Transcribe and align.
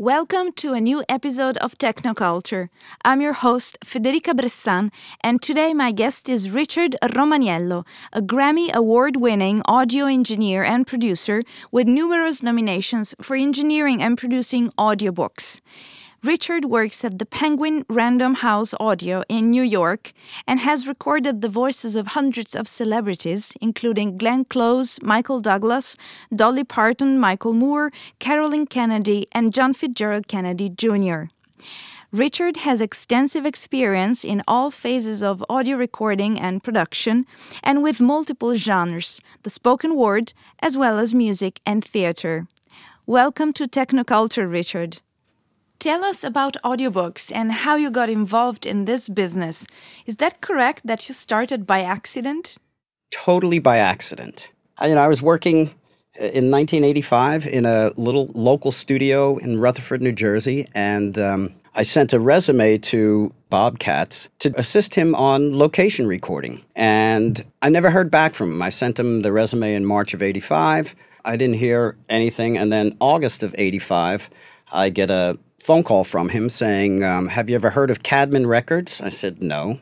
Welcome 0.00 0.52
to 0.52 0.72
a 0.72 0.80
new 0.80 1.04
episode 1.10 1.58
of 1.58 1.76
Technoculture. 1.76 2.70
I'm 3.04 3.20
your 3.20 3.34
host, 3.34 3.76
Federica 3.84 4.32
Bressan, 4.32 4.90
and 5.20 5.42
today 5.42 5.74
my 5.74 5.92
guest 5.92 6.26
is 6.26 6.48
Richard 6.48 6.96
Romaniello, 7.02 7.86
a 8.10 8.22
Grammy 8.22 8.72
Award 8.72 9.16
winning 9.16 9.60
audio 9.66 10.06
engineer 10.06 10.64
and 10.64 10.86
producer 10.86 11.42
with 11.70 11.86
numerous 11.86 12.42
nominations 12.42 13.14
for 13.20 13.36
engineering 13.36 14.00
and 14.00 14.16
producing 14.16 14.70
audiobooks. 14.78 15.60
Richard 16.22 16.66
works 16.66 17.02
at 17.02 17.18
the 17.18 17.24
Penguin 17.24 17.86
Random 17.88 18.34
House 18.34 18.74
Audio 18.78 19.22
in 19.30 19.48
New 19.50 19.62
York 19.62 20.12
and 20.46 20.60
has 20.60 20.86
recorded 20.86 21.40
the 21.40 21.48
voices 21.48 21.96
of 21.96 22.08
hundreds 22.08 22.54
of 22.54 22.68
celebrities, 22.68 23.54
including 23.62 24.18
Glenn 24.18 24.44
Close, 24.44 25.00
Michael 25.00 25.40
Douglas, 25.40 25.96
Dolly 26.30 26.62
Parton, 26.62 27.18
Michael 27.18 27.54
Moore, 27.54 27.90
Caroline 28.18 28.66
Kennedy, 28.66 29.28
and 29.32 29.54
John 29.54 29.72
Fitzgerald 29.72 30.28
Kennedy 30.28 30.68
Jr. 30.68 31.30
Richard 32.12 32.58
has 32.58 32.82
extensive 32.82 33.46
experience 33.46 34.22
in 34.22 34.42
all 34.46 34.70
phases 34.70 35.22
of 35.22 35.42
audio 35.48 35.78
recording 35.78 36.38
and 36.38 36.62
production, 36.62 37.24
and 37.62 37.82
with 37.82 37.98
multiple 37.98 38.56
genres, 38.56 39.22
the 39.42 39.48
spoken 39.48 39.96
word, 39.96 40.34
as 40.58 40.76
well 40.76 40.98
as 40.98 41.14
music 41.14 41.62
and 41.64 41.82
theater. 41.82 42.46
Welcome 43.06 43.54
to 43.54 43.66
Technoculture, 43.66 44.50
Richard. 44.50 45.00
Tell 45.80 46.04
us 46.04 46.22
about 46.22 46.58
audiobooks 46.62 47.32
and 47.34 47.50
how 47.50 47.76
you 47.76 47.90
got 47.90 48.10
involved 48.10 48.66
in 48.66 48.84
this 48.84 49.08
business. 49.08 49.66
Is 50.04 50.18
that 50.18 50.42
correct 50.42 50.86
that 50.86 51.08
you 51.08 51.14
started 51.14 51.66
by 51.66 51.80
accident? 51.80 52.58
Totally 53.10 53.60
by 53.60 53.78
accident. 53.78 54.50
I, 54.76 54.88
you 54.88 54.94
know, 54.94 55.00
I 55.00 55.08
was 55.08 55.22
working 55.22 55.68
uh, 56.20 56.36
in 56.36 56.50
1985 56.50 57.46
in 57.46 57.64
a 57.64 57.92
little 57.96 58.26
local 58.34 58.72
studio 58.72 59.38
in 59.38 59.58
Rutherford, 59.58 60.02
New 60.02 60.12
Jersey, 60.12 60.66
and 60.74 61.18
um, 61.18 61.54
I 61.74 61.82
sent 61.82 62.12
a 62.12 62.20
resume 62.20 62.76
to 62.76 63.32
Bob 63.48 63.78
Katz 63.78 64.28
to 64.40 64.52
assist 64.60 64.96
him 64.96 65.14
on 65.14 65.56
location 65.56 66.06
recording. 66.06 66.62
And 66.76 67.42
I 67.62 67.70
never 67.70 67.90
heard 67.90 68.10
back 68.10 68.34
from 68.34 68.52
him. 68.52 68.60
I 68.60 68.68
sent 68.68 68.98
him 68.98 69.22
the 69.22 69.32
resume 69.32 69.74
in 69.74 69.86
March 69.86 70.12
of 70.12 70.22
85. 70.22 70.94
I 71.24 71.36
didn't 71.36 71.56
hear 71.56 71.96
anything. 72.10 72.58
And 72.58 72.70
then 72.70 72.98
August 73.00 73.42
of 73.42 73.54
85, 73.56 74.28
I 74.72 74.90
get 74.90 75.10
a 75.10 75.38
phone 75.58 75.82
call 75.82 76.04
from 76.04 76.30
him 76.30 76.48
saying, 76.48 77.02
um, 77.04 77.28
Have 77.28 77.48
you 77.48 77.56
ever 77.56 77.70
heard 77.70 77.90
of 77.90 78.02
Caedmon 78.02 78.46
Records? 78.46 79.00
I 79.00 79.08
said, 79.08 79.42
No. 79.42 79.80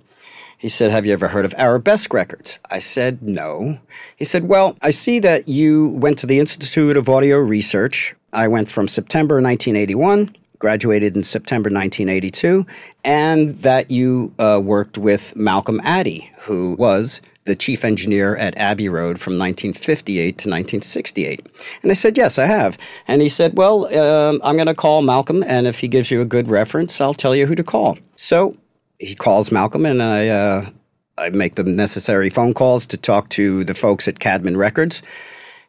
He 0.58 0.68
said, 0.68 0.90
Have 0.90 1.06
you 1.06 1.12
ever 1.12 1.28
heard 1.28 1.44
of 1.44 1.54
Arabesque 1.56 2.12
Records? 2.12 2.58
I 2.70 2.80
said, 2.80 3.22
No. 3.22 3.78
He 4.16 4.24
said, 4.24 4.48
Well, 4.48 4.76
I 4.82 4.90
see 4.90 5.20
that 5.20 5.48
you 5.48 5.90
went 5.94 6.18
to 6.18 6.26
the 6.26 6.40
Institute 6.40 6.96
of 6.96 7.08
Audio 7.08 7.38
Research. 7.38 8.14
I 8.32 8.48
went 8.48 8.68
from 8.68 8.88
September 8.88 9.36
1981, 9.36 10.34
graduated 10.58 11.16
in 11.16 11.22
September 11.22 11.68
1982, 11.68 12.66
and 13.04 13.50
that 13.50 13.90
you 13.90 14.34
uh, 14.38 14.60
worked 14.62 14.98
with 14.98 15.34
Malcolm 15.36 15.80
Addey, 15.80 16.28
who 16.40 16.74
was 16.78 17.20
the 17.48 17.56
chief 17.56 17.84
engineer 17.84 18.36
at 18.36 18.56
Abbey 18.56 18.88
Road 18.88 19.18
from 19.18 19.32
1958 19.32 20.38
to 20.38 20.48
1968? 20.48 21.46
And 21.82 21.90
I 21.90 21.94
said, 21.94 22.16
Yes, 22.16 22.38
I 22.38 22.46
have. 22.46 22.78
And 23.08 23.20
he 23.20 23.28
said, 23.28 23.58
Well, 23.58 23.92
um, 23.96 24.40
I'm 24.44 24.54
going 24.54 24.66
to 24.66 24.74
call 24.74 25.02
Malcolm, 25.02 25.42
and 25.42 25.66
if 25.66 25.80
he 25.80 25.88
gives 25.88 26.10
you 26.10 26.20
a 26.20 26.24
good 26.24 26.48
reference, 26.48 27.00
I'll 27.00 27.14
tell 27.14 27.34
you 27.34 27.46
who 27.46 27.56
to 27.56 27.64
call. 27.64 27.98
So 28.14 28.52
he 29.00 29.14
calls 29.14 29.50
Malcolm, 29.50 29.84
and 29.84 30.00
I, 30.00 30.28
uh, 30.28 30.70
I 31.18 31.30
make 31.30 31.56
the 31.56 31.64
necessary 31.64 32.30
phone 32.30 32.54
calls 32.54 32.86
to 32.86 32.96
talk 32.96 33.28
to 33.30 33.64
the 33.64 33.74
folks 33.74 34.06
at 34.06 34.20
Caedmon 34.20 34.56
Records. 34.56 35.02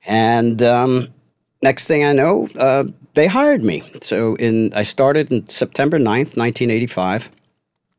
And 0.05 0.61
um, 0.61 1.07
next 1.61 1.87
thing 1.87 2.05
I 2.05 2.13
know, 2.13 2.47
uh, 2.57 2.83
they 3.13 3.27
hired 3.27 3.63
me. 3.63 3.83
So 4.01 4.35
in 4.35 4.73
I 4.73 4.83
started 4.83 5.31
in 5.31 5.49
September 5.49 5.97
9th, 5.97 6.37
1985. 6.37 7.29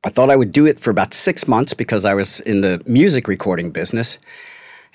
I 0.02 0.08
thought 0.08 0.30
I 0.30 0.36
would 0.36 0.52
do 0.52 0.66
it 0.66 0.78
for 0.78 0.90
about 0.90 1.12
six 1.12 1.46
months 1.46 1.74
because 1.74 2.04
I 2.04 2.14
was 2.14 2.40
in 2.40 2.62
the 2.62 2.82
music 2.86 3.28
recording 3.28 3.70
business. 3.70 4.18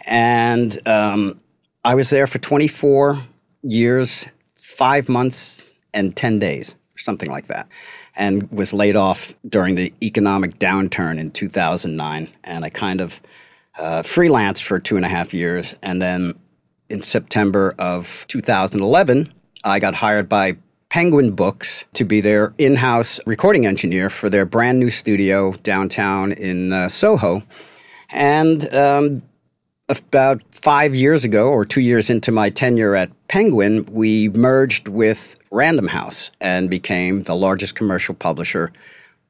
And 0.07 0.77
um, 0.87 1.39
I 1.83 1.93
was 1.95 2.09
there 2.09 2.25
for 2.27 2.39
24 2.39 3.21
years, 3.61 4.27
five 4.55 5.07
months, 5.07 5.63
and 5.93 6.15
10 6.15 6.39
days, 6.39 6.73
or 6.73 6.97
something 6.97 7.29
like 7.29 7.47
that, 7.47 7.71
and 8.15 8.51
was 8.51 8.73
laid 8.73 8.95
off 8.95 9.33
during 9.47 9.75
the 9.75 9.93
economic 10.01 10.57
downturn 10.59 11.19
in 11.19 11.31
2009. 11.31 12.29
And 12.43 12.65
I 12.65 12.69
kind 12.69 12.99
of 12.99 13.21
uh, 13.77 14.01
freelanced 14.01 14.63
for 14.63 14.79
two 14.79 14.95
and 14.95 15.05
a 15.05 15.09
half 15.09 15.33
years. 15.33 15.75
And 15.83 16.01
then 16.01 16.33
in 16.89 17.01
September 17.01 17.75
of 17.77 18.25
2011, 18.27 19.31
I 19.63 19.79
got 19.79 19.95
hired 19.95 20.27
by 20.27 20.57
Penguin 20.89 21.31
Books 21.31 21.85
to 21.93 22.05
be 22.05 22.21
their 22.21 22.53
in 22.57 22.75
house 22.75 23.19
recording 23.25 23.65
engineer 23.65 24.09
for 24.09 24.29
their 24.29 24.45
brand 24.45 24.79
new 24.79 24.89
studio 24.89 25.51
downtown 25.63 26.31
in 26.31 26.71
uh, 26.71 26.87
Soho. 26.89 27.43
And 28.11 28.73
um, 28.73 29.21
about 29.89 30.41
five 30.53 30.95
years 30.95 31.23
ago, 31.23 31.49
or 31.49 31.65
two 31.65 31.81
years 31.81 32.09
into 32.09 32.31
my 32.31 32.49
tenure 32.49 32.95
at 32.95 33.11
Penguin, 33.27 33.85
we 33.91 34.29
merged 34.29 34.87
with 34.87 35.37
Random 35.51 35.87
House 35.87 36.31
and 36.41 36.69
became 36.69 37.21
the 37.23 37.35
largest 37.35 37.75
commercial 37.75 38.15
publisher 38.15 38.71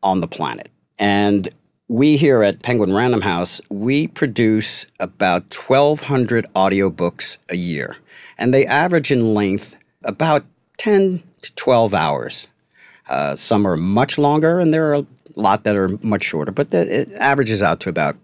on 0.03 0.21
the 0.21 0.27
planet. 0.27 0.69
And 0.97 1.49
we 1.87 2.17
here 2.17 2.41
at 2.41 2.63
Penguin 2.63 2.93
Random 2.93 3.21
House, 3.21 3.61
we 3.69 4.07
produce 4.07 4.85
about 4.99 5.53
1,200 5.53 6.45
audiobooks 6.55 7.37
a 7.49 7.55
year. 7.55 7.97
And 8.37 8.53
they 8.53 8.65
average 8.65 9.11
in 9.11 9.33
length 9.33 9.75
about 10.03 10.45
10 10.77 11.21
to 11.45 11.55
12 11.55 11.93
hours. 11.93 12.47
Uh, 13.09 13.35
some 13.35 13.67
are 13.67 13.77
much 13.77 14.17
longer, 14.17 14.59
and 14.59 14.73
there 14.73 14.89
are 14.89 14.95
a 14.95 15.05
lot 15.35 15.63
that 15.63 15.75
are 15.75 15.89
much 16.01 16.23
shorter, 16.23 16.51
but 16.51 16.71
the, 16.71 17.01
it 17.01 17.11
averages 17.13 17.61
out 17.61 17.79
to 17.81 17.89
about 17.89 18.15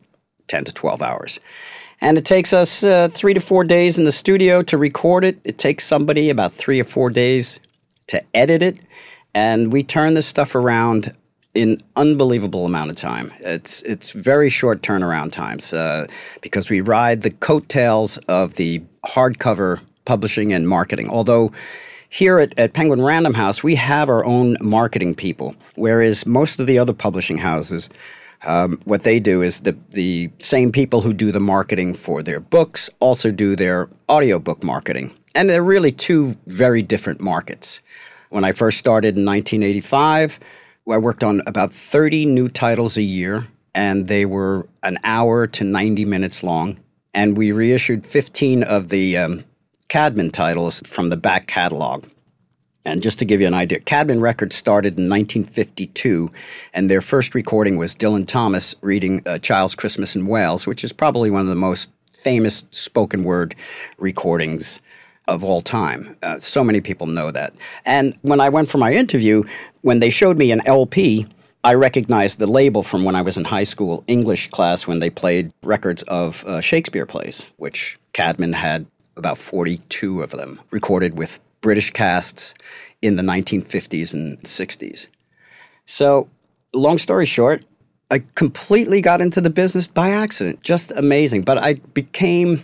10 0.48 0.66
to 0.66 0.74
12 0.74 1.02
hours. 1.02 1.40
And 2.02 2.18
it 2.18 2.26
takes 2.26 2.52
us 2.52 2.84
uh, 2.84 3.10
three 3.10 3.36
to 3.36 3.40
four 3.40 3.64
days 3.64 3.98
in 3.98 4.06
the 4.06 4.12
studio 4.12 4.64
to 4.64 4.78
record 4.78 5.24
it. 5.24 5.40
It 5.44 5.60
takes 5.60 5.86
somebody 5.86 6.32
about 6.32 6.52
three 6.52 6.80
or 6.80 6.84
four 6.84 7.12
days 7.12 7.60
to 8.08 8.24
edit 8.34 8.64
it. 8.64 8.80
And 9.36 9.72
we 9.72 9.84
turn 9.84 10.16
this 10.16 10.26
stuff 10.26 10.56
around 10.56 11.16
in 11.54 11.78
unbelievable 11.96 12.66
amount 12.66 12.90
of 12.90 12.96
time. 12.96 13.32
It's 13.42 13.82
it's 13.84 14.12
very 14.12 14.50
short 14.50 14.82
turnaround 14.82 15.32
times 15.32 15.74
uh, 15.74 16.08
because 16.42 16.70
we 16.70 16.82
ride 16.82 17.22
the 17.22 17.32
coattails 17.32 18.18
of 18.28 18.56
the 18.56 18.82
hardcover 19.06 19.82
publishing 20.06 20.54
and 20.54 20.68
marketing. 20.68 21.10
Although 21.10 21.52
here 22.12 22.40
at, 22.40 22.58
at 22.60 22.74
Penguin 22.74 23.02
Random 23.02 23.34
House, 23.34 23.64
we 23.64 23.76
have 23.76 24.10
our 24.10 24.26
own 24.26 24.58
marketing 24.60 25.16
people, 25.16 25.56
whereas 25.76 26.26
most 26.26 26.60
of 26.60 26.68
the 26.68 26.78
other 26.78 26.92
publishing 26.92 27.38
houses, 27.38 27.88
um, 28.44 28.82
what 28.84 29.04
they 29.04 29.18
do 29.18 29.42
is 29.42 29.62
the, 29.62 29.78
the 29.92 30.30
same 30.38 30.74
people 30.74 31.02
who 31.02 31.14
do 31.14 31.32
the 31.32 31.40
marketing 31.40 31.94
for 31.94 32.22
their 32.22 32.42
books 32.42 32.90
also 33.00 33.32
do 33.32 33.56
their 33.56 33.90
audiobook 34.10 34.62
marketing. 34.62 35.14
And 35.34 35.50
they're 35.50 35.64
really 35.64 35.94
two 35.94 36.36
very 36.48 36.82
different 36.82 37.22
markets. 37.22 37.80
When 38.30 38.44
I 38.44 38.52
first 38.52 38.78
started 38.78 39.18
in 39.18 39.26
1985, 39.26 40.38
I 40.92 40.98
worked 40.98 41.24
on 41.24 41.42
about 41.48 41.74
30 41.74 42.26
new 42.26 42.50
titles 42.50 42.98
a 42.98 43.02
year, 43.02 43.48
and 43.74 44.08
they 44.08 44.26
were 44.26 44.68
an 44.84 44.98
hour 45.06 45.48
to 45.48 45.64
90 45.64 46.04
minutes 46.04 46.44
long. 46.44 46.78
And 47.14 47.38
we 47.38 47.54
reissued 47.54 48.06
15 48.06 48.64
of 48.64 48.90
the 48.90 49.16
um, 49.18 49.46
Caedmon 49.92 50.32
titles 50.32 50.82
from 50.86 51.10
the 51.10 51.18
back 51.18 51.48
catalog. 51.48 52.06
And 52.86 53.04
just 53.04 53.20
to 53.20 53.26
give 53.26 53.42
you 53.42 53.48
an 53.48 53.54
idea, 53.54 53.82
Caedmon 53.82 54.22
Records 54.22 54.56
started 54.56 54.98
in 54.98 55.10
1952, 55.10 56.32
and 56.74 56.90
their 56.90 57.02
first 57.02 57.36
recording 57.36 57.78
was 57.78 57.94
Dylan 57.94 58.26
Thomas 58.26 58.74
reading 58.82 59.22
A 59.26 59.38
Child's 59.38 59.76
Christmas 59.76 60.16
in 60.16 60.28
Wales, 60.28 60.66
which 60.66 60.86
is 60.86 60.94
probably 60.94 61.30
one 61.30 61.42
of 61.42 61.48
the 61.48 61.56
most 61.56 61.92
famous 62.10 62.64
spoken 62.72 63.26
word 63.26 63.54
recordings 63.98 64.80
of 65.28 65.44
all 65.44 65.60
time. 65.60 66.16
Uh, 66.24 66.40
so 66.40 66.64
many 66.64 66.80
people 66.80 67.06
know 67.06 67.30
that. 67.30 67.54
And 67.86 68.18
when 68.22 68.40
I 68.40 68.48
went 68.48 68.70
for 68.70 68.78
my 68.78 68.94
interview, 68.94 69.44
when 69.82 70.00
they 70.00 70.10
showed 70.10 70.38
me 70.38 70.54
an 70.54 70.66
LP, 70.66 71.28
I 71.66 71.74
recognized 71.74 72.40
the 72.40 72.48
label 72.48 72.82
from 72.82 73.04
when 73.04 73.18
I 73.18 73.24
was 73.24 73.36
in 73.36 73.44
high 73.44 73.66
school 73.66 74.06
English 74.08 74.52
class 74.52 74.88
when 74.88 75.00
they 75.00 75.10
played 75.10 75.52
records 75.64 76.02
of 76.04 76.46
uh, 76.46 76.62
Shakespeare 76.62 77.06
plays, 77.06 77.44
which 77.58 78.00
Caedmon 78.14 78.54
had 78.54 78.86
about 79.18 79.38
42 79.38 80.22
of 80.22 80.32
them, 80.32 80.60
recorded 80.72 81.18
with 81.18 81.40
British 81.62 81.92
casts 81.92 82.54
in 83.02 83.16
the 83.16 83.24
1950s 83.24 84.14
and 84.14 84.40
60s. 84.40 85.08
So, 85.86 86.30
long 86.74 86.98
story 86.98 87.26
short, 87.26 87.64
I 88.10 88.24
completely 88.36 89.02
got 89.02 89.22
into 89.22 89.42
the 89.42 89.50
business 89.50 89.88
by 89.88 90.10
accident. 90.10 90.62
Just 90.62 90.92
amazing. 90.92 91.44
But 91.44 91.58
I 91.58 91.76
became 91.94 92.64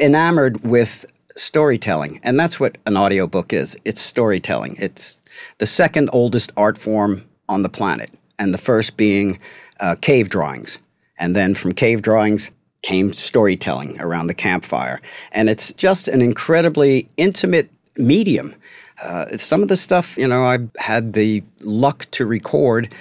enamored 0.00 0.64
with 0.64 1.06
storytelling. 1.36 2.20
And 2.22 2.38
that's 2.38 2.60
what 2.60 2.78
an 2.86 2.96
audiobook 2.96 3.52
is 3.52 3.76
it's 3.84 4.00
storytelling. 4.00 4.76
It's 4.78 5.20
the 5.58 5.66
second 5.66 6.10
oldest 6.12 6.52
art 6.56 6.76
form 6.76 7.24
on 7.48 7.62
the 7.62 7.68
planet, 7.68 8.10
and 8.38 8.54
the 8.54 8.58
first 8.58 8.96
being 8.96 9.38
uh, 9.80 9.96
cave 10.00 10.28
drawings. 10.28 10.78
And 11.18 11.34
then 11.34 11.54
from 11.54 11.72
cave 11.72 12.02
drawings, 12.02 12.50
came 12.82 13.12
storytelling 13.12 14.00
around 14.00 14.26
the 14.26 14.34
campfire. 14.34 15.00
And 15.32 15.48
it's 15.48 15.72
just 15.72 16.08
an 16.08 16.22
incredibly 16.22 17.08
intimate 17.16 17.70
medium. 17.96 18.54
Uh, 19.02 19.36
some 19.36 19.62
of 19.62 19.68
the 19.68 19.76
stuff, 19.76 20.16
you 20.16 20.28
know, 20.28 20.44
I 20.44 20.58
had 20.78 21.12
the 21.12 21.42
luck 21.62 22.06
to 22.12 22.26
record. 22.26 22.94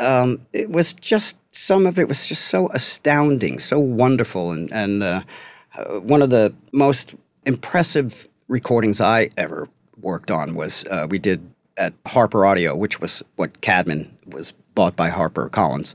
Um, 0.00 0.40
it 0.52 0.70
was 0.70 0.92
just 0.92 1.36
some 1.54 1.86
of 1.86 1.98
it 1.98 2.08
was 2.08 2.26
just 2.26 2.46
so 2.46 2.68
astounding, 2.72 3.58
so 3.58 3.78
wonderful, 3.78 4.50
and 4.52 4.70
and 4.72 5.02
uh, 5.02 5.22
uh, 5.76 6.00
one 6.00 6.22
of 6.22 6.30
the 6.30 6.54
most 6.72 7.14
impressive 7.44 8.28
recordings 8.48 9.00
I 9.00 9.30
ever 9.36 9.68
worked 10.00 10.30
on 10.30 10.54
was 10.54 10.84
uh, 10.90 11.06
we 11.08 11.18
did 11.18 11.48
at 11.78 11.94
Harper 12.06 12.44
Audio, 12.44 12.76
which 12.76 13.00
was 13.00 13.22
what 13.36 13.60
Caedmon 13.60 14.08
was 14.26 14.52
bought 14.74 14.96
by 14.96 15.08
Harper 15.08 15.48
Collins. 15.48 15.94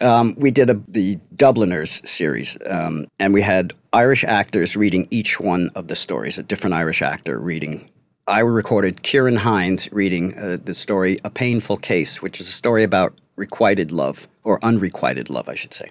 Um, 0.00 0.34
we 0.38 0.50
did 0.50 0.70
a, 0.70 0.80
the 0.88 1.18
Dubliners 1.36 2.00
series, 2.08 2.56
um, 2.68 3.06
and 3.18 3.34
we 3.34 3.42
had 3.42 3.74
Irish 3.92 4.24
actors 4.24 4.76
reading 4.76 5.06
each 5.10 5.38
one 5.38 5.70
of 5.74 5.88
the 5.88 5.96
stories, 5.96 6.38
a 6.38 6.42
different 6.42 6.74
Irish 6.74 7.02
actor 7.02 7.38
reading. 7.38 7.90
I 8.26 8.40
recorded 8.40 9.02
Ciarán 9.02 9.38
Hinds 9.38 9.88
reading 9.92 10.38
uh, 10.38 10.58
the 10.62 10.74
story 10.74 11.18
A 11.24 11.30
Painful 11.30 11.76
Case, 11.78 12.22
which 12.22 12.40
is 12.40 12.48
a 12.48 12.52
story 12.52 12.84
about 12.84 13.18
requited 13.36 13.90
love, 13.92 14.28
or 14.44 14.64
unrequited 14.64 15.30
love, 15.30 15.48
I 15.48 15.54
should 15.54 15.74
say. 15.74 15.90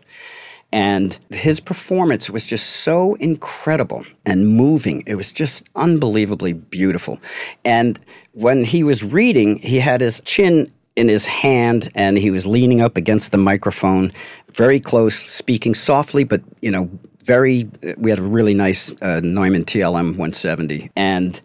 And 0.72 1.18
his 1.32 1.60
performance 1.60 2.30
was 2.30 2.46
just 2.46 2.68
so 2.68 3.16
incredible 3.16 4.06
and 4.26 4.48
moving. 4.48 5.04
It 5.08 5.16
was 5.16 5.32
just 5.32 5.68
unbelievably 5.76 6.54
beautiful. 6.54 7.20
And 7.66 8.00
when 8.34 8.64
he 8.64 8.84
was 8.84 9.04
reading, 9.04 9.58
he 9.60 9.80
had 9.80 10.02
his 10.02 10.22
chin 10.22 10.72
in 11.00 11.08
his 11.08 11.26
hand 11.26 11.90
and 11.96 12.18
he 12.18 12.30
was 12.30 12.46
leaning 12.46 12.82
up 12.82 12.98
against 12.98 13.32
the 13.32 13.38
microphone, 13.38 14.12
very 14.54 14.80
close, 14.80 15.16
speaking 15.16 15.74
softly, 15.74 16.26
but, 16.26 16.42
you 16.62 16.70
know, 16.70 16.90
very, 17.24 17.70
we 17.98 18.10
had 18.10 18.20
a 18.20 18.24
really 18.24 18.54
nice 18.54 18.94
uh, 19.02 19.22
Neumann 19.24 19.64
TLM 19.64 20.18
170. 20.18 20.92
And 20.96 21.40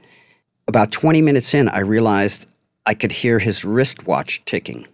about 0.67 0.91
20 0.91 1.23
minutes 1.23 1.55
in, 1.55 1.69
I 1.69 1.81
realized 1.81 2.49
I 2.85 2.95
could 2.95 3.13
hear 3.13 3.39
his 3.39 3.65
wristwatch 3.65 4.45
ticking 4.45 4.87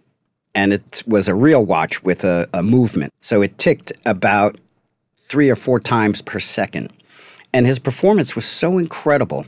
and 0.53 0.73
it 0.73 1.03
was 1.07 1.27
a 1.27 1.35
real 1.35 1.63
watch 1.65 2.03
with 2.03 2.23
a, 2.23 2.47
a 2.53 2.61
movement. 2.61 3.13
So 3.21 3.41
it 3.41 3.57
ticked 3.57 3.91
about 4.05 4.57
three 5.15 5.49
or 5.49 5.55
four 5.55 5.79
times 5.79 6.21
per 6.21 6.39
second. 6.39 6.91
And 7.53 7.65
his 7.65 7.79
performance 7.79 8.35
was 8.35 8.45
so 8.45 8.77
incredible 8.77 9.45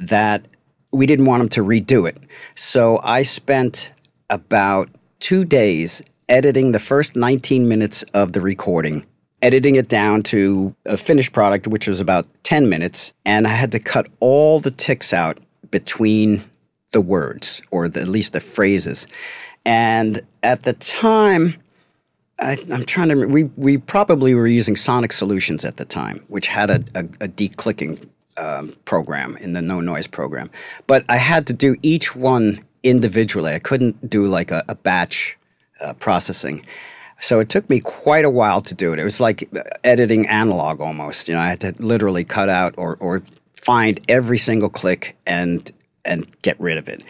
that 0.00 0.46
we 0.92 1.06
didn't 1.06 1.26
want 1.26 1.42
him 1.42 1.48
to 1.50 1.64
redo 1.64 2.08
it. 2.08 2.16
So 2.54 3.00
I 3.02 3.24
spent 3.24 3.90
about 4.30 4.90
two 5.20 5.44
days 5.44 6.02
editing 6.28 6.72
the 6.72 6.78
first 6.78 7.16
19 7.16 7.68
minutes 7.68 8.02
of 8.14 8.32
the 8.32 8.40
recording, 8.40 9.06
editing 9.42 9.74
it 9.74 9.88
down 9.88 10.22
to 10.22 10.74
a 10.86 10.96
finished 10.96 11.32
product, 11.32 11.66
which 11.66 11.86
was 11.86 12.00
about 12.00 12.26
10 12.44 12.68
minutes. 12.68 13.12
And 13.24 13.46
I 13.46 13.50
had 13.50 13.72
to 13.72 13.78
cut 13.78 14.08
all 14.20 14.60
the 14.60 14.70
ticks 14.70 15.12
out 15.12 15.38
between 15.70 16.42
the 16.92 17.00
words, 17.00 17.60
or 17.70 17.88
the, 17.88 18.00
at 18.00 18.08
least 18.08 18.32
the 18.32 18.40
phrases. 18.40 19.06
And 19.64 20.20
at 20.42 20.62
the 20.62 20.72
time, 20.72 21.54
I, 22.38 22.58
am 22.70 22.84
trying 22.84 23.08
to. 23.10 23.26
We 23.26 23.44
we 23.56 23.78
probably 23.78 24.34
were 24.34 24.48
using 24.48 24.74
Sonic 24.74 25.12
Solutions 25.12 25.64
at 25.64 25.76
the 25.76 25.84
time, 25.84 26.24
which 26.26 26.48
had 26.48 26.68
a, 26.68 26.84
a, 26.94 27.00
a 27.00 27.28
declicking 27.28 28.08
um, 28.36 28.72
program 28.84 29.36
in 29.36 29.52
the 29.52 29.62
no 29.62 29.80
noise 29.80 30.08
program. 30.08 30.50
But 30.88 31.04
I 31.08 31.16
had 31.16 31.46
to 31.46 31.52
do 31.52 31.76
each 31.82 32.16
one 32.16 32.58
individually. 32.84 33.52
I 33.52 33.58
couldn't 33.58 34.08
do 34.08 34.26
like 34.26 34.52
a, 34.52 34.62
a 34.68 34.76
batch 34.76 35.36
uh, 35.80 35.94
processing. 35.94 36.64
So 37.20 37.40
it 37.40 37.48
took 37.48 37.68
me 37.70 37.80
quite 37.80 38.24
a 38.24 38.30
while 38.30 38.60
to 38.60 38.74
do 38.74 38.92
it. 38.92 38.98
It 38.98 39.04
was 39.04 39.18
like 39.18 39.48
editing 39.82 40.28
analog 40.28 40.80
almost. 40.80 41.28
You 41.28 41.34
know, 41.34 41.40
I 41.40 41.48
had 41.48 41.60
to 41.60 41.74
literally 41.78 42.24
cut 42.24 42.48
out 42.48 42.74
or, 42.76 42.96
or 42.96 43.22
find 43.54 43.98
every 44.08 44.38
single 44.38 44.68
click 44.68 45.16
and 45.26 45.70
and 46.04 46.26
get 46.42 46.60
rid 46.60 46.76
of 46.76 46.88
it. 46.88 47.02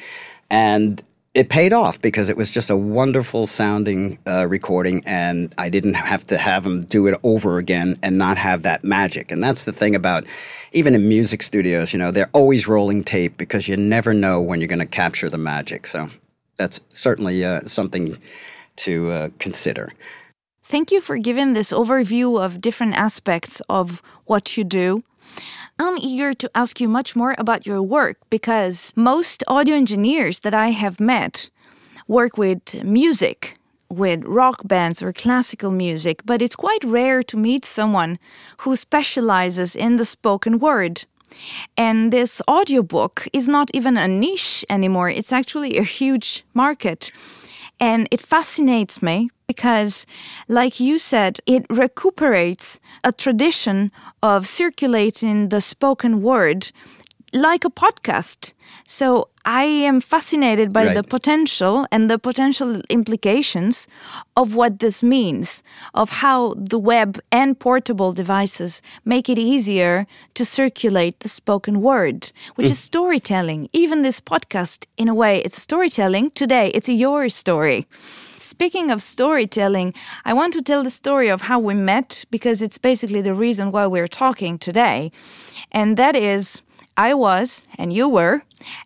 And 0.51 1.03
it 1.35 1.49
paid 1.49 1.73
off 1.73 2.01
because 2.01 2.29
it 2.29 2.37
was 2.37 2.49
just 2.49 2.71
a 2.71 2.77
wonderful 2.77 3.47
sounding 3.47 4.19
uh, 4.27 4.47
recording, 4.47 5.03
and 5.05 5.53
I 5.59 5.69
didn't 5.69 5.95
have 5.95 6.25
to 6.29 6.39
have 6.39 6.63
them 6.63 6.83
do 6.83 7.09
it 7.09 7.19
over 7.25 7.59
again 7.59 7.99
and 8.05 8.17
not 8.17 8.39
have 8.39 8.63
that 8.63 8.85
magic. 8.85 9.33
And 9.33 9.43
that's 9.43 9.65
the 9.65 9.73
thing 9.73 9.97
about 9.97 10.25
even 10.71 10.95
in 10.95 11.09
music 11.09 11.43
studios, 11.43 11.93
you 11.93 11.99
know, 11.99 12.13
they're 12.13 12.31
always 12.33 12.69
rolling 12.69 13.03
tape 13.03 13.37
because 13.37 13.67
you 13.67 13.77
never 13.77 14.15
know 14.15 14.41
when 14.41 14.61
you're 14.61 14.69
going 14.69 14.79
to 14.79 14.87
capture 14.87 15.29
the 15.29 15.39
magic. 15.39 15.89
So 15.89 16.09
that's 16.57 16.81
certainly 16.89 17.45
uh, 17.45 17.63
something 17.63 18.17
to 18.77 19.11
uh, 19.11 19.29
consider. 19.41 19.93
Thank 20.63 20.93
you 20.93 21.01
for 21.01 21.19
giving 21.19 21.53
this 21.53 21.73
overview 21.73 22.41
of 22.43 22.61
different 22.61 22.95
aspects 22.95 23.61
of 23.69 24.03
what 24.25 24.57
you 24.57 24.63
do. 24.63 25.03
I'm 25.79 25.99
eager 25.99 26.35
to 26.35 26.51
ask 26.55 26.81
you 26.81 26.89
much 26.89 27.17
more 27.17 27.35
about 27.37 27.67
your 27.67 27.83
work 27.83 28.17
because 28.31 28.93
most 28.97 29.43
audio 29.49 29.75
engineers 29.75 30.41
that 30.41 30.55
I 30.55 30.69
have 30.71 31.01
met 31.01 31.51
work 32.07 32.39
with 32.39 32.85
music, 32.85 33.57
with 33.89 34.25
rock 34.25 34.61
bands 34.65 35.03
or 35.03 35.13
classical 35.13 35.71
music, 35.71 36.23
but 36.25 36.43
it's 36.43 36.57
quite 36.57 36.85
rare 36.85 37.23
to 37.25 37.37
meet 37.37 37.65
someone 37.65 38.19
who 38.61 38.77
specializes 38.77 39.75
in 39.75 39.97
the 39.97 40.05
spoken 40.05 40.59
word. 40.59 41.05
And 41.77 42.13
this 42.13 42.41
audiobook 42.49 43.27
is 43.33 43.49
not 43.49 43.71
even 43.75 43.97
a 43.97 44.07
niche 44.07 44.65
anymore, 44.71 45.11
it's 45.11 45.33
actually 45.33 45.77
a 45.77 45.83
huge 45.83 46.45
market. 46.55 47.11
And 47.81 48.07
it 48.11 48.21
fascinates 48.21 49.03
me 49.03 49.31
because, 49.47 50.07
like 50.49 50.81
you 50.81 50.99
said, 50.99 51.39
it 51.47 51.67
recuperates 51.69 52.81
a 53.03 53.13
tradition 53.13 53.91
of 54.23 54.47
circulating 54.47 55.49
the 55.51 55.61
spoken 55.61 56.23
word 56.23 56.71
like 57.35 57.65
a 57.65 57.71
podcast. 57.71 58.55
So 58.87 59.29
I 59.45 59.65
am 59.65 60.01
fascinated 60.01 60.73
by 60.73 60.87
right. 60.87 60.95
the 60.95 61.03
potential 61.03 61.87
and 61.91 62.09
the 62.11 62.19
potential 62.19 62.81
implications 62.89 63.89
of 64.37 64.55
what 64.55 64.79
this 64.79 65.03
means, 65.03 65.63
of 65.95 66.11
how 66.11 66.55
the 66.55 66.79
web 66.79 67.19
and 67.33 67.59
portable 67.59 68.13
devices 68.13 68.81
make 69.05 69.29
it 69.29 69.39
easier 69.39 70.07
to 70.35 70.45
circulate 70.45 71.21
the 71.21 71.29
spoken 71.29 71.83
word, 71.83 72.31
which 72.55 72.69
mm. 72.69 72.71
is 72.71 72.79
storytelling. 72.79 73.69
Even 73.73 74.03
this 74.03 74.21
podcast, 74.21 74.87
in 74.97 75.09
a 75.09 75.15
way, 75.15 75.43
it's 75.43 75.61
storytelling. 75.61 76.31
Today, 76.31 76.69
it's 76.69 76.89
your 76.89 77.29
story. 77.29 77.87
Speaking 78.37 78.91
of 78.91 79.03
storytelling, 79.03 79.93
I 80.25 80.35
want 80.35 80.53
to 80.53 80.63
tell 80.63 80.85
the 80.85 80.91
story 80.91 81.29
of 81.29 81.43
how 81.43 81.59
we 81.59 81.75
met 81.75 82.25
because 82.31 82.63
it's 82.63 82.79
basically 82.79 83.23
the 83.23 83.35
reason 83.35 83.73
why 83.73 83.87
we're 83.87 84.09
talking 84.09 84.59
today. 84.59 85.11
And 85.73 85.97
that 85.97 86.15
is 86.15 86.63
I 86.97 87.15
was, 87.15 87.67
and 87.77 87.93
you 87.93 88.09
were, 88.09 88.43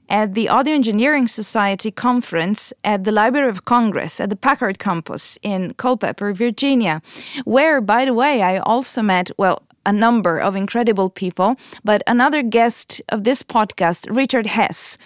at 0.08 0.34
the 0.34 0.48
Audio 0.48 0.74
Engineering 0.74 1.28
Society 1.28 1.90
conference 1.90 2.72
at 2.82 3.04
the 3.04 3.12
Library 3.12 3.50
of 3.50 3.64
Congress 3.64 4.20
at 4.20 4.30
the 4.30 4.36
Packard 4.36 4.78
campus 4.78 5.38
in 5.42 5.74
Culpeper, 5.74 6.32
Virginia, 6.32 7.02
where, 7.44 7.80
by 7.80 8.04
the 8.04 8.14
way, 8.14 8.42
I 8.42 8.58
also 8.58 9.02
met, 9.02 9.30
well, 9.36 9.62
a 9.84 9.92
number 9.92 10.38
of 10.38 10.54
incredible 10.54 11.08
people, 11.08 11.56
but 11.82 12.02
another 12.06 12.42
guest 12.42 13.00
of 13.08 13.24
this 13.24 13.42
podcast, 13.42 14.06
Richard 14.14 14.46
Hess, 14.46 14.98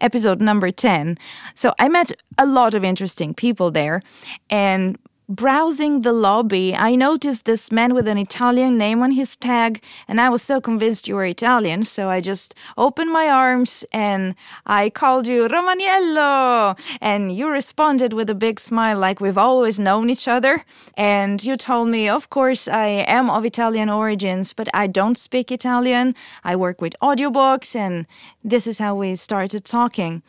episode 0.00 0.40
number 0.40 0.70
10. 0.70 1.18
So 1.54 1.74
I 1.80 1.88
met 1.88 2.12
a 2.38 2.46
lot 2.46 2.74
of 2.74 2.84
interesting 2.84 3.34
people 3.34 3.72
there. 3.72 4.02
And 4.48 4.96
browsing 5.28 6.00
the 6.00 6.12
lobby, 6.12 6.74
I 6.74 6.94
noticed 6.94 7.44
this 7.44 7.70
man 7.70 7.92
with 7.92 8.08
an 8.08 8.16
Italian 8.16 8.78
name 8.78 9.02
on 9.02 9.12
his 9.12 9.36
tag, 9.36 9.82
and 10.08 10.22
I 10.22 10.30
was 10.30 10.40
so 10.40 10.58
convinced 10.58 11.06
you 11.06 11.16
were 11.16 11.26
Italian, 11.26 11.82
so 11.82 12.08
I 12.08 12.22
just 12.22 12.54
opened 12.78 13.12
my 13.12 13.28
arms 13.28 13.84
and 13.92 14.34
I 14.64 14.88
called 14.88 15.26
you 15.26 15.46
Romaniello, 15.46 16.78
and 17.02 17.30
you 17.30 17.50
responded 17.50 18.14
with 18.14 18.30
a 18.30 18.34
big 18.34 18.58
smile 18.58 18.98
like 18.98 19.20
we've 19.20 19.36
always 19.36 19.78
known 19.78 20.08
each 20.08 20.26
other. 20.26 20.64
And 20.94 21.44
you 21.44 21.58
told 21.58 21.88
me, 21.88 22.08
of 22.08 22.30
course, 22.30 22.66
I 22.66 22.86
am 22.86 23.28
of 23.28 23.44
Italian 23.44 23.90
origins, 23.90 24.54
but 24.54 24.68
I 24.72 24.86
don't 24.86 25.18
speak 25.18 25.52
Italian. 25.52 26.14
I 26.42 26.56
work 26.56 26.80
with 26.80 26.96
audiobooks, 27.02 27.76
and 27.76 28.06
this 28.42 28.66
is 28.66 28.78
how 28.78 28.94
we 28.94 29.14
started 29.14 29.66
talking. 29.66 30.22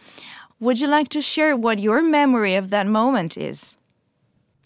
Would 0.60 0.82
you 0.82 0.88
like 0.88 1.08
to 1.10 1.22
share 1.22 1.56
what 1.56 1.80
your 1.80 2.02
memory 2.04 2.56
of 2.56 2.70
that 2.72 2.86
moment 2.86 3.38
is? 3.38 3.79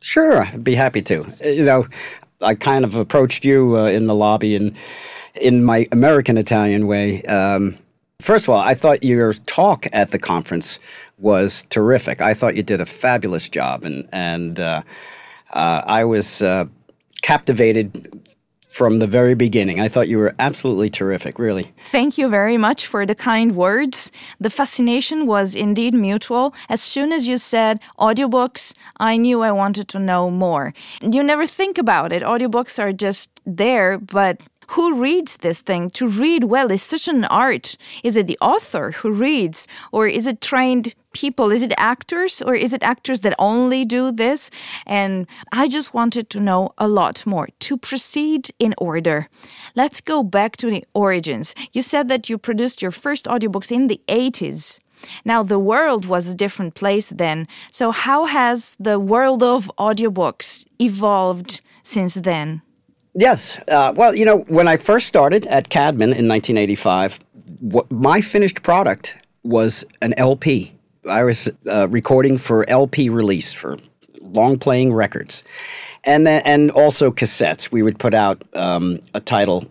Sure, 0.03 0.43
I'd 0.43 0.65
be 0.65 0.75
happy 0.75 1.01
to. 1.03 1.21
Uh, 1.43 1.47
you 1.47 1.63
know, 1.63 1.85
I 2.41 2.55
kind 2.55 2.83
of 2.83 2.95
approached 2.95 3.45
you 3.45 3.77
uh, 3.77 3.85
in 3.85 4.05
the 4.05 4.13
lobby 4.13 4.53
and 4.53 4.75
in 5.33 5.63
my 5.63 5.87
American 5.93 6.37
Italian 6.37 6.87
way. 6.87 7.23
Um, 7.23 7.77
first 8.19 8.43
of 8.43 8.49
all, 8.49 8.59
I 8.59 8.73
thought 8.73 9.01
your 9.01 9.31
talk 9.31 9.87
at 9.93 10.11
the 10.11 10.19
conference 10.19 10.77
was 11.17 11.61
terrific. 11.69 12.19
I 12.19 12.33
thought 12.33 12.57
you 12.57 12.63
did 12.63 12.81
a 12.81 12.85
fabulous 12.85 13.47
job, 13.47 13.85
and 13.85 14.05
and 14.11 14.59
uh, 14.59 14.81
uh, 15.53 15.83
I 15.85 16.03
was 16.03 16.41
uh, 16.41 16.65
captivated 17.21 18.27
from 18.73 18.97
the 18.97 19.05
very 19.05 19.35
beginning. 19.35 19.79
I 19.79 19.87
thought 19.87 20.07
you 20.07 20.17
were 20.17 20.33
absolutely 20.39 20.89
terrific, 20.89 21.37
really. 21.37 21.71
Thank 21.83 22.17
you 22.17 22.27
very 22.27 22.57
much 22.57 22.87
for 22.87 23.05
the 23.05 23.13
kind 23.13 23.55
words. 23.55 24.11
The 24.39 24.49
fascination 24.49 25.27
was 25.27 25.53
indeed 25.53 25.93
mutual. 25.93 26.55
As 26.69 26.81
soon 26.81 27.13
as 27.13 27.27
you 27.27 27.37
said 27.37 27.79
audiobooks, 27.99 28.73
I 28.97 29.15
knew 29.17 29.43
I 29.43 29.51
wanted 29.51 29.89
to 29.89 29.99
know 29.99 30.31
more. 30.31 30.73
You 31.01 31.21
never 31.21 31.45
think 31.45 31.77
about 31.77 32.11
it. 32.11 32.23
Audiobooks 32.23 32.79
are 32.79 32.91
just 32.91 33.29
there, 33.45 33.99
but 33.99 34.41
who 34.73 34.99
reads 34.99 35.37
this 35.37 35.59
thing? 35.59 35.89
To 35.91 36.07
read 36.07 36.45
well 36.45 36.71
is 36.71 36.81
such 36.81 37.07
an 37.07 37.25
art. 37.25 37.77
Is 38.03 38.17
it 38.17 38.27
the 38.27 38.37
author 38.41 38.91
who 38.91 39.11
reads, 39.11 39.67
or 39.91 40.07
is 40.07 40.25
it 40.25 40.41
trained 40.41 40.95
people? 41.13 41.51
Is 41.51 41.61
it 41.61 41.73
actors, 41.77 42.41
or 42.41 42.55
is 42.55 42.73
it 42.73 42.81
actors 42.81 43.21
that 43.21 43.35
only 43.37 43.85
do 43.85 44.11
this? 44.11 44.49
And 44.87 45.27
I 45.51 45.67
just 45.67 45.93
wanted 45.93 46.29
to 46.31 46.39
know 46.39 46.71
a 46.79 46.87
lot 46.87 47.23
more. 47.25 47.49
To 47.67 47.77
proceed 47.77 48.49
in 48.57 48.73
order, 48.79 49.27
let's 49.75 50.01
go 50.01 50.23
back 50.23 50.57
to 50.57 50.71
the 50.71 50.83
origins. 50.95 51.53
You 51.71 51.83
said 51.83 52.07
that 52.07 52.27
you 52.27 52.39
produced 52.39 52.81
your 52.81 52.91
first 52.91 53.25
audiobooks 53.25 53.71
in 53.71 53.87
the 53.87 54.01
80s. 54.07 54.79
Now, 55.23 55.43
the 55.43 55.59
world 55.59 56.05
was 56.05 56.27
a 56.27 56.35
different 56.35 56.73
place 56.73 57.09
then. 57.09 57.47
So, 57.71 57.91
how 57.91 58.25
has 58.25 58.75
the 58.79 58.99
world 58.99 59.43
of 59.43 59.71
audiobooks 59.77 60.65
evolved 60.79 61.61
since 61.83 62.15
then? 62.15 62.63
Yes. 63.15 63.61
Uh, 63.67 63.93
well, 63.95 64.15
you 64.15 64.25
know, 64.25 64.39
when 64.47 64.67
I 64.67 64.77
first 64.77 65.07
started 65.07 65.45
at 65.47 65.69
Caedmon 65.69 66.15
in 66.17 66.27
1985, 66.27 67.19
what, 67.59 67.91
my 67.91 68.21
finished 68.21 68.63
product 68.63 69.17
was 69.43 69.85
an 70.01 70.13
LP. 70.17 70.73
I 71.09 71.23
was 71.23 71.49
uh, 71.67 71.87
recording 71.89 72.37
for 72.37 72.67
LP 72.69 73.09
release 73.09 73.53
for 73.53 73.77
long 74.21 74.57
playing 74.57 74.93
records, 74.93 75.43
and 76.05 76.25
then, 76.25 76.41
and 76.45 76.71
also 76.71 77.11
cassettes. 77.11 77.71
We 77.71 77.83
would 77.83 77.99
put 77.99 78.13
out 78.13 78.41
um, 78.55 78.99
a 79.13 79.19
title 79.19 79.65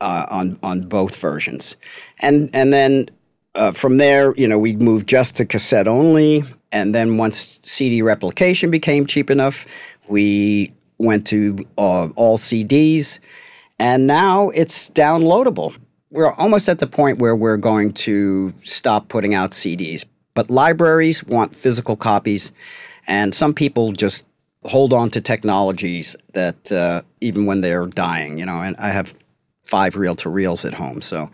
uh, 0.00 0.26
on 0.28 0.58
on 0.62 0.82
both 0.82 1.16
versions, 1.16 1.76
and 2.20 2.50
and 2.52 2.72
then 2.72 3.08
uh, 3.54 3.72
from 3.72 3.98
there, 3.98 4.34
you 4.36 4.48
know, 4.48 4.58
we 4.58 4.74
moved 4.74 5.08
just 5.08 5.36
to 5.36 5.44
cassette 5.44 5.86
only, 5.86 6.42
and 6.72 6.94
then 6.94 7.16
once 7.16 7.60
CD 7.62 8.02
replication 8.02 8.70
became 8.70 9.06
cheap 9.06 9.30
enough, 9.30 9.66
we 10.08 10.70
went 11.02 11.26
to 11.28 11.58
uh, 11.76 12.08
all 12.16 12.38
CDs, 12.38 13.18
and 13.78 14.06
now 14.06 14.50
it's 14.50 14.88
downloadable. 14.90 15.74
We're 16.10 16.32
almost 16.32 16.68
at 16.68 16.78
the 16.78 16.86
point 16.86 17.18
where 17.18 17.34
we're 17.34 17.56
going 17.56 17.92
to 17.92 18.54
stop 18.62 19.08
putting 19.08 19.34
out 19.34 19.50
CDs, 19.50 20.04
but 20.34 20.50
libraries 20.50 21.24
want 21.24 21.54
physical 21.54 21.96
copies, 21.96 22.52
and 23.06 23.34
some 23.34 23.52
people 23.52 23.92
just 23.92 24.24
hold 24.64 24.92
on 24.92 25.10
to 25.10 25.20
technologies 25.20 26.14
that 26.34 26.70
uh, 26.70 27.02
even 27.20 27.46
when 27.46 27.60
they're 27.60 27.86
dying, 27.86 28.38
you 28.38 28.46
know. 28.46 28.62
And 28.62 28.76
I 28.76 28.88
have 28.88 29.14
five 29.64 29.96
reel 29.96 30.14
to 30.16 30.28
reels 30.28 30.64
at 30.64 30.74
home, 30.74 31.00
so 31.00 31.30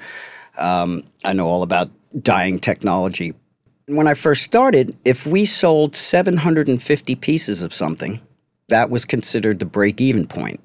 um, 0.58 1.04
I 1.24 1.32
know 1.32 1.48
all 1.48 1.62
about 1.62 1.90
dying 2.22 2.58
technology. 2.58 3.34
When 3.86 4.06
I 4.06 4.14
first 4.14 4.42
started, 4.42 4.96
if 5.04 5.26
we 5.26 5.44
sold 5.44 5.96
750 5.96 7.14
pieces 7.16 7.62
of 7.62 7.72
something, 7.72 8.20
that 8.68 8.90
was 8.90 9.04
considered 9.04 9.58
the 9.58 9.66
break 9.66 10.00
even 10.00 10.26
point. 10.26 10.60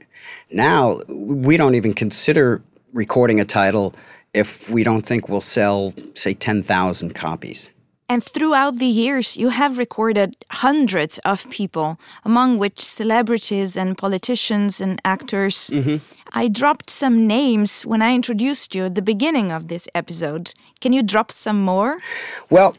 Now, 0.52 1.00
we 1.08 1.58
don't 1.58 1.76
even 1.76 1.94
consider 1.94 2.62
recording 2.94 3.40
a 3.40 3.46
title 3.46 3.96
if 4.34 4.70
we 4.70 4.84
don't 4.84 5.06
think 5.06 5.30
we'll 5.30 5.42
sell, 5.42 5.94
say, 6.16 6.34
10,000 6.34 7.14
copies. 7.16 7.70
And 8.10 8.22
throughout 8.22 8.78
the 8.78 8.86
years, 8.86 9.38
you 9.38 9.50
have 9.50 9.78
recorded 9.78 10.36
hundreds 10.52 11.20
of 11.20 11.50
people, 11.50 11.98
among 12.26 12.58
which 12.58 12.82
celebrities 12.82 13.78
and 13.78 13.98
politicians 13.98 14.82
and 14.82 15.02
actors. 15.06 15.70
Mm-hmm. 15.70 15.98
I 16.34 16.48
dropped 16.50 16.90
some 16.90 17.26
names 17.26 17.84
when 17.86 18.02
I 18.02 18.14
introduced 18.14 18.76
you 18.76 18.86
at 18.86 18.96
the 18.96 19.02
beginning 19.02 19.52
of 19.52 19.68
this 19.68 19.88
episode. 19.96 20.54
Can 20.82 20.94
you 20.94 21.02
drop 21.02 21.32
some 21.32 21.62
more? 21.62 21.98
Well, 22.50 22.76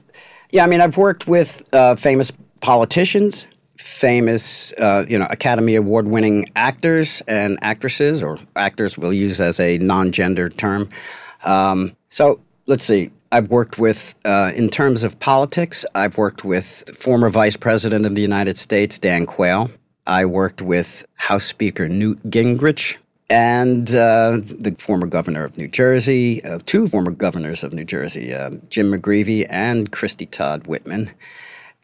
yeah, 0.51 0.65
I 0.65 0.67
mean, 0.67 0.81
I've 0.81 0.99
worked 0.99 1.27
with 1.27 1.65
uh, 1.73 1.97
famous 1.97 2.31
politicians, 2.61 3.47
famous, 3.95 4.73
uh, 4.73 5.07
you 5.09 5.17
know, 5.17 5.27
Academy 5.31 5.77
Award 5.77 6.09
winning 6.09 6.51
actors 6.57 7.23
and 7.29 7.59
actresses, 7.63 8.23
or 8.23 8.39
actors 8.57 8.99
we'll 8.99 9.13
use 9.13 9.41
as 9.41 9.61
a 9.61 9.79
non 9.79 10.11
gender 10.11 10.49
term. 10.49 10.89
Um, 11.45 11.97
so 12.09 12.41
let's 12.67 12.85
see. 12.85 13.11
I've 13.31 13.51
worked 13.51 13.79
with, 13.79 14.15
uh, 14.25 14.53
in 14.55 14.69
terms 14.69 15.03
of 15.05 15.19
politics, 15.21 15.85
I've 15.95 16.19
worked 16.19 16.45
with 16.45 16.85
former 16.95 17.29
Vice 17.29 17.57
President 17.57 18.05
of 18.05 18.15
the 18.15 18.23
United 18.23 18.59
States, 18.59 18.99
Dan 18.99 19.27
Quayle. 19.27 19.71
I 20.07 20.25
worked 20.25 20.61
with 20.61 21.07
House 21.15 21.45
Speaker 21.45 21.89
Newt 21.89 22.23
Gingrich 22.29 22.97
and 23.31 23.89
uh, 23.91 24.39
the 24.43 24.75
former 24.79 25.07
governor 25.07 25.45
of 25.45 25.57
New 25.57 25.69
Jersey, 25.69 26.45
uh, 26.45 26.59
two 26.67 26.87
former 26.89 27.11
governors 27.11 27.63
of 27.65 27.73
New 27.73 27.85
Jersey, 27.85 28.35
uh, 28.35 28.51
Jim 28.69 28.93
McGreevey 28.93 29.47
and 29.49 29.91
Christie 29.91 30.27
Todd 30.27 30.67
Whitman. 30.67 31.11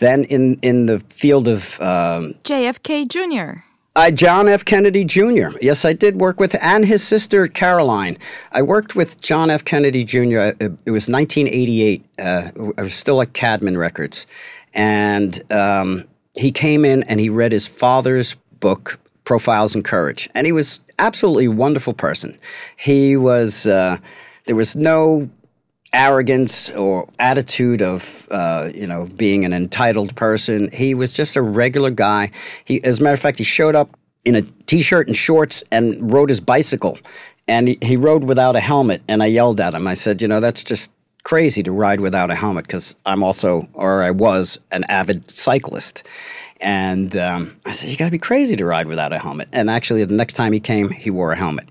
Then 0.00 0.24
in, 0.24 0.56
in 0.62 0.86
the 0.86 0.98
field 0.98 1.46
of 1.46 1.80
um, 1.80 2.34
JFK 2.44 3.06
Jr. 3.06 3.60
Uh, 3.96 4.10
John 4.10 4.48
F. 4.48 4.64
Kennedy 4.64 5.04
Jr. 5.04 5.50
Yes, 5.60 5.84
I 5.84 5.92
did 5.92 6.20
work 6.20 6.40
with, 6.40 6.56
and 6.62 6.84
his 6.84 7.02
sister 7.02 7.46
Caroline. 7.48 8.16
I 8.52 8.62
worked 8.62 8.94
with 8.94 9.20
John 9.20 9.50
F. 9.50 9.64
Kennedy 9.64 10.04
Jr. 10.04 10.38
Uh, 10.38 10.52
it 10.86 10.90
was 10.90 11.08
1988. 11.08 12.04
Uh, 12.18 12.50
I 12.78 12.82
was 12.82 12.94
still 12.94 13.20
at 13.20 13.34
Caedmon 13.34 13.76
Records, 13.76 14.26
and 14.72 15.40
um, 15.52 16.04
he 16.34 16.50
came 16.50 16.84
in 16.84 17.02
and 17.04 17.20
he 17.20 17.28
read 17.28 17.52
his 17.52 17.66
father's 17.66 18.34
book, 18.60 18.98
Profiles 19.24 19.74
in 19.74 19.82
Courage, 19.82 20.30
and 20.34 20.46
he 20.46 20.52
was 20.52 20.80
absolutely 20.98 21.48
wonderful 21.48 21.92
person. 21.92 22.38
He 22.76 23.16
was. 23.16 23.66
Uh, 23.66 23.98
there 24.46 24.56
was 24.56 24.74
no 24.74 25.28
arrogance 25.92 26.70
or 26.70 27.08
attitude 27.18 27.82
of 27.82 28.28
uh, 28.30 28.70
you 28.74 28.86
know 28.86 29.06
being 29.16 29.44
an 29.44 29.52
entitled 29.52 30.14
person. 30.16 30.70
He 30.72 30.94
was 30.94 31.12
just 31.12 31.36
a 31.36 31.42
regular 31.42 31.90
guy. 31.90 32.30
He, 32.64 32.82
as 32.84 33.00
a 33.00 33.02
matter 33.02 33.14
of 33.14 33.20
fact, 33.20 33.38
he 33.38 33.44
showed 33.44 33.74
up 33.74 33.96
in 34.24 34.34
a 34.34 34.42
t-shirt 34.42 35.06
and 35.06 35.16
shorts 35.16 35.64
and 35.70 36.12
rode 36.12 36.28
his 36.28 36.40
bicycle, 36.40 36.98
and 37.48 37.68
he, 37.68 37.78
he 37.82 37.96
rode 37.96 38.24
without 38.24 38.56
a 38.56 38.60
helmet. 38.60 39.02
And 39.08 39.22
I 39.22 39.26
yelled 39.26 39.60
at 39.60 39.74
him. 39.74 39.86
I 39.86 39.94
said, 39.94 40.22
you 40.22 40.28
know, 40.28 40.40
that's 40.40 40.62
just 40.62 40.90
crazy 41.22 41.62
to 41.62 41.72
ride 41.72 42.00
without 42.00 42.30
a 42.30 42.34
helmet 42.34 42.66
because 42.66 42.96
I'm 43.04 43.22
also, 43.22 43.68
or 43.72 44.02
I 44.02 44.10
was, 44.10 44.58
an 44.70 44.84
avid 44.84 45.30
cyclist. 45.30 46.02
And 46.60 47.16
um, 47.16 47.58
I 47.66 47.72
said, 47.72 47.88
you 47.88 47.96
got 47.96 48.06
to 48.06 48.10
be 48.10 48.18
crazy 48.18 48.56
to 48.56 48.64
ride 48.64 48.86
without 48.86 49.12
a 49.12 49.18
helmet. 49.18 49.48
And 49.52 49.70
actually, 49.70 50.04
the 50.04 50.14
next 50.14 50.34
time 50.34 50.52
he 50.52 50.60
came, 50.60 50.90
he 50.90 51.10
wore 51.10 51.32
a 51.32 51.36
helmet. 51.36 51.68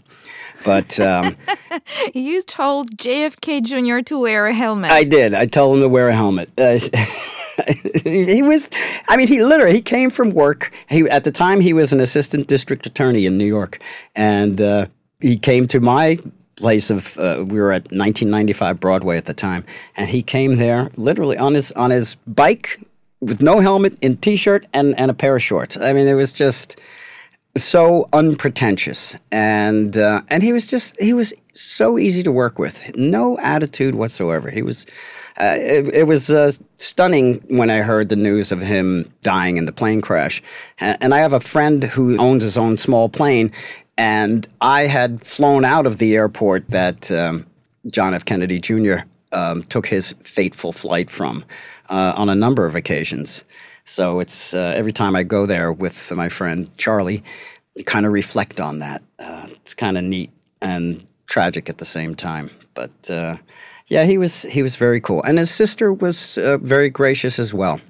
But 0.64 1.00
um, 1.00 1.36
you 2.14 2.42
told 2.42 2.98
JFK 2.98 3.64
Jr. 3.64 4.04
to 4.06 4.20
wear 4.20 4.48
a 4.48 4.54
helmet. 4.54 4.92
I 4.92 5.04
did. 5.04 5.34
I 5.34 5.46
told 5.46 5.76
him 5.76 5.82
to 5.82 5.90
wear 5.90 6.10
a 6.10 6.14
helmet. 6.16 6.52
Uh, 6.58 6.80
he 8.04 8.42
was, 8.42 8.70
I 9.08 9.18
mean, 9.18 9.28
he 9.28 9.44
literally 9.44 9.74
he 9.74 9.82
came 9.82 10.10
from 10.10 10.32
work. 10.32 10.74
He 10.90 11.10
at 11.10 11.24
the 11.24 11.32
time 11.32 11.62
he 11.62 11.74
was 11.74 11.94
an 11.94 12.00
assistant 12.00 12.48
district 12.48 12.86
attorney 12.86 13.26
in 13.26 13.38
New 13.38 13.46
York, 13.46 13.80
and 14.16 14.60
uh, 14.60 14.88
he 15.22 15.38
came 15.38 15.68
to 15.68 15.80
my 15.80 16.18
place 16.56 16.90
of 16.90 17.18
uh, 17.18 17.44
we 17.48 17.60
were 17.60 17.72
at 17.72 17.84
1995 17.84 18.80
Broadway 18.80 19.18
at 19.18 19.26
the 19.26 19.34
time, 19.34 19.64
and 19.96 20.10
he 20.10 20.22
came 20.22 20.58
there 20.58 20.90
literally 20.98 21.38
on 21.38 21.54
his 21.54 21.72
on 21.74 21.92
his 21.92 22.16
bike 22.28 22.80
with 23.22 23.42
no 23.42 23.60
helmet, 23.60 23.98
in 24.02 24.18
t-shirt 24.18 24.66
and 24.74 24.98
and 24.98 25.10
a 25.12 25.14
pair 25.14 25.36
of 25.36 25.42
shorts. 25.42 25.78
I 25.78 25.94
mean, 25.94 26.08
it 26.08 26.14
was 26.14 26.32
just 26.32 26.80
so 27.58 28.08
unpretentious, 28.14 29.16
and 29.32 29.98
uh, 29.98 30.22
and 30.30 30.44
he 30.44 30.54
was 30.54 30.68
just 30.68 31.00
he 31.00 31.14
was 31.14 31.34
so 31.52 31.98
easy 31.98 32.24
to 32.24 32.32
work 32.32 32.58
with, 32.58 32.96
no 32.96 33.38
attitude 33.40 33.96
whatsoever. 33.96 34.50
He 34.50 34.62
was. 34.62 34.86
Uh, 35.42 35.56
it, 35.56 35.96
it, 35.96 36.04
was 36.04 36.30
uh, 36.30 36.52
stunning 36.76 37.36
when 37.48 37.70
I 37.70 37.78
heard 37.78 38.10
the 38.10 38.18
news 38.18 38.52
of 38.52 38.60
him 38.60 39.10
dying 39.22 39.56
in 39.56 39.64
the 39.64 39.72
plane 39.72 40.02
crash. 40.02 40.44
And, 40.80 41.14
I 41.14 41.20
have 41.20 41.32
a 41.32 41.40
friend 41.40 41.82
who 41.82 42.18
owns 42.18 42.44
his 42.44 42.58
own 42.58 42.78
small 42.78 43.08
plane, 43.08 43.54
and 43.98 44.46
I 44.60 44.88
had 44.88 45.22
flown 45.22 45.64
out 45.64 45.86
of 45.86 45.98
the 45.98 46.14
airport 46.18 46.68
that 46.70 47.10
um, 47.10 47.48
John 47.88 48.14
F. 48.14 48.26
Kennedy 48.26 48.60
Jr. 48.60 49.06
Um, 49.32 49.64
took 49.64 49.88
his 49.88 50.14
fateful 50.24 50.74
flight 50.74 51.10
from 51.10 51.46
uh, 51.90 52.14
on 52.18 52.28
a 52.28 52.36
number 52.36 52.66
of 52.66 52.76
occasions. 52.76 53.46
So 53.90 54.20
it's 54.20 54.54
uh, 54.54 54.74
every 54.76 54.94
time 54.94 55.16
I 55.16 55.24
go 55.24 55.48
there 55.48 55.74
with 55.74 56.12
my 56.12 56.30
friend 56.30 56.70
Charlie, 56.78 57.24
kind 57.88 58.06
of 58.06 58.12
reflect 58.12 58.60
on 58.60 58.80
that. 58.80 59.02
Uh, 59.18 59.48
it's 59.50 59.74
kind 59.74 59.98
of 59.98 60.04
neat 60.04 60.30
and 60.62 61.04
tragic 61.26 61.70
at 61.70 61.80
the 61.80 61.86
same 61.86 62.14
time. 62.14 62.52
But 62.76 63.10
uh, 63.10 63.38
yeah, 63.88 64.06
he 64.06 64.20
was 64.20 64.44
he 64.44 64.62
was 64.62 64.76
very 64.76 65.02
cool, 65.02 65.24
and 65.24 65.40
his 65.40 65.50
sister 65.50 65.92
was 65.92 66.38
uh, 66.38 66.60
very 66.60 66.92
gracious 66.92 67.40
as 67.40 67.52
well. 67.52 67.82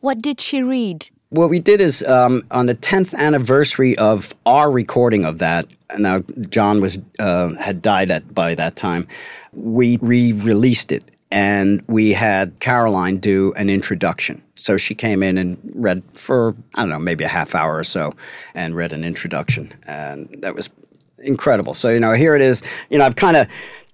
What 0.00 0.20
did 0.20 0.42
she 0.42 0.62
read? 0.62 1.08
What 1.30 1.48
we 1.48 1.58
did 1.58 1.80
is 1.80 2.02
um, 2.02 2.42
on 2.50 2.66
the 2.66 2.74
tenth 2.74 3.14
anniversary 3.14 3.96
of 3.96 4.34
our 4.44 4.70
recording 4.70 5.24
of 5.24 5.38
that. 5.38 5.66
Now 5.96 6.20
John 6.50 6.82
was 6.82 6.98
uh, 7.18 7.54
had 7.54 7.80
died 7.80 8.10
at 8.10 8.34
by 8.34 8.54
that 8.56 8.76
time. 8.76 9.06
We 9.52 9.96
re-released 10.02 10.92
it 10.92 11.10
and 11.30 11.82
we 11.86 12.12
had 12.12 12.58
Caroline 12.60 13.18
do 13.18 13.52
an 13.56 13.70
introduction. 13.70 14.42
So 14.56 14.76
she 14.76 14.94
came 14.94 15.22
in 15.22 15.38
and 15.38 15.58
read 15.74 16.02
for, 16.14 16.56
I 16.74 16.82
don't 16.82 16.90
know, 16.90 16.98
maybe 16.98 17.24
a 17.24 17.28
half 17.28 17.54
hour 17.54 17.76
or 17.78 17.84
so 17.84 18.14
and 18.54 18.74
read 18.74 18.92
an 18.92 19.04
introduction. 19.04 19.72
And 19.86 20.28
that 20.42 20.54
was 20.54 20.68
incredible. 21.22 21.74
So, 21.74 21.88
you 21.88 22.00
know, 22.00 22.12
here 22.12 22.34
it 22.34 22.42
is. 22.42 22.62
You 22.90 22.98
know, 22.98 23.06
I've 23.06 23.16
kind 23.16 23.36
of 23.36 23.46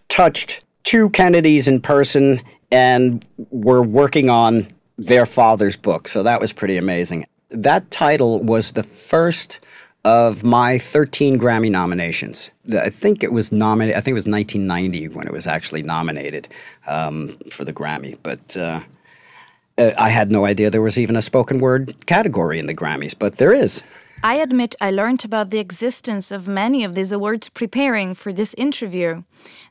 touched 0.08 0.64
two 0.84 1.10
Kennedys 1.10 1.68
in 1.68 1.80
person 1.80 2.40
and 2.70 3.24
we're 3.50 3.82
working 3.82 4.30
on 4.30 4.68
their 4.96 5.26
father's 5.26 5.76
book. 5.76 6.08
So 6.08 6.22
that 6.22 6.40
was 6.40 6.52
pretty 6.52 6.78
amazing. 6.78 7.26
That 7.50 7.90
title 7.90 8.42
was 8.42 8.72
the 8.72 8.82
first 8.82 9.60
of 10.06 10.44
my 10.44 10.78
13 10.78 11.36
Grammy 11.36 11.68
nominations. 11.68 12.52
I 12.72 12.90
think 12.90 13.24
it 13.24 13.32
was 13.32 13.50
nominated. 13.50 13.98
I 13.98 14.00
think 14.00 14.12
it 14.12 14.20
was 14.22 14.28
1990 14.28 15.08
when 15.08 15.26
it 15.26 15.32
was 15.32 15.48
actually 15.48 15.82
nominated 15.82 16.48
um, 16.86 17.30
for 17.50 17.64
the 17.64 17.72
Grammy. 17.72 18.16
But 18.22 18.56
uh, 18.56 18.80
uh, 19.76 19.90
I 19.98 20.10
had 20.10 20.30
no 20.30 20.46
idea 20.46 20.70
there 20.70 20.80
was 20.80 20.96
even 20.96 21.16
a 21.16 21.22
spoken 21.22 21.58
word 21.58 22.06
category 22.06 22.60
in 22.60 22.66
the 22.66 22.74
Grammys, 22.74 23.18
but 23.18 23.38
there 23.38 23.52
is. 23.52 23.82
I 24.22 24.36
admit 24.36 24.76
I 24.80 24.92
learned 24.92 25.24
about 25.24 25.50
the 25.50 25.58
existence 25.58 26.30
of 26.30 26.46
many 26.46 26.84
of 26.84 26.94
these 26.94 27.10
awards 27.10 27.48
preparing 27.48 28.14
for 28.14 28.32
this 28.32 28.54
interview. 28.54 29.24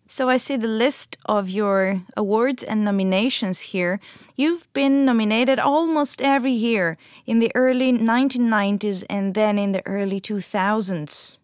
So 0.08 0.30
I 0.30 0.38
see 0.38 0.56
the 0.56 0.68
list 0.68 1.18
of 1.26 1.50
your 1.50 2.04
awards 2.16 2.64
and 2.64 2.86
nominations 2.86 3.60
here. 3.74 4.00
You've 4.36 4.72
been 4.74 5.04
nominated 5.04 5.58
almost 5.58 6.22
every 6.22 6.52
year 6.52 6.98
in 7.26 7.40
the 7.40 7.52
early 7.56 7.92
1990s 7.92 9.04
and 9.10 9.34
then 9.34 9.58
in 9.58 9.72
the 9.72 9.86
early 9.88 10.22
2000s. 10.22 11.40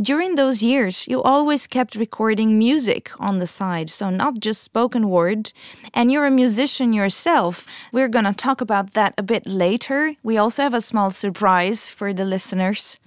During 0.00 0.34
those 0.34 0.62
years, 0.62 1.06
you 1.06 1.22
always 1.22 1.66
kept 1.68 1.94
recording 1.94 2.58
music 2.58 3.12
on 3.20 3.38
the 3.38 3.46
side, 3.46 3.88
so 3.90 4.10
not 4.10 4.40
just 4.40 4.62
spoken 4.62 5.08
word. 5.08 5.52
And 5.94 6.10
you're 6.10 6.26
a 6.26 6.30
musician 6.30 6.92
yourself. 6.92 7.66
We're 7.92 8.08
going 8.08 8.24
to 8.24 8.32
talk 8.32 8.60
about 8.60 8.94
that 8.94 9.14
a 9.16 9.22
bit 9.22 9.46
later. 9.46 10.16
We 10.24 10.38
also 10.38 10.62
have 10.62 10.74
a 10.74 10.80
small 10.80 11.10
surprise 11.10 11.88
for 11.88 12.12
the 12.12 12.24
listeners. 12.24 12.98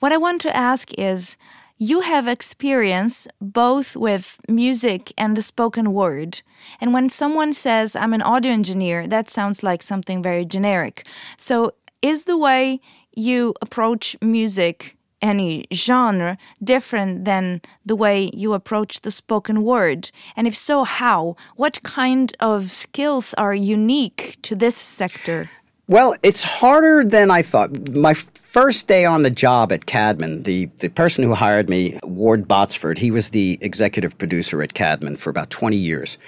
What 0.00 0.12
I 0.12 0.18
want 0.18 0.40
to 0.42 0.54
ask 0.54 0.92
is 0.98 1.38
you 1.78 2.00
have 2.00 2.26
experience 2.26 3.28
both 3.40 3.96
with 3.96 4.40
music 4.48 5.12
and 5.18 5.36
the 5.36 5.42
spoken 5.42 5.92
word. 5.92 6.40
And 6.80 6.94
when 6.94 7.08
someone 7.08 7.52
says, 7.52 7.94
I'm 7.94 8.14
an 8.14 8.22
audio 8.22 8.52
engineer, 8.52 9.06
that 9.06 9.28
sounds 9.28 9.62
like 9.62 9.82
something 9.82 10.22
very 10.22 10.44
generic. 10.44 11.06
So, 11.36 11.72
is 12.02 12.24
the 12.24 12.38
way 12.38 12.80
you 13.14 13.54
approach 13.60 14.16
music 14.22 14.96
any 15.22 15.66
genre 15.72 16.36
different 16.62 17.24
than 17.24 17.60
the 17.84 17.96
way 17.96 18.30
you 18.32 18.54
approach 18.54 19.00
the 19.00 19.10
spoken 19.10 19.62
word? 19.62 20.10
And 20.34 20.46
if 20.46 20.54
so, 20.54 20.84
how? 20.84 21.36
What 21.56 21.82
kind 21.82 22.34
of 22.40 22.70
skills 22.70 23.34
are 23.34 23.54
unique 23.54 24.38
to 24.42 24.54
this 24.54 24.76
sector? 24.76 25.50
Well, 25.88 26.16
it's 26.24 26.42
harder 26.42 27.04
than 27.04 27.30
I 27.30 27.42
thought. 27.42 27.94
My 27.94 28.14
first 28.14 28.88
day 28.88 29.04
on 29.04 29.22
the 29.22 29.30
job 29.30 29.70
at 29.70 29.86
Caedmon, 29.86 30.42
the, 30.42 30.66
the 30.78 30.88
person 30.88 31.22
who 31.22 31.34
hired 31.34 31.68
me, 31.68 31.98
Ward 32.02 32.48
Botsford, 32.48 32.98
he 32.98 33.12
was 33.12 33.30
the 33.30 33.56
executive 33.60 34.18
producer 34.18 34.62
at 34.62 34.74
Caedmon 34.74 35.16
for 35.16 35.30
about 35.30 35.50
20 35.50 35.76
years 35.76 36.18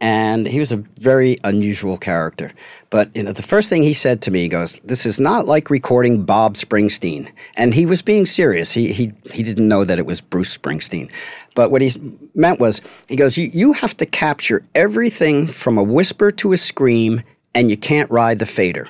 and 0.00 0.46
he 0.46 0.58
was 0.58 0.72
a 0.72 0.78
very 0.98 1.36
unusual 1.44 1.98
character. 1.98 2.52
But 2.88 3.14
you 3.14 3.22
know, 3.22 3.32
the 3.32 3.42
first 3.42 3.68
thing 3.68 3.82
he 3.82 3.92
said 3.92 4.22
to 4.22 4.30
me, 4.30 4.42
he 4.42 4.48
goes, 4.48 4.80
"This 4.82 5.04
is 5.04 5.20
not 5.20 5.46
like 5.46 5.68
recording 5.68 6.24
Bob 6.24 6.54
Springsteen," 6.54 7.30
and 7.56 7.74
he 7.74 7.84
was 7.84 8.00
being 8.00 8.24
serious. 8.24 8.72
He 8.72 8.92
he 8.92 9.12
he 9.32 9.42
didn't 9.42 9.68
know 9.68 9.84
that 9.84 9.98
it 9.98 10.06
was 10.06 10.20
Bruce 10.22 10.56
Springsteen, 10.56 11.10
but 11.54 11.70
what 11.70 11.82
he 11.82 11.92
meant 12.34 12.60
was, 12.60 12.80
he 13.08 13.16
goes, 13.16 13.36
"You 13.36 13.50
you 13.52 13.72
have 13.74 13.96
to 13.98 14.06
capture 14.06 14.62
everything 14.74 15.46
from 15.46 15.76
a 15.76 15.82
whisper 15.82 16.32
to 16.32 16.52
a 16.52 16.56
scream, 16.56 17.22
and 17.54 17.68
you 17.68 17.76
can't 17.76 18.10
ride 18.10 18.38
the 18.38 18.46
fader. 18.46 18.88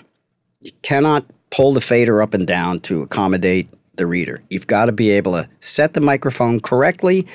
You 0.61 0.73
cannot 0.83 1.25
pull 1.50 1.73
the 1.73 1.81
fader 1.81 2.23
up 2.23 2.35
and 2.35 2.47
down 2.47 2.81
to 2.81 3.02
accommodate." 3.02 3.69
The 3.97 4.07
reader. 4.07 4.40
You've 4.49 4.67
got 4.67 4.87
to 4.87 4.93
be 4.93 5.11
able 5.11 5.33
to 5.33 5.47
set 5.61 5.93
the 5.93 6.00
microphone 6.00 6.61
correctly 6.61 7.26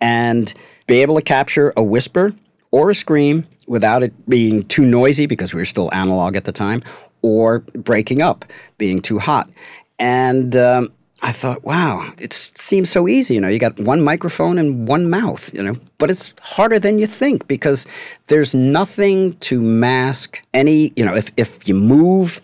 and 0.00 0.54
be 0.86 1.02
able 1.02 1.16
to 1.16 1.20
capture 1.20 1.74
a 1.76 1.82
whisper 1.82 2.32
or 2.70 2.88
a 2.88 2.94
scream 2.94 3.46
without 3.66 4.02
it 4.02 4.14
being 4.26 4.64
too 4.64 4.86
noisy 4.86 5.26
because 5.26 5.52
we 5.52 5.60
were 5.60 5.66
still 5.66 5.92
analog 5.92 6.34
at 6.34 6.44
the 6.44 6.52
time, 6.52 6.82
or 7.20 7.58
breaking 7.74 8.22
up, 8.22 8.46
being 8.78 9.00
too 9.02 9.18
hot. 9.18 9.50
And 9.98 10.56
um, 10.56 10.90
I 11.22 11.32
thought, 11.32 11.64
wow, 11.64 12.12
it 12.18 12.32
seems 12.32 12.88
so 12.88 13.08
easy. 13.08 13.34
You 13.34 13.40
know, 13.40 13.48
you 13.48 13.58
got 13.58 13.78
one 13.78 14.02
microphone 14.02 14.56
and 14.56 14.88
one 14.88 15.10
mouth, 15.10 15.52
you 15.52 15.62
know, 15.62 15.76
but 15.98 16.10
it's 16.10 16.34
harder 16.40 16.78
than 16.78 16.98
you 16.98 17.06
think 17.06 17.46
because 17.48 17.86
there's 18.28 18.54
nothing 18.54 19.32
to 19.40 19.60
mask 19.60 20.40
any, 20.54 20.92
you 20.96 21.04
know, 21.04 21.14
if, 21.14 21.30
if 21.36 21.68
you 21.68 21.74
move 21.74 22.40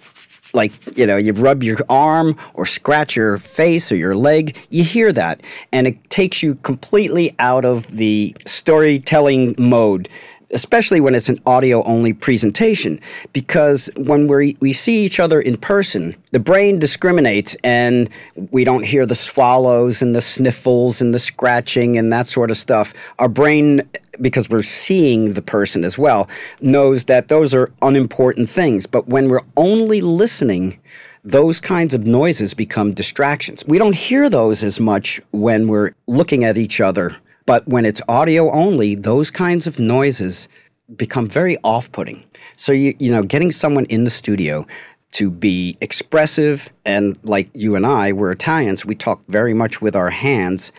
like 0.55 0.73
you 0.97 1.07
know 1.07 1.17
you 1.17 1.33
rub 1.33 1.63
your 1.63 1.79
arm 1.89 2.37
or 2.55 2.67
scratch 2.67 3.17
your 3.17 3.39
face 3.39 3.91
or 3.91 3.97
your 3.97 4.15
leg 4.15 4.57
you 4.71 4.85
hear 4.85 5.13
that. 5.13 5.43
And 5.73 5.87
it 5.87 6.11
takes 6.11 6.43
you 6.43 6.55
completely 6.57 7.35
out 7.39 7.65
of 7.65 7.87
the 7.89 8.35
storytelling 8.47 9.55
mode 9.59 10.09
especially 10.53 11.01
when 11.01 11.15
it's 11.15 11.29
an 11.29 11.41
audio 11.47 11.83
only 11.85 12.13
presentation 12.13 13.01
because 13.33 13.91
when 13.97 14.27
we 14.27 14.57
we 14.61 14.73
see 14.73 15.05
each 15.05 15.19
other 15.19 15.41
in 15.41 15.57
person 15.57 16.15
the 16.33 16.41
brain 16.41 16.79
discriminates 16.79 17.57
and 17.63 18.09
we 18.51 18.65
don't 18.65 18.85
hear 18.85 19.05
the 19.05 19.15
swallows 19.15 20.01
and 20.03 20.15
the 20.15 20.21
sniffles 20.21 21.01
and 21.01 21.15
the 21.15 21.19
scratching 21.19 21.99
and 21.99 22.13
that 22.13 22.27
sort 22.27 22.51
of 22.51 22.57
stuff. 22.57 22.95
Our 23.19 23.29
brain 23.29 23.89
because 24.21 24.49
we're 24.49 24.63
seeing 24.63 25.35
the 25.35 25.43
person 25.43 25.85
as 25.85 25.99
well 25.99 26.29
knows 26.61 27.05
that 27.05 27.29
those 27.29 27.55
are 27.55 27.71
unimportant 27.83 28.49
things. 28.49 28.87
But 28.87 29.09
when 29.09 29.29
we're 29.29 29.45
only 29.57 30.01
listening 30.01 30.81
those 31.25 31.61
kinds 31.61 31.95
of 31.95 32.05
noises 32.05 32.53
become 32.53 32.93
distractions. 32.93 33.65
We 33.65 33.79
don't 33.79 33.95
hear 33.95 34.29
those 34.29 34.65
as 34.65 34.81
much 34.81 35.21
when 35.31 35.69
we're 35.69 35.93
looking 36.09 36.43
at 36.43 36.59
each 36.59 36.81
other 36.81 37.17
but 37.47 37.67
when 37.67 37.85
it's 37.85 38.01
audio 38.09 38.51
only, 38.51 38.95
those 38.95 39.31
kinds 39.31 39.67
of 39.67 39.79
noises 39.79 40.49
become 40.97 41.29
very 41.29 41.57
off-putting. 41.65 42.25
So 42.57 42.73
you 42.73 42.95
you 42.99 43.11
know, 43.11 43.23
getting 43.23 43.51
someone 43.51 43.87
in 43.87 44.05
the 44.05 44.11
studio 44.11 44.67
to 45.13 45.31
be 45.31 45.77
expressive 45.81 46.71
and 46.85 47.19
like 47.23 47.51
you 47.55 47.77
and 47.77 47.87
I, 47.87 48.13
we're 48.13 48.33
Italians, 48.33 48.85
we 48.85 48.95
talk 48.95 49.23
very 49.29 49.55
much 49.55 49.81
with 49.83 49.95
our 49.95 50.11
hands. 50.11 50.73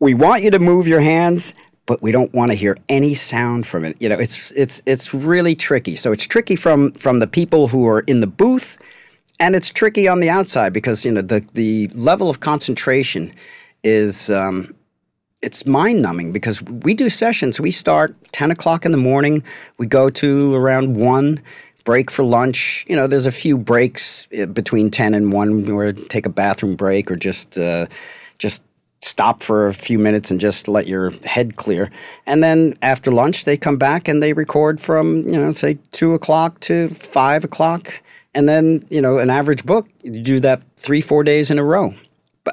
We 0.00 0.14
want 0.14 0.42
you 0.42 0.50
to 0.50 0.58
move 0.58 0.86
your 0.86 1.00
hands, 1.00 1.54
but 1.86 2.02
we 2.02 2.12
don't 2.12 2.32
want 2.34 2.52
to 2.52 2.54
hear 2.54 2.76
any 2.88 3.14
sound 3.14 3.66
from 3.66 3.84
it. 3.84 3.96
You 4.00 4.08
know, 4.10 4.18
it's 4.18 4.50
it's 4.52 4.82
it's 4.86 5.14
really 5.14 5.54
tricky. 5.54 5.96
So 5.96 6.12
it's 6.12 6.26
tricky 6.26 6.56
from 6.56 6.92
from 6.92 7.18
the 7.18 7.26
people 7.26 7.68
who 7.68 7.86
are 7.86 8.00
in 8.00 8.20
the 8.20 8.26
booth 8.26 8.78
and 9.40 9.54
it's 9.54 9.70
tricky 9.70 10.08
on 10.08 10.20
the 10.20 10.30
outside 10.30 10.72
because 10.72 11.04
you 11.04 11.12
know 11.12 11.22
the 11.22 11.44
the 11.54 11.88
level 11.88 12.28
of 12.28 12.40
concentration 12.40 13.32
is 13.84 14.30
um, 14.30 14.74
it's 15.42 15.66
mind 15.66 16.02
numbing 16.02 16.32
because 16.32 16.62
we 16.62 16.94
do 16.94 17.08
sessions. 17.08 17.60
We 17.60 17.70
start 17.70 18.14
10 18.32 18.50
o'clock 18.50 18.84
in 18.84 18.92
the 18.92 18.98
morning, 18.98 19.42
we 19.78 19.86
go 19.86 20.10
to 20.10 20.54
around 20.54 20.96
1, 20.96 21.40
break 21.84 22.10
for 22.10 22.24
lunch. 22.24 22.84
You 22.88 22.96
know, 22.96 23.06
there's 23.06 23.26
a 23.26 23.32
few 23.32 23.56
breaks 23.56 24.28
eh, 24.32 24.46
between 24.46 24.90
10 24.90 25.14
and 25.14 25.32
1 25.32 25.74
where 25.74 25.92
take 25.92 26.26
a 26.26 26.30
bathroom 26.30 26.76
break 26.76 27.10
or 27.10 27.16
just, 27.16 27.56
uh, 27.56 27.86
just 28.38 28.62
stop 29.00 29.42
for 29.42 29.68
a 29.68 29.74
few 29.74 29.98
minutes 29.98 30.30
and 30.30 30.40
just 30.40 30.66
let 30.66 30.86
your 30.86 31.10
head 31.24 31.56
clear. 31.56 31.90
And 32.26 32.42
then 32.42 32.74
after 32.82 33.10
lunch, 33.10 33.44
they 33.44 33.56
come 33.56 33.78
back 33.78 34.08
and 34.08 34.22
they 34.22 34.32
record 34.32 34.80
from, 34.80 35.22
you 35.22 35.32
know, 35.32 35.52
say 35.52 35.78
2 35.92 36.14
o'clock 36.14 36.60
to 36.60 36.88
5 36.88 37.44
o'clock. 37.44 38.00
And 38.34 38.48
then, 38.48 38.82
you 38.90 39.00
know, 39.00 39.18
an 39.18 39.30
average 39.30 39.64
book, 39.64 39.88
you 40.02 40.20
do 40.22 40.40
that 40.40 40.62
three, 40.76 41.00
four 41.00 41.24
days 41.24 41.50
in 41.50 41.58
a 41.58 41.64
row. 41.64 41.94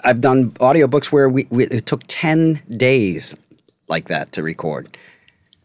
I've 0.03 0.21
done 0.21 0.51
audiobooks 0.51 1.07
where 1.07 1.29
we, 1.29 1.47
we, 1.49 1.65
it 1.65 1.85
took 1.85 2.01
10 2.07 2.61
days 2.77 3.35
like 3.87 4.07
that 4.07 4.31
to 4.33 4.43
record. 4.43 4.97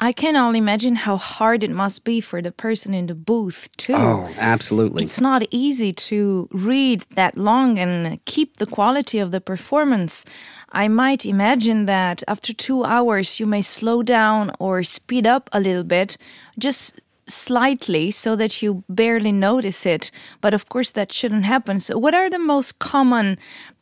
I 0.02 0.12
can 0.12 0.34
only 0.34 0.58
imagine 0.58 0.96
how 0.96 1.18
hard 1.18 1.62
it 1.62 1.70
must 1.70 2.04
be 2.04 2.22
for 2.22 2.40
the 2.40 2.52
person 2.52 2.94
in 2.94 3.06
the 3.06 3.14
booth, 3.14 3.68
too. 3.76 3.92
Oh, 3.94 4.30
absolutely. 4.38 5.02
It's 5.02 5.20
not 5.20 5.42
easy 5.50 5.92
to 5.92 6.48
read 6.52 7.04
that 7.16 7.36
long 7.36 7.78
and 7.78 8.24
keep 8.24 8.56
the 8.56 8.66
quality 8.66 9.18
of 9.18 9.30
the 9.30 9.42
performance. 9.42 10.24
I 10.72 10.88
might 10.88 11.26
imagine 11.26 11.84
that 11.84 12.22
after 12.26 12.54
two 12.54 12.82
hours, 12.82 13.38
you 13.38 13.44
may 13.44 13.60
slow 13.60 14.02
down 14.02 14.52
or 14.58 14.82
speed 14.82 15.26
up 15.26 15.50
a 15.52 15.60
little 15.60 15.84
bit, 15.84 16.16
just 16.58 16.98
slightly 17.28 18.10
so 18.10 18.36
that 18.36 18.62
you 18.62 18.84
barely 18.88 19.32
notice 19.32 19.84
it. 19.84 20.10
But 20.40 20.54
of 20.54 20.70
course, 20.70 20.90
that 20.92 21.12
shouldn't 21.12 21.44
happen. 21.44 21.78
So, 21.78 21.98
what 21.98 22.14
are 22.14 22.30
the 22.30 22.38
most 22.38 22.78
common 22.78 23.38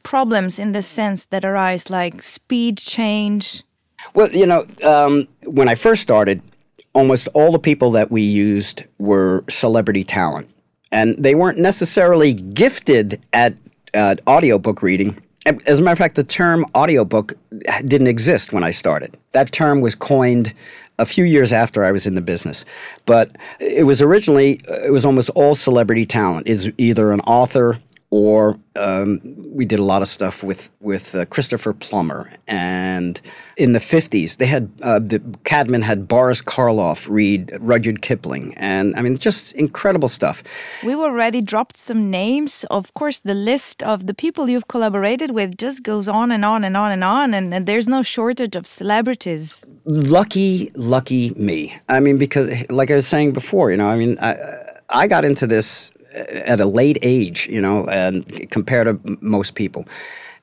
problems 0.08 0.58
in 0.58 0.72
the 0.72 0.80
sense 0.80 1.26
that 1.26 1.44
arise, 1.44 1.90
like 1.90 2.22
speed 2.22 2.78
change? 2.78 3.62
Well, 4.14 4.30
you 4.30 4.46
know, 4.46 4.64
um, 4.82 5.28
when 5.44 5.68
I 5.68 5.74
first 5.74 6.00
started, 6.00 6.40
almost 6.94 7.28
all 7.34 7.52
the 7.52 7.58
people 7.58 7.90
that 7.90 8.10
we 8.10 8.22
used 8.22 8.84
were 8.98 9.44
celebrity 9.50 10.04
talent. 10.04 10.48
And 10.90 11.22
they 11.22 11.34
weren't 11.34 11.58
necessarily 11.58 12.32
gifted 12.32 13.20
at 13.34 13.54
uh, 13.92 14.16
audiobook 14.26 14.80
reading 14.80 15.20
as 15.66 15.80
a 15.80 15.82
matter 15.82 15.92
of 15.92 15.98
fact, 15.98 16.16
the 16.16 16.24
term 16.24 16.64
audiobook 16.74 17.32
didn't 17.86 18.06
exist 18.06 18.52
when 18.52 18.64
I 18.64 18.70
started. 18.70 19.16
That 19.32 19.50
term 19.52 19.80
was 19.80 19.94
coined 19.94 20.52
a 20.98 21.06
few 21.06 21.24
years 21.24 21.52
after 21.52 21.84
I 21.84 21.92
was 21.92 22.06
in 22.06 22.14
the 22.14 22.20
business. 22.20 22.64
But 23.06 23.36
it 23.60 23.86
was 23.86 24.02
originally, 24.02 24.60
it 24.68 24.92
was 24.92 25.04
almost 25.04 25.30
all 25.30 25.54
celebrity 25.54 26.04
talent, 26.04 26.46
is 26.46 26.70
either 26.76 27.12
an 27.12 27.20
author 27.20 27.78
or 28.10 28.58
um, 28.76 29.20
we 29.48 29.66
did 29.66 29.78
a 29.78 29.82
lot 29.82 30.00
of 30.02 30.08
stuff 30.08 30.42
with 30.42 30.70
with 30.80 31.14
uh, 31.14 31.26
Christopher 31.26 31.74
Plummer. 31.74 32.32
And 32.46 33.20
in 33.56 33.72
the 33.72 33.80
fifties, 33.80 34.36
they 34.36 34.46
had 34.46 34.70
uh, 34.82 34.98
the 34.98 35.18
Caedmon 35.44 35.82
had 35.82 36.08
Boris 36.08 36.40
Karloff 36.40 37.06
read 37.10 37.52
Rudyard 37.60 38.00
Kipling, 38.00 38.54
and 38.56 38.96
I 38.96 39.02
mean, 39.02 39.18
just 39.18 39.52
incredible 39.52 40.08
stuff. 40.08 40.42
We've 40.82 40.98
already 40.98 41.42
dropped 41.42 41.76
some 41.76 42.10
names. 42.10 42.64
Of 42.70 42.94
course, 42.94 43.20
the 43.20 43.34
list 43.34 43.82
of 43.82 44.06
the 44.06 44.14
people 44.14 44.48
you've 44.48 44.68
collaborated 44.68 45.32
with 45.32 45.58
just 45.58 45.82
goes 45.82 46.08
on 46.08 46.30
and 46.30 46.44
on 46.44 46.64
and 46.64 46.76
on 46.76 46.92
and 46.92 47.04
on, 47.04 47.34
and, 47.34 47.52
and 47.52 47.66
there's 47.66 47.88
no 47.88 48.02
shortage 48.02 48.56
of 48.56 48.66
celebrities. 48.66 49.66
Lucky, 49.84 50.70
lucky 50.74 51.30
me. 51.30 51.76
I 51.88 52.00
mean, 52.00 52.18
because 52.18 52.48
like 52.70 52.90
I 52.90 52.94
was 52.96 53.06
saying 53.06 53.32
before, 53.32 53.70
you 53.70 53.76
know, 53.76 53.88
I 53.88 53.96
mean, 53.96 54.16
I, 54.20 54.36
I 54.88 55.06
got 55.06 55.24
into 55.24 55.46
this 55.46 55.92
at 56.18 56.60
a 56.60 56.66
late 56.66 56.98
age, 57.02 57.46
you 57.48 57.60
know, 57.60 57.86
and 57.86 58.50
compared 58.50 58.86
to 58.86 59.18
most 59.20 59.54
people, 59.54 59.86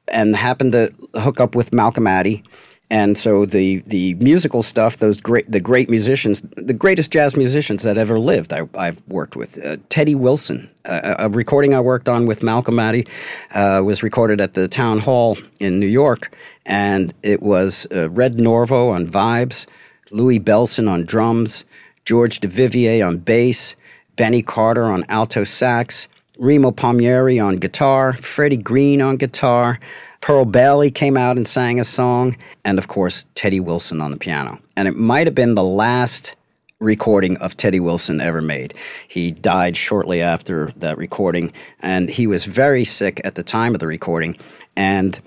and 0.07 0.35
happened 0.35 0.71
to 0.73 0.93
hook 1.15 1.39
up 1.39 1.55
with 1.55 1.73
Malcolm 1.73 2.05
Addey. 2.05 2.43
And 2.91 3.17
so 3.17 3.47
the 3.47 3.79
the 3.87 4.13
musical 4.15 4.61
stuff, 4.61 4.97
those 4.97 5.19
great 5.19 5.51
the 5.51 5.59
great 5.59 5.89
musicians, 5.89 6.41
the 6.55 6.73
greatest 6.73 7.09
jazz 7.11 7.35
musicians 7.35 7.81
that 7.81 7.97
ever 7.97 8.19
lived, 8.19 8.53
I, 8.53 8.67
have 8.85 9.01
worked 9.07 9.35
with. 9.35 9.63
Uh, 9.65 9.77
Teddy 9.89 10.13
Wilson, 10.13 10.69
uh, 10.85 11.15
a 11.17 11.29
recording 11.29 11.73
I 11.73 11.79
worked 11.79 12.07
on 12.07 12.27
with 12.27 12.43
Malcolm 12.43 12.75
Addey, 12.75 13.07
uh, 13.55 13.81
was 13.83 14.03
recorded 14.03 14.39
at 14.39 14.53
the 14.53 14.67
Town 14.67 14.99
Hall 14.99 15.35
in 15.59 15.79
New 15.79 15.87
York, 15.87 16.35
and 16.65 17.11
it 17.23 17.41
was 17.41 17.87
uh, 17.91 18.07
Red 18.11 18.35
Norvo 18.35 18.93
on 18.93 19.07
vibes, 19.07 19.65
Louie 20.11 20.39
Bellson 20.39 20.87
on 20.87 21.05
drums, 21.05 21.65
George 22.05 22.39
Duvivier 22.39 23.05
on 23.05 23.17
bass, 23.17 23.75
Benny 24.15 24.41
Carter 24.41 24.85
on 24.85 25.03
alto 25.09 25.43
sax, 25.43 26.07
Remo 26.37 26.71
Palmieri 26.71 27.39
on 27.39 27.57
guitar, 27.57 28.13
Freddie 28.13 28.57
Green 28.57 29.01
on 29.01 29.17
guitar, 29.17 29.79
Pearl 30.21 30.45
Bailey 30.45 30.89
came 30.89 31.17
out 31.17 31.37
and 31.37 31.47
sang 31.47 31.79
a 31.79 31.83
song, 31.83 32.35
and 32.63 32.79
of 32.79 32.87
course, 32.87 33.25
Teddy 33.35 33.59
Wilson 33.59 34.01
on 34.01 34.11
the 34.11 34.17
piano. 34.17 34.59
And 34.75 34.87
it 34.87 34.95
might 34.95 35.27
have 35.27 35.35
been 35.35 35.55
the 35.55 35.63
last 35.63 36.35
recording 36.79 37.37
of 37.37 37.55
Teddy 37.55 37.79
Wilson 37.79 38.19
ever 38.19 38.41
made. 38.41 38.73
He 39.07 39.31
died 39.31 39.77
shortly 39.77 40.21
after 40.21 40.71
that 40.77 40.97
recording, 40.97 41.53
and 41.79 42.09
he 42.09 42.27
was 42.27 42.45
very 42.45 42.85
sick 42.85 43.21
at 43.23 43.35
the 43.35 43.43
time 43.43 43.73
of 43.73 43.79
the 43.79 43.87
recording. 43.87 44.35
And 44.75 45.19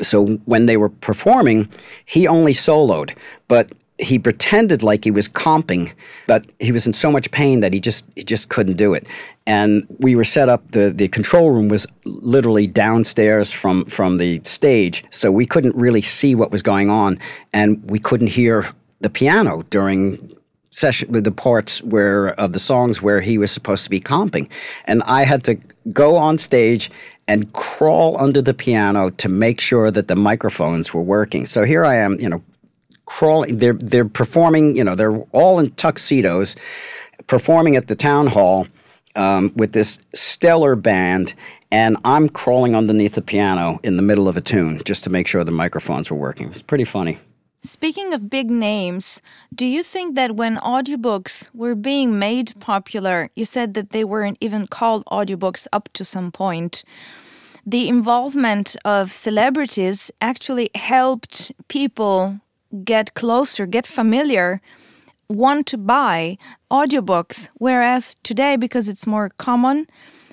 so 0.00 0.26
when 0.46 0.66
they 0.66 0.76
were 0.76 0.88
performing, 0.88 1.68
he 2.04 2.26
only 2.26 2.54
soloed, 2.54 3.16
but 3.46 3.72
he 3.98 4.18
pretended 4.18 4.82
like 4.82 5.04
he 5.04 5.10
was 5.10 5.28
comping, 5.28 5.92
but 6.26 6.46
he 6.60 6.70
was 6.70 6.86
in 6.86 6.92
so 6.92 7.10
much 7.10 7.30
pain 7.30 7.60
that 7.60 7.72
he 7.72 7.80
just 7.80 8.04
he 8.14 8.22
just 8.22 8.48
couldn't 8.48 8.76
do 8.76 8.94
it. 8.94 9.06
And 9.46 9.86
we 9.98 10.14
were 10.14 10.24
set 10.24 10.48
up 10.48 10.70
the 10.70 10.90
the 10.90 11.08
control 11.08 11.50
room 11.50 11.68
was 11.68 11.86
literally 12.04 12.66
downstairs 12.66 13.50
from 13.50 13.84
from 13.86 14.18
the 14.18 14.40
stage, 14.44 15.04
so 15.10 15.32
we 15.32 15.46
couldn't 15.46 15.74
really 15.74 16.02
see 16.02 16.34
what 16.34 16.50
was 16.50 16.62
going 16.62 16.90
on, 16.90 17.18
and 17.52 17.82
we 17.90 17.98
couldn't 17.98 18.28
hear 18.28 18.66
the 19.00 19.10
piano 19.10 19.62
during 19.70 20.32
session 20.70 21.10
with 21.10 21.24
the 21.24 21.32
parts 21.32 21.82
where 21.82 22.28
of 22.40 22.52
the 22.52 22.58
songs 22.58 23.02
where 23.02 23.20
he 23.20 23.38
was 23.38 23.50
supposed 23.50 23.84
to 23.84 23.90
be 23.90 24.00
comping, 24.00 24.48
and 24.84 25.02
I 25.04 25.24
had 25.24 25.42
to 25.44 25.56
go 25.92 26.16
on 26.16 26.38
stage 26.38 26.90
and 27.26 27.52
crawl 27.52 28.18
under 28.18 28.40
the 28.40 28.54
piano 28.54 29.10
to 29.10 29.28
make 29.28 29.60
sure 29.60 29.90
that 29.90 30.08
the 30.08 30.16
microphones 30.16 30.94
were 30.94 31.02
working. 31.02 31.46
So 31.46 31.64
here 31.64 31.84
I 31.84 31.96
am, 31.96 32.18
you 32.18 32.28
know, 32.28 32.42
crawling. 33.08 33.56
They're 33.56 33.72
they're 33.72 34.04
performing. 34.08 34.76
You 34.76 34.84
know, 34.84 34.94
they're 34.94 35.18
all 35.32 35.58
in 35.58 35.70
tuxedos, 35.72 36.54
performing 37.26 37.74
at 37.76 37.88
the 37.88 37.96
town 37.96 38.26
hall 38.26 38.66
um, 39.16 39.52
with 39.56 39.72
this 39.72 39.98
stellar 40.14 40.76
band, 40.76 41.34
and 41.72 41.96
I'm 42.04 42.28
crawling 42.28 42.76
underneath 42.76 43.14
the 43.14 43.22
piano 43.22 43.80
in 43.82 43.96
the 43.96 44.02
middle 44.02 44.28
of 44.28 44.36
a 44.36 44.40
tune 44.40 44.80
just 44.84 45.04
to 45.04 45.10
make 45.10 45.26
sure 45.26 45.42
the 45.42 45.50
microphones 45.50 46.10
were 46.10 46.18
working. 46.18 46.48
It's 46.50 46.62
pretty 46.62 46.84
funny. 46.84 47.18
Speaking 47.62 48.14
of 48.14 48.30
big 48.30 48.50
names, 48.50 49.20
do 49.52 49.66
you 49.66 49.82
think 49.82 50.14
that 50.14 50.36
when 50.36 50.58
audiobooks 50.58 51.50
were 51.52 51.74
being 51.74 52.16
made 52.18 52.54
popular, 52.60 53.30
you 53.34 53.44
said 53.44 53.74
that 53.74 53.90
they 53.90 54.04
weren't 54.04 54.38
even 54.40 54.68
called 54.68 55.02
audiobooks 55.06 55.66
up 55.72 55.88
to 55.94 56.04
some 56.04 56.30
point? 56.30 56.84
The 57.66 57.88
involvement 57.88 58.76
of 58.84 59.10
celebrities 59.10 60.10
actually 60.20 60.70
helped 60.74 61.52
people 61.66 62.40
get 62.84 63.14
closer, 63.14 63.66
get 63.66 63.86
familiar, 63.86 64.60
want 65.28 65.66
to 65.68 65.78
buy 65.78 66.38
audiobooks. 66.70 67.50
Whereas 67.54 68.16
today, 68.22 68.56
because 68.56 68.88
it's 68.88 69.06
more 69.06 69.30
common, 69.38 69.86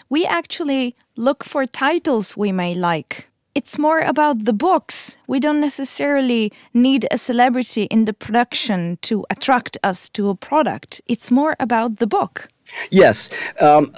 we 0.10 0.26
actually 0.26 0.96
look 1.18 1.44
for 1.44 1.66
titles 1.66 2.38
we 2.38 2.52
may 2.52 2.76
like. 2.76 3.30
It's 3.56 3.78
more 3.78 4.02
about 4.02 4.44
the 4.44 4.54
books. 4.54 5.16
We 5.28 5.40
don't 5.40 5.62
necessarily 5.62 6.52
need 6.74 7.08
a 7.10 7.18
celebrity 7.18 7.84
in 7.84 8.04
the 8.04 8.14
production 8.14 8.98
to 9.04 9.26
attract 9.30 9.78
us 9.82 10.10
to 10.10 10.30
a 10.30 10.36
product. 10.36 11.02
It's 11.08 11.32
more 11.32 11.56
about 11.58 11.98
the 11.98 12.08
book. 12.08 12.50
Yes, 12.90 13.30
um, 13.62 13.94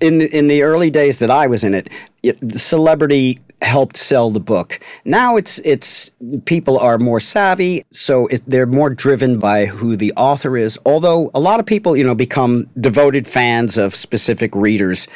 in 0.00 0.20
in 0.20 0.46
the 0.46 0.62
early 0.62 0.90
days 0.90 1.18
that 1.18 1.30
I 1.30 1.46
was 1.46 1.64
in 1.64 1.74
it, 1.74 1.88
it, 2.22 2.38
celebrity 2.52 3.38
helped 3.62 3.96
sell 3.96 4.30
the 4.30 4.40
book. 4.40 4.80
Now 5.04 5.36
it's 5.36 5.58
it's 5.58 6.10
people 6.44 6.78
are 6.78 6.98
more 6.98 7.20
savvy, 7.20 7.84
so 7.90 8.26
it, 8.28 8.42
they're 8.46 8.66
more 8.66 8.90
driven 8.90 9.38
by 9.38 9.66
who 9.66 9.96
the 9.96 10.12
author 10.16 10.56
is. 10.56 10.78
Although 10.84 11.30
a 11.34 11.40
lot 11.40 11.60
of 11.60 11.66
people, 11.66 11.96
you 11.96 12.04
know, 12.04 12.14
become 12.14 12.66
devoted 12.80 13.26
fans 13.26 13.76
of 13.76 13.94
specific 13.94 14.54
readers, 14.54 15.06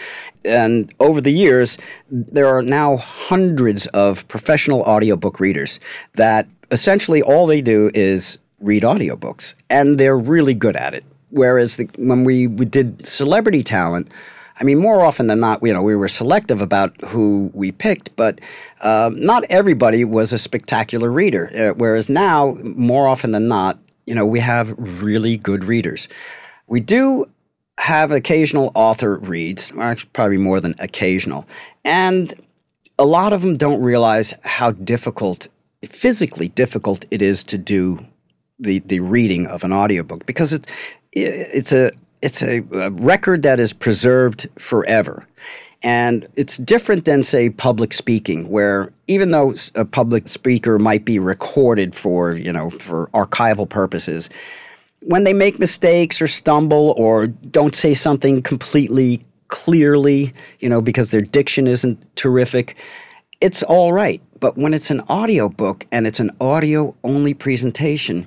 and 0.45 0.93
over 0.99 1.21
the 1.21 1.33
years, 1.33 1.79
there 2.11 2.49
are 2.49 2.63
now 2.63 2.97
hundreds 2.97 3.87
of 3.89 4.27
professional 4.29 4.83
audiobook 4.83 5.41
readers 5.41 5.79
that 6.15 6.47
essentially 6.71 7.23
all 7.23 7.47
they 7.47 7.61
do 7.61 7.91
is 7.95 8.39
read 8.61 8.83
audiobooks, 8.83 9.55
and 9.71 9.99
they're 9.99 10.19
really 10.19 10.55
good 10.55 10.77
at 10.77 10.95
it. 10.95 11.05
Whereas 11.31 11.77
the, 11.77 11.89
when 11.99 12.25
we, 12.25 12.47
we 12.47 12.65
did 12.65 13.05
celebrity 13.07 13.63
talent, 13.63 14.11
I 14.59 14.65
mean, 14.65 14.79
more 14.79 15.05
often 15.05 15.27
than 15.27 15.41
not, 15.41 15.63
you 15.63 15.73
know, 15.73 15.83
we 15.83 15.97
were 15.97 16.09
selective 16.09 16.63
about 16.63 16.95
who 17.05 17.51
we 17.53 17.73
picked, 17.73 18.15
but 18.17 18.41
um, 18.81 19.21
not 19.21 19.45
everybody 19.51 20.05
was 20.05 20.33
a 20.33 20.39
spectacular 20.39 21.11
reader. 21.11 21.51
Uh, 21.55 21.75
whereas 21.77 22.09
now, 22.09 22.57
more 22.63 23.07
often 23.07 23.33
than 23.33 23.49
not, 23.49 23.79
you 24.07 24.15
know, 24.15 24.25
we 24.25 24.41
have 24.41 24.75
really 24.79 25.37
good 25.37 25.65
readers. 25.65 26.09
We 26.69 26.81
do 26.81 27.27
have 27.79 28.11
occasional 28.11 28.73
author 28.75 29.19
reads, 29.19 29.73
actually 29.79 30.11
probably 30.15 30.39
more 30.39 30.61
than 30.61 30.75
occasional, 30.79 31.47
and 31.85 32.33
a 32.99 33.05
lot 33.05 33.35
of 33.35 33.43
them 33.43 33.55
don't 33.55 33.83
realize 33.83 34.33
how 34.45 34.71
difficult, 34.71 35.49
physically 35.85 36.49
difficult, 36.49 37.05
it 37.11 37.21
is 37.21 37.45
to 37.45 37.59
do 37.59 38.07
the 38.59 38.79
the 38.79 39.01
reading 39.01 39.47
of 39.47 39.65
an 39.65 39.73
audiobook 39.73 40.25
because 40.25 40.51
it's 40.51 40.67
it's 41.17 41.73
a 41.73 41.93
it's 42.23 42.43
a, 42.43 42.65
a 42.73 42.91
record 42.91 43.43
that 43.43 43.61
is 43.61 43.73
preserved 43.73 44.49
forever. 44.59 45.27
And 45.83 46.27
it's 46.35 46.57
different 46.57 47.05
than, 47.05 47.23
say, 47.23 47.51
public 47.51 47.93
speaking, 47.93 48.49
where 48.49 48.93
even 49.07 49.31
though 49.31 49.55
a 49.75 49.85
public 49.85 50.27
speaker 50.27 50.79
might 50.79 51.05
be 51.05 51.19
recorded 51.19 51.95
for, 51.95 52.33
you 52.33 52.53
know, 52.53 52.71
for 52.71 53.09
archival 53.09 53.69
purposes, 53.69 54.29
when 55.03 55.25
they 55.25 55.35
make 55.35 55.59
mistakes 55.59 56.21
or 56.21 56.27
stumble 56.27 56.95
or 56.97 57.27
don't 57.27 57.75
say 57.75 57.95
something 57.95 58.43
completely 58.43 59.25
clearly, 59.49 60.33
you 60.59 60.69
know, 60.69 60.81
because 60.81 61.11
their 61.11 61.21
diction 61.21 61.67
isn't 61.67 62.17
terrific, 62.17 62.77
it's 63.41 63.63
all 63.63 63.93
right. 63.93 64.21
But 64.41 64.57
when 64.57 64.75
it's 64.75 64.91
an 64.91 65.03
audio 65.09 65.49
book 65.49 65.87
and 65.93 66.07
it's 66.07 66.21
an 66.21 66.31
audio 66.41 66.97
only 67.05 67.35
presentation, 67.35 68.27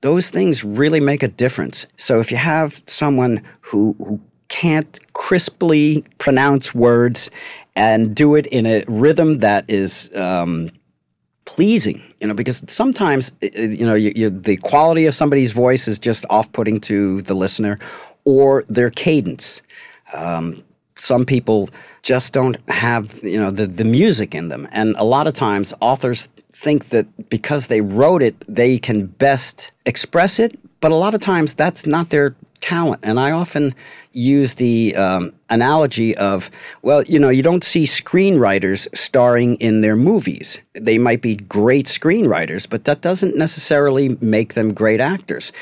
those 0.00 0.30
things 0.30 0.64
really 0.64 1.00
make 1.00 1.22
a 1.22 1.28
difference. 1.28 1.86
So 1.96 2.20
if 2.20 2.30
you 2.30 2.36
have 2.36 2.82
someone 2.86 3.42
who, 3.60 3.94
who 3.98 4.20
can't 4.48 4.98
crisply 5.12 6.04
pronounce 6.18 6.74
words 6.74 7.30
and 7.76 8.14
do 8.14 8.34
it 8.34 8.46
in 8.46 8.66
a 8.66 8.84
rhythm 8.88 9.38
that 9.38 9.68
is 9.68 10.10
um, 10.16 10.70
pleasing, 11.44 12.02
you 12.20 12.26
know, 12.26 12.34
because 12.34 12.64
sometimes, 12.68 13.32
you 13.42 13.86
know, 13.86 13.94
you, 13.94 14.12
you, 14.16 14.30
the 14.30 14.56
quality 14.56 15.06
of 15.06 15.14
somebody's 15.14 15.52
voice 15.52 15.86
is 15.86 15.98
just 15.98 16.24
off 16.30 16.50
putting 16.52 16.80
to 16.80 17.22
the 17.22 17.34
listener 17.34 17.78
or 18.24 18.64
their 18.68 18.90
cadence. 18.90 19.62
Um, 20.14 20.64
some 20.96 21.24
people 21.24 21.70
just 22.02 22.32
don't 22.32 22.56
have, 22.68 23.22
you 23.22 23.40
know, 23.40 23.50
the, 23.50 23.66
the 23.66 23.84
music 23.84 24.34
in 24.34 24.48
them. 24.48 24.68
And 24.72 24.94
a 24.96 25.04
lot 25.04 25.26
of 25.26 25.34
times 25.34 25.72
authors 25.80 26.28
think 26.60 26.86
that 26.86 27.06
because 27.30 27.68
they 27.68 27.80
wrote 27.80 28.22
it, 28.22 28.44
they 28.46 28.78
can 28.78 29.06
best 29.06 29.70
express 29.86 30.38
it. 30.38 30.58
But 30.80 30.92
a 30.92 30.96
lot 30.96 31.14
of 31.14 31.20
times 31.20 31.54
that's 31.54 31.86
not 31.86 32.10
their 32.10 32.36
talent. 32.60 33.00
And 33.02 33.18
I 33.18 33.30
often 33.30 33.74
use 34.12 34.54
the 34.54 34.94
um, 34.94 35.32
analogy 35.48 36.14
of, 36.16 36.50
well, 36.82 37.02
you 37.04 37.18
know, 37.18 37.30
you 37.30 37.42
don't 37.42 37.64
see 37.64 37.84
screenwriters 37.84 38.86
starring 38.94 39.54
in 39.56 39.80
their 39.80 39.96
movies. 39.96 40.58
They 40.74 40.98
might 40.98 41.22
be 41.22 41.36
great 41.36 41.86
screenwriters, 41.86 42.68
but 42.68 42.84
that 42.84 43.00
doesn't 43.00 43.36
necessarily 43.36 44.18
make 44.20 44.52
them 44.52 44.74
great 44.74 45.00
actors. 45.00 45.52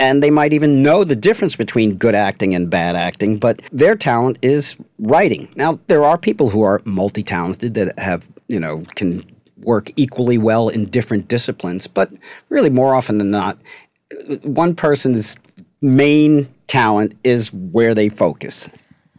And 0.00 0.22
they 0.22 0.30
might 0.30 0.52
even 0.52 0.82
know 0.82 1.04
the 1.04 1.16
difference 1.16 1.56
between 1.56 1.96
good 1.96 2.14
acting 2.14 2.54
and 2.54 2.70
bad 2.70 2.96
acting, 2.96 3.38
but 3.38 3.62
their 3.72 3.96
talent 3.96 4.38
is 4.42 4.76
writing. 4.98 5.48
Now, 5.56 5.78
there 5.86 6.04
are 6.04 6.18
people 6.18 6.50
who 6.50 6.62
are 6.62 6.82
multi 6.84 7.22
talented 7.22 7.74
that 7.74 7.98
have, 7.98 8.28
you 8.48 8.60
know, 8.60 8.84
can 8.94 9.22
work 9.60 9.90
equally 9.96 10.38
well 10.38 10.68
in 10.68 10.84
different 10.86 11.28
disciplines, 11.28 11.86
but 11.86 12.10
really 12.48 12.70
more 12.70 12.94
often 12.94 13.18
than 13.18 13.30
not, 13.30 13.58
one 14.42 14.74
person's 14.74 15.36
main 15.80 16.48
talent 16.66 17.16
is 17.24 17.52
where 17.52 17.94
they 17.94 18.08
focus. 18.08 18.68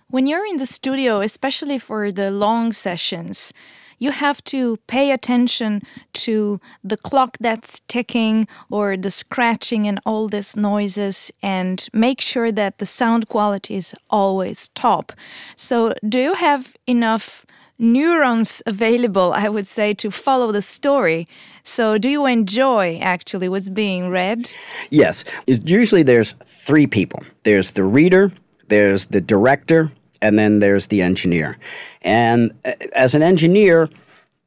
When 0.10 0.28
you're 0.28 0.46
in 0.46 0.58
the 0.58 0.66
studio, 0.66 1.22
especially 1.22 1.78
for 1.78 2.12
the 2.12 2.32
long 2.32 2.72
sessions, 2.74 3.54
you 4.00 4.12
have 4.12 4.44
to 4.46 4.78
pay 4.88 5.12
attention 5.12 5.82
to 6.14 6.60
the 6.84 6.98
clock 6.98 7.38
that's 7.40 7.82
ticking 7.88 8.48
or 8.72 8.98
the 8.98 9.12
scratching 9.12 9.88
and 9.88 10.00
all 10.06 10.28
these 10.30 10.56
noises 10.56 11.32
and 11.44 11.88
make 11.94 12.22
sure 12.22 12.52
that 12.52 12.78
the 12.78 12.86
sound 12.86 13.28
quality 13.28 13.76
is 13.76 13.94
always 14.10 14.70
top. 14.70 15.12
So, 15.56 15.94
do 16.08 16.20
you 16.20 16.34
have 16.34 16.76
enough 16.88 17.46
neurons 17.80 18.62
available, 18.66 19.34
I 19.34 19.50
would 19.50 19.66
say, 19.66 19.94
to 19.96 20.12
follow 20.12 20.52
the 20.52 20.62
story. 20.62 21.28
So, 21.64 21.98
do 21.98 22.10
you 22.10 22.26
enjoy 22.26 23.00
actually 23.02 23.50
what's 23.50 23.70
being 23.70 24.10
read? 24.10 24.52
Yes. 24.90 25.24
Usually 25.48 26.04
there's 26.04 26.34
three 26.46 26.88
people 26.88 27.24
there's 27.44 27.72
the 27.72 27.84
reader, 27.84 28.32
there's 28.68 29.08
the 29.08 29.22
director, 29.22 29.92
and 30.22 30.38
then 30.38 30.60
there's 30.60 30.88
the 30.88 31.02
engineer. 31.02 31.58
And 32.02 32.52
uh, 32.66 32.74
as 32.94 33.16
an 33.16 33.22
engineer, 33.22 33.90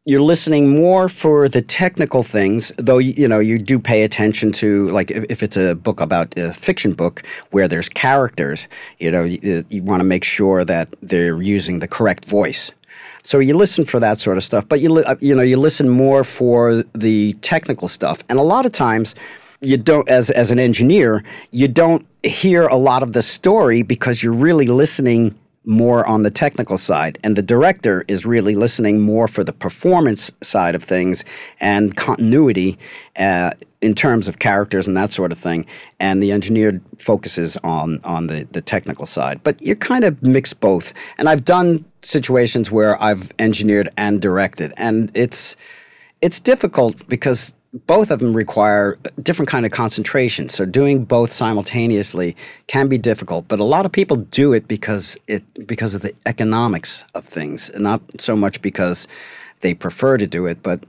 you're 0.04 0.20
listening 0.20 0.76
more 0.76 1.08
for 1.08 1.48
the 1.48 1.62
technical 1.62 2.24
things, 2.24 2.72
though 2.76 2.98
you 2.98 3.28
know 3.28 3.38
you 3.38 3.58
do 3.58 3.78
pay 3.78 4.02
attention 4.02 4.50
to 4.52 4.88
like 4.90 5.10
if, 5.12 5.24
if 5.30 5.42
it's 5.42 5.56
a 5.56 5.74
book 5.74 6.00
about 6.00 6.36
a 6.36 6.52
fiction 6.52 6.92
book 6.92 7.22
where 7.52 7.68
there's 7.68 7.88
characters, 7.88 8.66
you 8.98 9.10
know 9.12 9.22
you, 9.22 9.64
you 9.68 9.82
want 9.82 10.00
to 10.00 10.04
make 10.04 10.24
sure 10.24 10.64
that 10.64 10.92
they're 11.02 11.40
using 11.40 11.78
the 11.78 11.88
correct 11.88 12.24
voice 12.24 12.72
so 13.22 13.38
you 13.38 13.56
listen 13.56 13.84
for 13.84 14.00
that 14.00 14.18
sort 14.18 14.36
of 14.36 14.44
stuff, 14.44 14.68
but 14.68 14.80
you 14.80 14.98
uh, 14.98 15.16
you 15.20 15.34
know 15.34 15.42
you 15.42 15.56
listen 15.56 15.88
more 15.88 16.24
for 16.24 16.82
the 16.94 17.34
technical 17.34 17.88
stuff, 17.88 18.24
and 18.28 18.38
a 18.38 18.42
lot 18.42 18.66
of 18.66 18.72
times 18.72 19.14
you 19.60 19.76
don't 19.76 20.08
as 20.08 20.30
as 20.30 20.50
an 20.50 20.58
engineer 20.58 21.22
you 21.52 21.68
don't 21.68 22.04
hear 22.24 22.66
a 22.66 22.76
lot 22.76 23.02
of 23.02 23.12
the 23.12 23.22
story 23.22 23.82
because 23.82 24.22
you're 24.22 24.32
really 24.32 24.66
listening 24.66 25.34
more 25.64 26.04
on 26.06 26.22
the 26.22 26.30
technical 26.30 26.76
side. 26.76 27.18
And 27.22 27.36
the 27.36 27.42
director 27.42 28.04
is 28.08 28.26
really 28.26 28.54
listening 28.54 29.00
more 29.00 29.28
for 29.28 29.44
the 29.44 29.52
performance 29.52 30.30
side 30.42 30.74
of 30.74 30.82
things 30.82 31.24
and 31.60 31.96
continuity 31.96 32.78
uh, 33.16 33.52
in 33.82 33.94
terms 33.94 34.28
of 34.28 34.38
characters 34.38 34.86
and 34.86 34.96
that 34.96 35.12
sort 35.12 35.32
of 35.32 35.38
thing 35.38 35.66
and 36.00 36.22
the 36.22 36.32
engineer 36.32 36.80
focuses 36.98 37.58
on 37.58 38.00
on 38.04 38.28
the 38.28 38.48
the 38.52 38.62
technical 38.62 39.04
side 39.04 39.42
but 39.42 39.60
you're 39.60 39.76
kind 39.76 40.04
of 40.04 40.22
mix 40.22 40.54
both 40.54 40.94
and 41.18 41.28
I've 41.28 41.44
done 41.44 41.84
situations 42.02 42.70
where 42.70 43.00
I've 43.02 43.32
engineered 43.38 43.88
and 43.96 44.20
directed, 44.20 44.72
and 44.76 45.10
it's 45.14 45.56
it's 46.20 46.38
difficult 46.38 47.06
because 47.08 47.54
both 47.86 48.10
of 48.10 48.18
them 48.18 48.34
require 48.34 48.98
different 49.22 49.48
kind 49.48 49.64
of 49.64 49.72
concentration. 49.72 50.48
So 50.50 50.66
doing 50.66 51.04
both 51.04 51.32
simultaneously 51.32 52.36
can 52.66 52.88
be 52.88 52.98
difficult, 52.98 53.48
but 53.48 53.58
a 53.58 53.64
lot 53.64 53.86
of 53.86 53.92
people 53.92 54.16
do 54.16 54.52
it 54.52 54.68
because 54.68 55.16
it 55.26 55.42
because 55.66 55.94
of 55.94 56.02
the 56.02 56.14
economics 56.26 57.04
of 57.14 57.24
things, 57.24 57.70
not 57.76 58.02
so 58.20 58.36
much 58.36 58.60
because 58.62 59.08
they 59.60 59.74
prefer 59.74 60.18
to 60.18 60.26
do 60.26 60.46
it, 60.46 60.62
but 60.62 60.84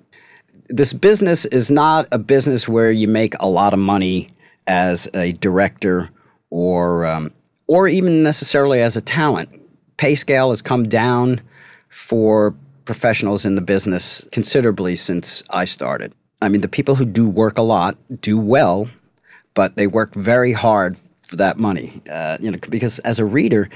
this 0.70 0.94
business 0.94 1.46
is 1.46 1.70
not 1.70 2.08
a 2.12 2.20
business 2.20 2.68
where 2.68 2.92
you 2.92 3.08
make 3.08 3.34
a 3.40 3.48
lot 3.48 3.74
of 3.74 3.80
money 3.80 4.30
as 4.68 5.08
a 5.14 5.34
director 5.34 6.10
or 6.50 7.06
um, 7.06 7.32
or 7.68 7.88
even 7.88 8.24
necessarily 8.24 8.82
as 8.82 8.96
a 8.96 9.02
talent 9.02 9.50
pay 9.98 10.16
scale 10.16 10.50
has 10.50 10.62
come 10.62 10.84
down 10.84 11.42
for 11.90 12.56
professionals 12.86 13.46
in 13.46 13.56
the 13.56 13.62
business 13.62 14.26
considerably 14.32 14.96
since 14.96 15.44
I 15.50 15.66
started. 15.66 16.14
I 16.42 16.50
mean, 16.50 16.62
the 16.62 16.68
people 16.68 16.96
who 16.96 17.06
do 17.06 17.30
work 17.30 17.58
a 17.58 17.62
lot 17.62 17.98
do 18.20 18.38
well, 18.38 18.90
but 19.54 19.78
they 19.78 19.88
work 19.88 20.14
very 20.14 20.52
hard 20.52 20.98
for 21.22 21.38
that 21.38 21.58
money. 21.58 22.02
Uh, 22.12 22.38
you 22.42 22.52
know, 22.52 22.58
because 22.70 23.00
as 23.00 23.20
a 23.20 23.26
reader, 23.26 23.70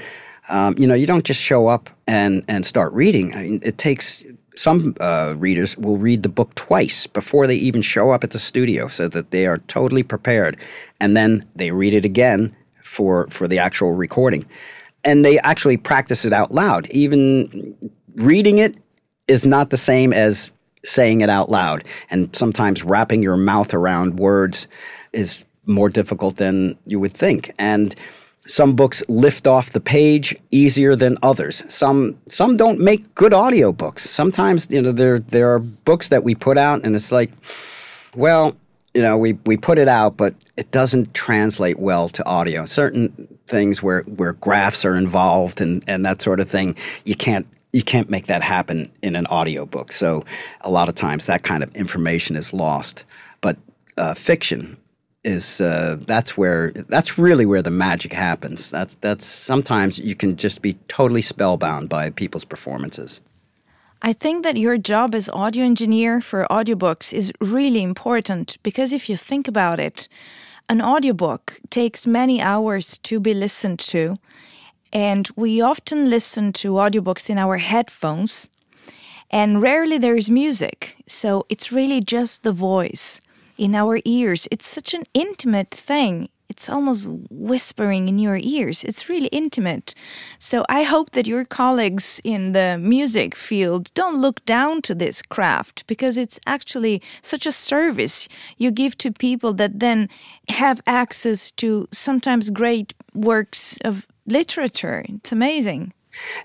um, 0.50 0.74
you 0.76 0.86
know, 0.86 0.94
you 0.94 1.06
don't 1.06 1.24
just 1.24 1.40
show 1.40 1.68
up 1.68 1.88
and 2.06 2.44
and 2.48 2.66
start 2.66 2.92
reading. 2.92 3.34
I 3.34 3.42
mean, 3.44 3.60
it 3.62 3.78
takes 3.78 4.22
some 4.58 4.94
uh, 5.00 5.34
readers 5.36 5.76
will 5.76 5.96
read 5.96 6.22
the 6.22 6.28
book 6.28 6.54
twice 6.54 7.06
before 7.06 7.46
they 7.46 7.56
even 7.56 7.82
show 7.82 8.10
up 8.10 8.24
at 8.24 8.30
the 8.30 8.38
studio, 8.38 8.88
so 8.88 9.08
that 9.08 9.30
they 9.30 9.46
are 9.46 9.58
totally 9.58 10.02
prepared, 10.02 10.56
and 11.00 11.16
then 11.16 11.44
they 11.54 11.70
read 11.70 11.94
it 11.94 12.04
again 12.04 12.54
for 12.82 13.26
for 13.28 13.46
the 13.46 13.58
actual 13.58 13.92
recording 13.92 14.46
and 15.04 15.24
they 15.24 15.38
actually 15.40 15.76
practice 15.76 16.24
it 16.24 16.32
out 16.32 16.52
loud. 16.52 16.88
Even 16.90 17.76
reading 18.16 18.58
it 18.58 18.76
is 19.26 19.46
not 19.46 19.70
the 19.70 19.76
same 19.76 20.12
as 20.12 20.50
saying 20.84 21.20
it 21.20 21.30
out 21.30 21.50
loud. 21.50 21.84
And 22.10 22.34
sometimes 22.34 22.84
wrapping 22.84 23.22
your 23.22 23.36
mouth 23.36 23.74
around 23.74 24.18
words 24.18 24.66
is 25.12 25.44
more 25.66 25.88
difficult 25.88 26.36
than 26.36 26.78
you 26.86 26.98
would 27.00 27.12
think. 27.12 27.52
And 27.58 27.94
some 28.48 28.74
books 28.74 29.02
lift 29.08 29.46
off 29.46 29.70
the 29.70 29.80
page 29.80 30.34
easier 30.50 30.96
than 30.96 31.18
others. 31.22 31.62
Some 31.72 32.18
some 32.28 32.56
don't 32.56 32.80
make 32.80 33.14
good 33.14 33.32
audiobooks. 33.32 34.00
Sometimes, 34.00 34.66
you 34.70 34.80
know, 34.80 34.90
there 34.90 35.18
there 35.18 35.52
are 35.54 35.58
books 35.58 36.08
that 36.08 36.24
we 36.24 36.34
put 36.34 36.56
out 36.56 36.84
and 36.84 36.96
it's 36.96 37.12
like, 37.12 37.30
well, 38.16 38.56
you 38.94 39.02
know, 39.02 39.18
we, 39.18 39.34
we 39.44 39.56
put 39.56 39.78
it 39.78 39.86
out, 39.86 40.16
but 40.16 40.34
it 40.56 40.70
doesn't 40.70 41.12
translate 41.14 41.78
well 41.78 42.08
to 42.08 42.26
audio. 42.26 42.64
Certain 42.64 43.10
things 43.46 43.82
where, 43.82 44.02
where 44.02 44.32
graphs 44.32 44.84
are 44.84 44.96
involved 44.96 45.60
and, 45.60 45.84
and 45.86 46.04
that 46.06 46.22
sort 46.22 46.40
of 46.40 46.48
thing, 46.48 46.74
you 47.04 47.14
can't 47.14 47.46
you 47.74 47.82
can't 47.82 48.08
make 48.08 48.28
that 48.28 48.42
happen 48.42 48.90
in 49.02 49.14
an 49.14 49.26
audiobook. 49.26 49.92
So 49.92 50.24
a 50.62 50.70
lot 50.70 50.88
of 50.88 50.94
times 50.94 51.26
that 51.26 51.42
kind 51.42 51.62
of 51.62 51.70
information 51.76 52.34
is 52.34 52.54
lost. 52.54 53.04
But 53.42 53.58
uh, 53.98 54.14
fiction 54.14 54.78
is 55.24 55.60
uh, 55.60 55.96
that's 56.06 56.36
where 56.36 56.70
that's 56.70 57.18
really 57.18 57.46
where 57.46 57.62
the 57.62 57.70
magic 57.70 58.12
happens. 58.12 58.70
That's 58.70 58.94
that's 58.94 59.24
sometimes 59.24 59.98
you 59.98 60.14
can 60.14 60.36
just 60.36 60.62
be 60.62 60.74
totally 60.88 61.22
spellbound 61.22 61.88
by 61.88 62.10
people's 62.10 62.44
performances. 62.44 63.20
I 64.00 64.12
think 64.12 64.44
that 64.44 64.56
your 64.56 64.78
job 64.78 65.14
as 65.14 65.28
audio 65.28 65.64
engineer 65.64 66.20
for 66.20 66.46
audiobooks 66.50 67.12
is 67.12 67.32
really 67.40 67.82
important 67.82 68.56
because 68.62 68.92
if 68.92 69.08
you 69.08 69.16
think 69.16 69.48
about 69.48 69.80
it, 69.80 70.08
an 70.68 70.80
audiobook 70.80 71.60
takes 71.68 72.06
many 72.06 72.40
hours 72.40 72.98
to 72.98 73.18
be 73.18 73.34
listened 73.34 73.80
to, 73.80 74.18
and 74.92 75.28
we 75.34 75.60
often 75.60 76.10
listen 76.10 76.52
to 76.52 76.74
audiobooks 76.74 77.28
in 77.28 77.38
our 77.38 77.56
headphones, 77.56 78.48
and 79.30 79.60
rarely 79.60 79.98
there 79.98 80.16
is 80.16 80.30
music, 80.30 80.94
so 81.08 81.44
it's 81.48 81.72
really 81.72 82.00
just 82.00 82.44
the 82.44 82.52
voice 82.52 83.20
in 83.58 83.74
our 83.74 84.00
ears. 84.04 84.48
It's 84.50 84.66
such 84.66 84.94
an 84.94 85.04
intimate 85.14 85.70
thing 85.70 86.28
it's 86.48 86.68
almost 86.68 87.08
whispering 87.30 88.08
in 88.08 88.18
your 88.18 88.38
ears. 88.42 88.82
It's 88.82 89.08
really 89.08 89.28
intimate. 89.28 89.94
So 90.38 90.64
I 90.68 90.82
hope 90.82 91.10
that 91.10 91.26
your 91.26 91.44
colleagues 91.44 92.20
in 92.24 92.52
the 92.52 92.78
music 92.80 93.34
field 93.34 93.92
don't 93.94 94.20
look 94.20 94.44
down 94.46 94.82
to 94.82 94.94
this 94.94 95.20
craft 95.20 95.86
because 95.86 96.16
it's 96.16 96.40
actually 96.46 97.02
such 97.22 97.46
a 97.46 97.52
service 97.52 98.28
you 98.56 98.70
give 98.70 98.96
to 98.98 99.12
people 99.12 99.52
that 99.54 99.78
then 99.78 100.08
have 100.48 100.80
access 100.86 101.50
to 101.52 101.86
sometimes 101.92 102.50
great 102.50 102.94
works 103.14 103.78
of 103.84 104.06
literature. 104.26 105.04
It's 105.08 105.32
amazing. 105.32 105.92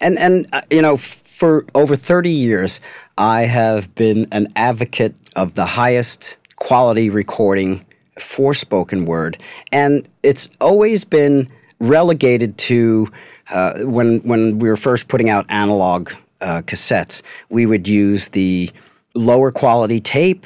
And 0.02 0.19
and 0.19 0.45
uh, 0.54 0.62
you 0.69 0.82
know 0.82 0.97
for 0.97 1.65
over 1.73 1.95
30 1.95 2.30
years 2.30 2.80
I 3.17 3.43
have 3.43 3.95
been 3.95 4.28
an 4.32 4.47
advocate 4.56 5.15
of 5.36 5.54
the 5.54 5.65
highest 5.65 6.38
quality 6.63 7.10
recording 7.10 7.86
for 8.17 8.54
spoken 8.54 9.04
word, 9.04 9.38
and 9.73 10.08
it's 10.23 10.49
always 10.62 11.04
been 11.04 11.45
relegated 11.80 12.58
to 12.58 13.06
uh, 13.49 13.80
when 13.80 14.19
when 14.19 14.60
we 14.60 14.69
were 14.69 14.78
first 14.78 15.10
putting 15.10 15.30
out 15.30 15.45
analog 15.49 16.12
uh, 16.39 16.62
cassettes. 16.62 17.21
We 17.49 17.65
would 17.65 17.86
use 17.86 18.30
the 18.30 18.71
lower 19.13 19.52
quality 19.52 19.99
tape 19.99 20.45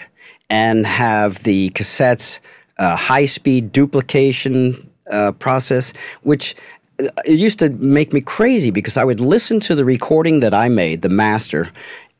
and 0.49 0.88
have 0.88 1.43
the 1.43 1.69
cassettes 1.71 2.39
uh, 2.80 2.95
high 2.95 3.27
speed 3.27 3.71
duplication 3.71 4.89
uh, 5.12 5.34
process, 5.34 5.93
which 6.23 6.56
uh, 6.99 7.10
it 7.25 7.38
used 7.38 7.60
to 7.60 7.69
make 7.69 8.12
me 8.12 8.21
crazy 8.21 8.71
because 8.71 8.97
I 8.97 9.03
would 9.03 9.19
listen 9.19 9.60
to 9.62 9.75
the 9.75 9.86
recording 9.86 10.39
that 10.39 10.53
I 10.56 10.67
made, 10.67 11.03
the 11.03 11.10
master, 11.10 11.69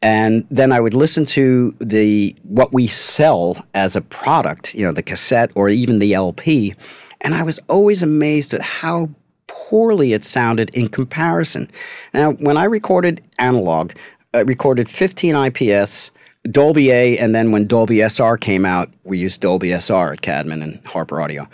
and 0.01 0.45
then 0.51 0.71
I 0.71 0.79
would 0.79 0.93
listen 0.93 1.25
to 1.27 1.75
the 1.79 2.36
what 2.43 2.71
we 2.71 2.88
sell 2.88 3.65
as 3.73 3.95
a 3.95 4.01
product, 4.01 4.75
you 4.75 4.86
know, 4.86 4.91
the 4.91 5.03
cassette 5.03 5.51
or 5.55 5.69
even 5.69 5.99
the 5.99 6.13
LP, 6.13 6.75
And 7.21 7.33
I 7.33 7.43
was 7.43 7.60
always 7.67 8.03
amazed 8.03 8.53
at 8.53 8.62
how 8.62 9.10
poorly 9.47 10.13
it 10.13 10.23
sounded 10.23 10.69
in 10.75 10.88
comparison. 10.88 11.69
Now, 12.13 12.33
when 12.33 12.57
I 12.57 12.65
recorded 12.65 13.21
analog, 13.39 13.93
I 14.33 14.41
recorded 14.41 14.88
15 14.88 15.36
IPS, 15.36 16.12
Dolby 16.51 16.91
A, 16.91 17.17
and 17.17 17.33
then 17.33 17.51
when 17.51 17.65
Dolby 17.65 18.01
SR 18.01 18.38
came 18.38 18.65
out, 18.65 18.89
we 19.03 19.17
used 19.17 19.41
Dolby 19.41 19.71
SR 19.71 20.13
at 20.13 20.21
Caedmon 20.21 20.62
and 20.62 20.86
Harper 20.86 21.19
Audio. 21.19 21.47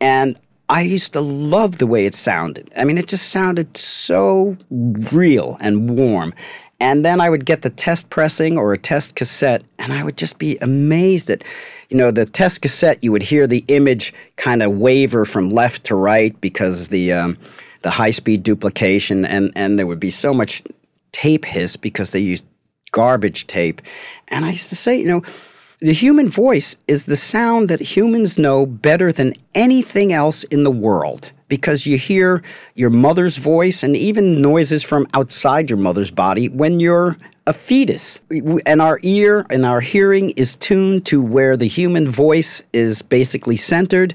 And 0.00 0.38
I 0.68 0.82
used 0.82 1.12
to 1.12 1.20
love 1.20 1.78
the 1.78 1.86
way 1.86 2.06
it 2.06 2.14
sounded. 2.14 2.70
I 2.76 2.84
mean, 2.84 2.98
it 2.98 3.06
just 3.06 3.30
sounded 3.30 3.76
so 3.76 4.56
real 4.70 5.56
and 5.60 5.96
warm. 5.96 6.34
And 6.78 7.04
then 7.04 7.20
I 7.20 7.30
would 7.30 7.46
get 7.46 7.62
the 7.62 7.70
test 7.70 8.10
pressing 8.10 8.58
or 8.58 8.72
a 8.72 8.78
test 8.78 9.14
cassette, 9.14 9.62
and 9.78 9.92
I 9.92 10.04
would 10.04 10.16
just 10.16 10.38
be 10.38 10.58
amazed 10.58 11.30
at, 11.30 11.42
you 11.88 11.96
know, 11.96 12.10
the 12.10 12.26
test 12.26 12.60
cassette. 12.60 13.02
You 13.02 13.12
would 13.12 13.22
hear 13.22 13.46
the 13.46 13.64
image 13.68 14.12
kind 14.36 14.62
of 14.62 14.72
waver 14.72 15.24
from 15.24 15.48
left 15.48 15.84
to 15.84 15.94
right 15.94 16.38
because 16.40 16.88
the 16.88 17.12
um, 17.12 17.38
the 17.82 17.90
high 17.90 18.10
speed 18.10 18.42
duplication, 18.42 19.24
and 19.24 19.52
and 19.56 19.78
there 19.78 19.86
would 19.86 20.00
be 20.00 20.10
so 20.10 20.34
much 20.34 20.62
tape 21.12 21.46
hiss 21.46 21.76
because 21.76 22.12
they 22.12 22.18
used 22.18 22.44
garbage 22.90 23.46
tape. 23.46 23.80
And 24.28 24.44
I 24.44 24.50
used 24.50 24.68
to 24.68 24.76
say, 24.76 24.98
you 24.98 25.06
know, 25.06 25.22
the 25.80 25.92
human 25.92 26.28
voice 26.28 26.76
is 26.88 27.04
the 27.04 27.16
sound 27.16 27.68
that 27.68 27.80
humans 27.80 28.38
know 28.38 28.64
better 28.64 29.12
than 29.12 29.34
anything 29.54 30.10
else 30.12 30.42
in 30.44 30.64
the 30.64 30.70
world 30.70 31.32
because 31.48 31.84
you 31.84 31.98
hear 31.98 32.42
your 32.74 32.88
mother's 32.88 33.36
voice 33.36 33.82
and 33.82 33.94
even 33.94 34.40
noises 34.40 34.82
from 34.82 35.06
outside 35.12 35.68
your 35.68 35.78
mother's 35.78 36.10
body 36.10 36.48
when 36.48 36.80
you're 36.80 37.16
a 37.46 37.52
fetus. 37.52 38.20
And 38.64 38.80
our 38.80 38.98
ear 39.02 39.46
and 39.50 39.66
our 39.66 39.80
hearing 39.80 40.30
is 40.30 40.56
tuned 40.56 41.04
to 41.06 41.22
where 41.22 41.56
the 41.56 41.68
human 41.68 42.08
voice 42.08 42.62
is 42.72 43.02
basically 43.02 43.56
centered. 43.56 44.14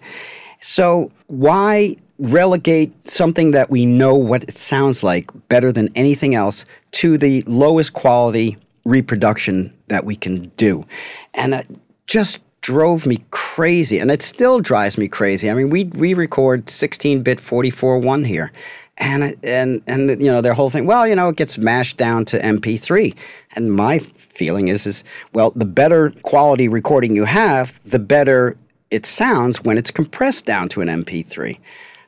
So, 0.59 1.11
why 1.27 1.95
relegate 2.17 3.07
something 3.07 3.51
that 3.51 3.69
we 3.69 3.85
know 3.85 4.15
what 4.15 4.43
it 4.43 4.57
sounds 4.57 5.01
like 5.01 5.31
better 5.47 5.71
than 5.71 5.89
anything 5.95 6.35
else 6.35 6.65
to 6.91 7.17
the 7.17 7.43
lowest 7.47 7.93
quality 7.93 8.57
reproduction 8.85 9.73
that 9.91 10.05
we 10.05 10.15
can 10.15 10.51
do? 10.57 10.85
And 11.33 11.53
it 11.53 11.67
just 12.07 12.39
drove 12.61 13.05
me 13.05 13.23
crazy, 13.31 13.99
and 13.99 14.11
it 14.11 14.21
still 14.21 14.59
drives 14.59 14.97
me 14.97 15.07
crazy. 15.07 15.49
I 15.49 15.53
mean, 15.53 15.69
we 15.69 15.85
we 15.85 16.13
record 16.13 16.65
16-bit 16.67 17.39
44.1 17.39 18.25
here, 18.25 18.51
and 18.97 19.35
and 19.43 19.81
and 19.87 20.21
you 20.21 20.31
know 20.31 20.41
their 20.41 20.53
whole 20.53 20.69
thing. 20.69 20.85
Well, 20.85 21.07
you 21.07 21.15
know, 21.15 21.29
it 21.29 21.35
gets 21.35 21.57
mashed 21.57 21.97
down 21.97 22.25
to 22.25 22.39
MP3, 22.39 23.15
and 23.55 23.73
my 23.73 23.99
feeling 23.99 24.67
is 24.67 24.85
is 24.85 25.03
well, 25.33 25.51
the 25.51 25.65
better 25.65 26.11
quality 26.21 26.67
recording 26.67 27.15
you 27.15 27.25
have, 27.25 27.79
the 27.83 27.99
better 27.99 28.57
it 28.89 29.05
sounds 29.05 29.63
when 29.63 29.77
it's 29.77 29.91
compressed 29.91 30.45
down 30.45 30.69
to 30.69 30.81
an 30.81 30.87
MP3. 30.87 31.57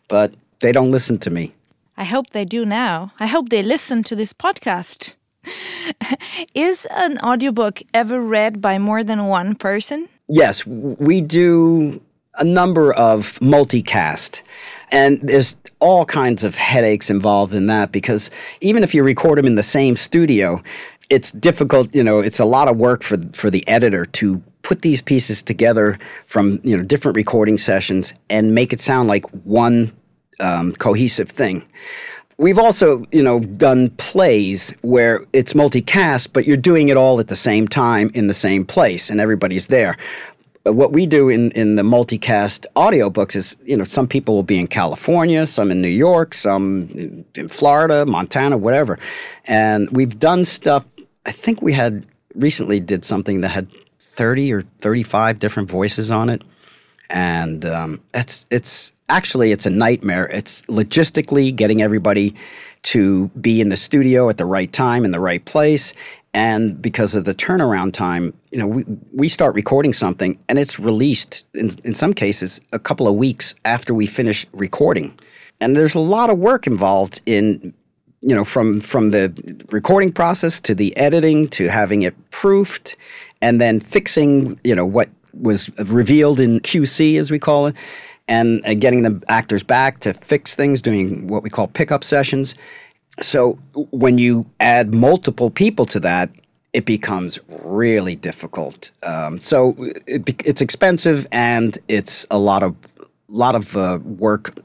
But 0.07 0.33
they 0.59 0.71
don't 0.71 0.91
listen 0.91 1.17
to 1.19 1.31
me. 1.31 1.55
I 1.97 2.03
hope 2.03 2.31
they 2.31 2.45
do 2.45 2.65
now. 2.65 3.13
I 3.19 3.27
hope 3.27 3.49
they 3.49 3.63
listen 3.63 4.03
to 4.03 4.15
this 4.15 4.33
podcast. 4.33 5.15
Is 6.55 6.87
an 6.91 7.19
audiobook 7.19 7.81
ever 7.93 8.21
read 8.21 8.61
by 8.61 8.77
more 8.79 9.03
than 9.03 9.25
one 9.25 9.55
person? 9.55 10.07
Yes, 10.27 10.65
we 10.65 11.21
do 11.21 12.01
a 12.39 12.43
number 12.43 12.93
of 12.93 13.39
multicast. 13.39 14.41
And 14.91 15.19
there's 15.21 15.55
all 15.79 16.05
kinds 16.05 16.43
of 16.43 16.55
headaches 16.55 17.09
involved 17.09 17.53
in 17.53 17.67
that 17.67 17.91
because 17.91 18.31
even 18.61 18.83
if 18.83 18.93
you 18.93 19.03
record 19.03 19.37
them 19.37 19.45
in 19.45 19.55
the 19.55 19.63
same 19.63 19.95
studio, 19.95 20.61
it's 21.09 21.31
difficult, 21.31 21.93
you 21.93 22.03
know, 22.03 22.19
it's 22.19 22.39
a 22.39 22.45
lot 22.45 22.67
of 22.67 22.77
work 22.77 23.03
for 23.03 23.17
for 23.33 23.49
the 23.49 23.67
editor 23.67 24.05
to 24.05 24.41
put 24.61 24.81
these 24.81 25.01
pieces 25.01 25.41
together 25.41 25.99
from, 26.25 26.59
you 26.63 26.77
know, 26.77 26.83
different 26.83 27.15
recording 27.17 27.57
sessions 27.57 28.13
and 28.29 28.55
make 28.55 28.71
it 28.71 28.79
sound 28.79 29.09
like 29.09 29.25
one 29.43 29.91
um, 30.39 30.71
cohesive 30.73 31.29
thing. 31.29 31.65
We've 32.37 32.57
also, 32.57 33.05
you 33.11 33.21
know, 33.21 33.39
done 33.39 33.89
plays 33.91 34.71
where 34.81 35.25
it's 35.33 35.53
multicast, 35.53 36.29
but 36.33 36.45
you're 36.45 36.57
doing 36.57 36.89
it 36.89 36.97
all 36.97 37.19
at 37.19 37.27
the 37.27 37.35
same 37.35 37.67
time 37.67 38.09
in 38.13 38.27
the 38.27 38.33
same 38.33 38.65
place, 38.65 39.09
and 39.09 39.19
everybody's 39.19 39.67
there. 39.67 39.97
Uh, 40.65 40.73
what 40.73 40.93
we 40.93 41.05
do 41.05 41.29
in, 41.29 41.51
in 41.51 41.75
the 41.75 41.83
multicast 41.83 42.65
audiobooks 42.75 43.35
is, 43.35 43.55
you 43.65 43.77
know, 43.77 43.83
some 43.83 44.07
people 44.07 44.33
will 44.33 44.43
be 44.43 44.57
in 44.57 44.67
California, 44.67 45.45
some 45.45 45.69
in 45.69 45.81
New 45.81 45.87
York, 45.87 46.33
some 46.33 46.89
in 47.35 47.49
Florida, 47.49 48.05
Montana, 48.05 48.57
whatever. 48.57 48.97
And 49.45 49.89
we've 49.91 50.19
done 50.19 50.43
stuff. 50.43 50.85
I 51.25 51.31
think 51.31 51.61
we 51.61 51.73
had 51.73 52.05
recently 52.33 52.79
did 52.79 53.05
something 53.05 53.41
that 53.41 53.49
had 53.49 53.67
30 53.99 54.53
or 54.53 54.61
35 54.61 55.39
different 55.39 55.69
voices 55.69 56.09
on 56.09 56.29
it 56.29 56.43
and 57.09 57.65
um, 57.65 58.01
it's 58.13 58.45
it's 58.49 58.93
actually 59.09 59.51
it's 59.51 59.65
a 59.65 59.69
nightmare. 59.69 60.25
It's 60.27 60.61
logistically 60.63 61.55
getting 61.55 61.81
everybody 61.81 62.35
to 62.83 63.29
be 63.29 63.61
in 63.61 63.69
the 63.69 63.77
studio 63.77 64.29
at 64.29 64.37
the 64.37 64.45
right 64.45 64.71
time 64.71 65.05
in 65.05 65.11
the 65.11 65.19
right 65.19 65.43
place, 65.45 65.93
and 66.33 66.81
because 66.81 67.15
of 67.15 67.25
the 67.25 67.35
turnaround 67.35 67.93
time, 67.93 68.33
you 68.51 68.57
know, 68.57 68.67
we 68.67 68.85
we 69.13 69.29
start 69.29 69.55
recording 69.55 69.93
something 69.93 70.39
and 70.49 70.57
it's 70.57 70.79
released 70.79 71.43
in 71.53 71.69
in 71.83 71.93
some 71.93 72.13
cases 72.13 72.59
a 72.71 72.79
couple 72.79 73.07
of 73.07 73.15
weeks 73.15 73.55
after 73.65 73.93
we 73.93 74.07
finish 74.07 74.45
recording, 74.53 75.17
and 75.61 75.75
there's 75.75 75.95
a 75.95 75.99
lot 75.99 76.29
of 76.29 76.37
work 76.37 76.67
involved 76.67 77.21
in 77.25 77.73
you 78.23 78.33
know 78.33 78.43
from 78.43 78.79
from 78.79 79.11
the 79.11 79.31
recording 79.71 80.11
process 80.11 80.59
to 80.59 80.73
the 80.73 80.95
editing 80.97 81.47
to 81.49 81.67
having 81.67 82.01
it 82.01 82.15
proofed 82.31 82.95
and 83.41 83.59
then 83.59 83.79
fixing 83.79 84.59
you 84.63 84.73
know 84.73 84.85
what 84.85 85.09
was 85.33 85.69
revealed 85.79 86.39
in 86.39 86.59
QC, 86.59 87.19
as 87.19 87.31
we 87.31 87.39
call 87.39 87.67
it, 87.67 87.75
and 88.27 88.63
uh, 88.65 88.73
getting 88.73 89.03
the 89.03 89.21
actors 89.27 89.63
back 89.63 89.99
to 90.01 90.13
fix 90.13 90.55
things, 90.55 90.81
doing 90.81 91.27
what 91.27 91.43
we 91.43 91.49
call 91.49 91.67
pickup 91.67 92.03
sessions. 92.03 92.55
So 93.21 93.53
when 93.91 94.17
you 94.17 94.45
add 94.59 94.93
multiple 94.93 95.49
people 95.49 95.85
to 95.85 95.99
that, 95.99 96.29
it 96.73 96.85
becomes 96.85 97.39
really 97.47 98.15
difficult. 98.15 98.91
Um, 99.03 99.39
so 99.39 99.75
it, 100.07 100.41
it's 100.43 100.61
expensive 100.61 101.27
and 101.31 101.77
it's 101.87 102.25
a 102.31 102.39
lot 102.39 102.63
of 102.63 102.75
lot 103.27 103.55
of 103.55 103.75
uh, 103.77 103.99
work 104.03 104.55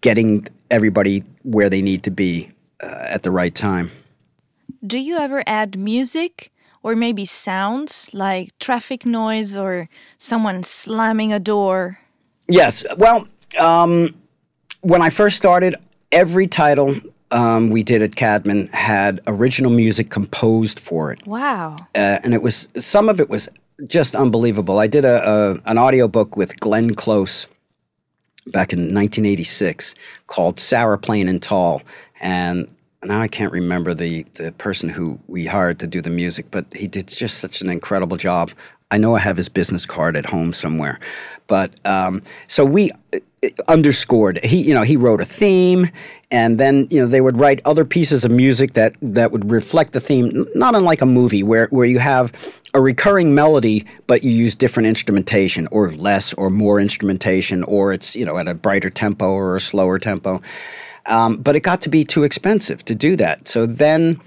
getting 0.00 0.46
everybody 0.70 1.22
where 1.42 1.70
they 1.70 1.82
need 1.82 2.02
to 2.04 2.10
be 2.10 2.50
uh, 2.82 2.86
at 3.08 3.22
the 3.22 3.30
right 3.30 3.54
time. 3.54 3.90
Do 4.86 4.98
you 4.98 5.18
ever 5.18 5.42
add 5.46 5.78
music 5.78 6.50
or 6.82 6.96
maybe 6.96 7.24
sounds 7.24 8.12
like 8.12 8.56
traffic 8.58 9.04
noise 9.04 9.56
or 9.56 9.88
someone 10.18 10.62
slamming 10.62 11.32
a 11.32 11.38
door? 11.38 12.00
Yes. 12.48 12.84
Well, 12.96 13.28
um, 13.58 14.14
when 14.80 15.02
I 15.02 15.10
first 15.10 15.36
started, 15.36 15.76
every 16.10 16.46
title 16.46 16.94
um, 17.30 17.70
we 17.70 17.82
did 17.82 18.02
at 18.02 18.12
Caedmon 18.12 18.72
had 18.72 19.20
original 19.26 19.70
music 19.70 20.10
composed 20.10 20.80
for 20.80 21.12
it. 21.12 21.26
Wow. 21.26 21.76
Uh, 21.94 22.18
and 22.24 22.34
it 22.34 22.42
was, 22.42 22.68
some 22.76 23.08
of 23.08 23.20
it 23.20 23.28
was 23.28 23.48
just 23.88 24.14
unbelievable. 24.14 24.78
I 24.78 24.86
did 24.86 25.04
a, 25.04 25.28
a 25.28 25.70
an 25.70 25.78
audiobook 25.78 26.36
with 26.36 26.58
Glenn 26.60 26.94
Close 26.94 27.46
back 28.46 28.72
in 28.72 28.80
1986 28.80 29.94
called 30.26 30.58
Sarah 30.58 30.98
Plain 30.98 31.28
and 31.28 31.42
Tall. 31.42 31.82
And 32.20 32.70
now 33.04 33.20
I 33.20 33.28
can't 33.28 33.52
remember 33.52 33.94
the 33.94 34.24
the 34.34 34.52
person 34.52 34.88
who 34.88 35.20
we 35.26 35.46
hired 35.46 35.78
to 35.80 35.86
do 35.86 36.00
the 36.00 36.10
music, 36.10 36.46
but 36.50 36.66
he 36.74 36.86
did 36.86 37.08
just 37.08 37.38
such 37.38 37.60
an 37.60 37.70
incredible 37.70 38.16
job. 38.16 38.50
I 38.90 38.98
know 38.98 39.14
I 39.14 39.20
have 39.20 39.36
his 39.36 39.48
business 39.48 39.86
card 39.86 40.16
at 40.16 40.26
home 40.26 40.52
somewhere, 40.52 40.98
but 41.46 41.72
um, 41.86 42.22
so 42.48 42.64
we 42.64 42.90
uh, 43.14 43.18
underscored. 43.68 44.44
He, 44.44 44.60
you 44.60 44.74
know, 44.74 44.82
he 44.82 44.96
wrote 44.96 45.20
a 45.20 45.24
theme, 45.24 45.88
and 46.30 46.58
then 46.58 46.88
you 46.90 47.00
know 47.00 47.06
they 47.06 47.20
would 47.20 47.38
write 47.38 47.62
other 47.64 47.84
pieces 47.84 48.24
of 48.24 48.32
music 48.32 48.74
that 48.74 48.96
that 49.00 49.32
would 49.32 49.50
reflect 49.50 49.92
the 49.92 50.00
theme. 50.00 50.44
Not 50.54 50.74
unlike 50.74 51.00
a 51.00 51.06
movie 51.06 51.42
where 51.42 51.68
where 51.68 51.86
you 51.86 52.00
have 52.00 52.32
a 52.74 52.80
recurring 52.80 53.34
melody, 53.34 53.86
but 54.06 54.22
you 54.22 54.30
use 54.30 54.54
different 54.54 54.88
instrumentation, 54.88 55.68
or 55.70 55.92
less, 55.92 56.34
or 56.34 56.50
more 56.50 56.80
instrumentation, 56.80 57.64
or 57.64 57.94
it's 57.94 58.14
you 58.14 58.26
know 58.26 58.36
at 58.36 58.48
a 58.48 58.54
brighter 58.54 58.90
tempo 58.90 59.30
or 59.30 59.56
a 59.56 59.60
slower 59.60 59.98
tempo. 59.98 60.42
Um, 61.06 61.36
but 61.36 61.56
it 61.56 61.60
got 61.60 61.80
to 61.82 61.88
be 61.88 62.04
too 62.04 62.24
expensive 62.24 62.84
to 62.84 62.94
do 62.94 63.16
that. 63.16 63.48
So 63.48 63.66
then 63.66 64.20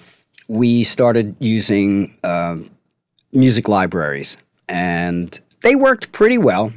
we 0.47 0.83
started 0.83 1.35
using 1.39 2.17
uh, 2.23 2.57
music 3.31 3.67
libraries, 3.67 4.37
and 4.67 5.39
they 5.61 5.75
worked 5.75 6.11
pretty 6.11 6.37
well. 6.37 6.73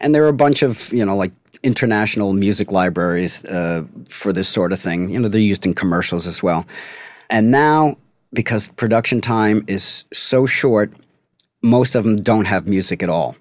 And 0.00 0.14
there 0.14 0.24
are 0.24 0.28
a 0.28 0.32
bunch 0.32 0.62
of, 0.62 0.92
you 0.92 1.04
know, 1.04 1.16
like 1.16 1.32
international 1.62 2.32
music 2.32 2.70
libraries 2.70 3.44
uh, 3.46 3.84
for 4.08 4.32
this 4.32 4.48
sort 4.48 4.72
of 4.72 4.80
thing. 4.80 5.10
You 5.10 5.18
know, 5.18 5.28
they're 5.28 5.40
used 5.40 5.66
in 5.66 5.74
commercials 5.74 6.26
as 6.26 6.42
well. 6.42 6.64
And 7.30 7.50
now, 7.50 7.96
because 8.32 8.68
production 8.70 9.20
time 9.20 9.64
is 9.66 10.04
so 10.12 10.46
short, 10.46 10.92
most 11.62 11.94
of 11.94 12.04
them 12.04 12.16
don't 12.16 12.44
have 12.46 12.68
music 12.68 13.02
at 13.02 13.08
all. 13.08 13.36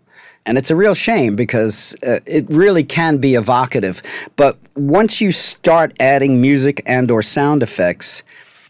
And 0.47 0.57
it's 0.57 0.71
a 0.71 0.75
real 0.77 0.95
shame 0.95 1.35
because 1.35 1.93
uh, 2.07 2.21
it 2.25 2.45
really 2.49 2.83
can 2.83 3.17
be 3.17 3.35
evocative. 3.35 4.01
But 4.37 4.57
once 4.75 5.19
you 5.19 5.33
start 5.33 5.93
adding 5.99 6.39
music 6.41 6.81
and 6.85 7.11
or 7.11 7.21
sound 7.21 7.61
effects, 7.61 8.23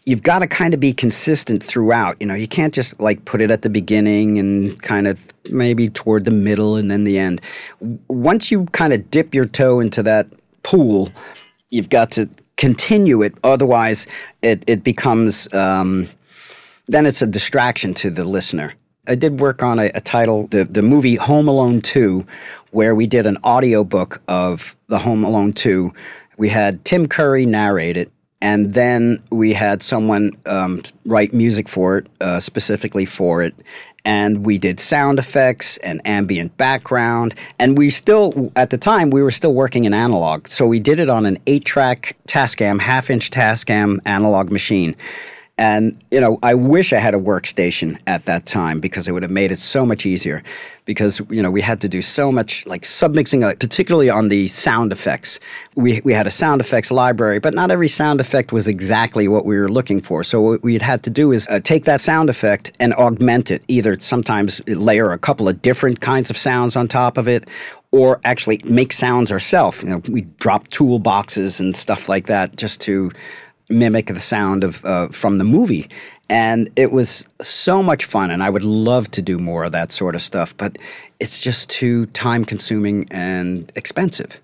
you've 0.04 0.22
got 0.22 0.40
to 0.40 0.48
kind 0.48 0.74
of 0.74 0.80
be 0.80 0.92
consistent 0.92 1.62
throughout. 1.62 2.16
You 2.20 2.26
know, 2.26 2.34
you 2.34 2.48
can't 2.48 2.74
just 2.74 2.98
like 2.98 3.24
put 3.26 3.40
it 3.40 3.52
at 3.52 3.62
the 3.62 3.70
beginning 3.70 4.38
and 4.40 4.82
kind 4.82 5.06
of 5.06 5.28
maybe 5.50 5.88
toward 5.88 6.24
the 6.24 6.32
middle 6.32 6.74
and 6.74 6.90
then 6.90 7.04
the 7.04 7.16
end. 7.16 7.40
Once 8.08 8.50
you 8.50 8.66
kind 8.72 8.92
of 8.92 9.08
dip 9.10 9.32
your 9.32 9.46
toe 9.46 9.78
into 9.78 10.02
that 10.02 10.26
pool, 10.64 11.10
you've 11.70 11.90
got 11.90 12.10
to 12.12 12.28
continue 12.56 13.22
it. 13.22 13.34
Otherwise, 13.44 14.06
it, 14.42 14.64
it 14.66 14.82
becomes, 14.82 15.52
um, 15.54 16.08
then 16.88 17.06
it's 17.06 17.22
a 17.22 17.26
distraction 17.26 17.94
to 17.94 18.10
the 18.10 18.24
listener. 18.24 18.72
I 19.08 19.14
did 19.14 19.40
work 19.40 19.62
on 19.62 19.78
a, 19.78 19.90
a, 19.94 20.00
title, 20.00 20.46
the, 20.48 20.64
the 20.64 20.82
movie 20.82 21.14
Home 21.16 21.48
Alone 21.48 21.80
2, 21.80 22.24
where 22.72 22.94
we 22.94 23.06
did 23.06 23.26
an 23.26 23.38
audiobook 23.38 24.22
of 24.28 24.76
the 24.88 24.98
Home 24.98 25.24
Alone 25.24 25.54
2. 25.54 25.92
We 26.36 26.50
had 26.50 26.84
Tim 26.84 27.08
Curry 27.08 27.46
narrate 27.46 27.96
it, 27.96 28.12
and 28.42 28.74
then 28.74 29.22
we 29.30 29.54
had 29.54 29.82
someone 29.82 30.32
um, 30.44 30.82
write 31.06 31.32
music 31.32 31.68
for 31.68 31.98
it, 31.98 32.06
uh, 32.20 32.38
specifically 32.38 33.06
for 33.06 33.42
it. 33.42 33.54
And 34.04 34.44
we 34.44 34.58
did 34.58 34.78
sound 34.78 35.18
effects 35.18 35.76
and 35.78 36.00
ambient 36.06 36.56
background. 36.56 37.34
And 37.58 37.76
we 37.76 37.90
still, 37.90 38.52
at 38.56 38.70
the 38.70 38.78
time, 38.78 39.10
we 39.10 39.22
were 39.22 39.30
still 39.30 39.52
working 39.52 39.84
in 39.84 39.92
analog. 39.92 40.46
So 40.46 40.66
we 40.66 40.80
did 40.80 41.00
it 41.00 41.10
on 41.10 41.26
an 41.26 41.38
eight 41.46 41.64
track 41.64 42.16
Tascam, 42.28 42.80
half 42.80 43.10
inch 43.10 43.30
Tascam 43.30 43.98
analog 44.06 44.52
machine. 44.52 44.94
And, 45.58 46.00
you 46.12 46.20
know, 46.20 46.38
I 46.42 46.54
wish 46.54 46.92
I 46.92 46.98
had 46.98 47.14
a 47.14 47.18
workstation 47.18 48.00
at 48.06 48.24
that 48.26 48.46
time 48.46 48.78
because 48.78 49.08
it 49.08 49.12
would 49.12 49.24
have 49.24 49.32
made 49.32 49.50
it 49.50 49.58
so 49.58 49.84
much 49.84 50.06
easier. 50.06 50.42
Because, 50.84 51.20
you 51.28 51.42
know, 51.42 51.50
we 51.50 51.60
had 51.60 51.80
to 51.82 51.88
do 51.88 52.00
so 52.00 52.32
much 52.32 52.64
like 52.64 52.82
submixing, 52.82 53.42
uh, 53.42 53.54
particularly 53.56 54.08
on 54.08 54.28
the 54.28 54.48
sound 54.48 54.92
effects. 54.92 55.38
We, 55.74 56.00
we 56.02 56.14
had 56.14 56.26
a 56.26 56.30
sound 56.30 56.62
effects 56.62 56.90
library, 56.90 57.40
but 57.40 57.52
not 57.52 57.70
every 57.70 57.88
sound 57.88 58.20
effect 58.20 58.52
was 58.52 58.68
exactly 58.68 59.28
what 59.28 59.44
we 59.44 59.58
were 59.58 59.68
looking 59.68 60.00
for. 60.00 60.24
So 60.24 60.40
what 60.40 60.62
we 60.62 60.78
had 60.78 61.02
to 61.02 61.10
do 61.10 61.32
is 61.32 61.46
uh, 61.48 61.60
take 61.60 61.84
that 61.84 62.00
sound 62.00 62.30
effect 62.30 62.72
and 62.80 62.94
augment 62.94 63.50
it, 63.50 63.64
either 63.68 63.98
sometimes 64.00 64.66
layer 64.66 65.12
a 65.12 65.18
couple 65.18 65.48
of 65.48 65.60
different 65.60 66.00
kinds 66.00 66.30
of 66.30 66.38
sounds 66.38 66.76
on 66.76 66.88
top 66.88 67.18
of 67.18 67.28
it, 67.28 67.48
or 67.90 68.20
actually 68.24 68.60
make 68.64 68.92
sounds 68.92 69.32
ourselves. 69.32 69.82
You 69.82 69.90
know, 69.90 70.02
we 70.08 70.22
drop 70.38 70.68
toolboxes 70.68 71.60
and 71.60 71.76
stuff 71.76 72.08
like 72.08 72.26
that 72.28 72.56
just 72.56 72.80
to 72.82 73.10
mimic 73.70 74.06
the 74.06 74.20
sound 74.20 74.64
of 74.64 74.84
uh, 74.84 75.08
from 75.08 75.38
the 75.38 75.44
movie. 75.44 75.88
And 76.30 76.68
it 76.76 76.92
was 76.92 77.26
so 77.40 77.82
much 77.82 78.04
fun, 78.04 78.30
and 78.30 78.42
I 78.42 78.50
would 78.50 78.64
love 78.64 79.10
to 79.12 79.22
do 79.22 79.38
more 79.38 79.64
of 79.64 79.72
that 79.72 79.92
sort 79.92 80.14
of 80.14 80.20
stuff, 80.20 80.54
but 80.56 80.76
it's 81.18 81.38
just 81.38 81.70
too 81.70 82.06
time 82.06 82.44
consuming 82.44 83.06
and 83.10 83.72
expensive. 83.74 84.40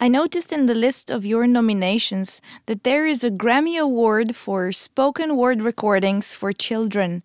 I 0.00 0.08
noticed 0.08 0.52
in 0.52 0.66
the 0.66 0.74
list 0.74 1.10
of 1.10 1.24
your 1.24 1.46
nominations 1.46 2.40
that 2.66 2.82
there 2.82 3.06
is 3.06 3.22
a 3.22 3.30
Grammy 3.30 3.78
Award 3.78 4.34
for 4.34 4.72
spoken 4.72 5.36
word 5.36 5.62
recordings 5.62 6.34
for 6.34 6.52
children. 6.52 7.22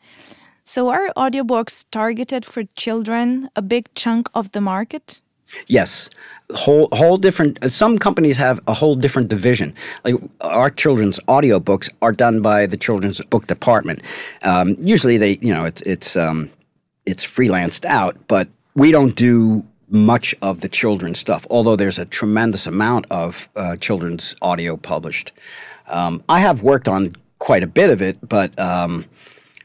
So, 0.63 0.89
are 0.89 1.09
audiobooks 1.15 1.85
targeted 1.91 2.45
for 2.45 2.65
children 2.75 3.49
a 3.55 3.61
big 3.61 3.85
chunk 3.95 4.29
of 4.35 4.51
the 4.51 4.61
market? 4.61 5.21
Yes, 5.65 6.09
whole 6.53 6.87
whole 6.91 7.17
different. 7.17 7.59
Some 7.71 7.97
companies 7.97 8.37
have 8.37 8.59
a 8.67 8.73
whole 8.73 8.95
different 8.95 9.27
division. 9.27 9.73
Like 10.03 10.15
our 10.41 10.69
children's 10.69 11.19
audiobooks 11.27 11.89
are 12.01 12.13
done 12.13 12.41
by 12.41 12.65
the 12.65 12.77
children's 12.77 13.21
book 13.21 13.47
department. 13.47 14.01
Um, 14.43 14.75
usually, 14.79 15.17
they 15.17 15.37
you 15.41 15.53
know 15.53 15.65
it's 15.65 15.81
it's 15.81 16.15
um, 16.15 16.49
it's 17.05 17.25
freelanced 17.25 17.85
out, 17.85 18.15
but 18.27 18.47
we 18.75 18.91
don't 18.91 19.15
do 19.15 19.65
much 19.89 20.35
of 20.41 20.61
the 20.61 20.69
children's 20.69 21.19
stuff. 21.19 21.47
Although 21.49 21.75
there's 21.75 21.99
a 21.99 22.05
tremendous 22.05 22.67
amount 22.67 23.05
of 23.09 23.49
uh, 23.55 23.77
children's 23.77 24.35
audio 24.41 24.77
published. 24.77 25.31
Um, 25.87 26.23
I 26.27 26.39
have 26.39 26.61
worked 26.61 26.87
on 26.87 27.13
quite 27.39 27.63
a 27.63 27.67
bit 27.67 27.89
of 27.89 28.01
it, 28.01 28.17
but 28.27 28.57
um, 28.59 29.05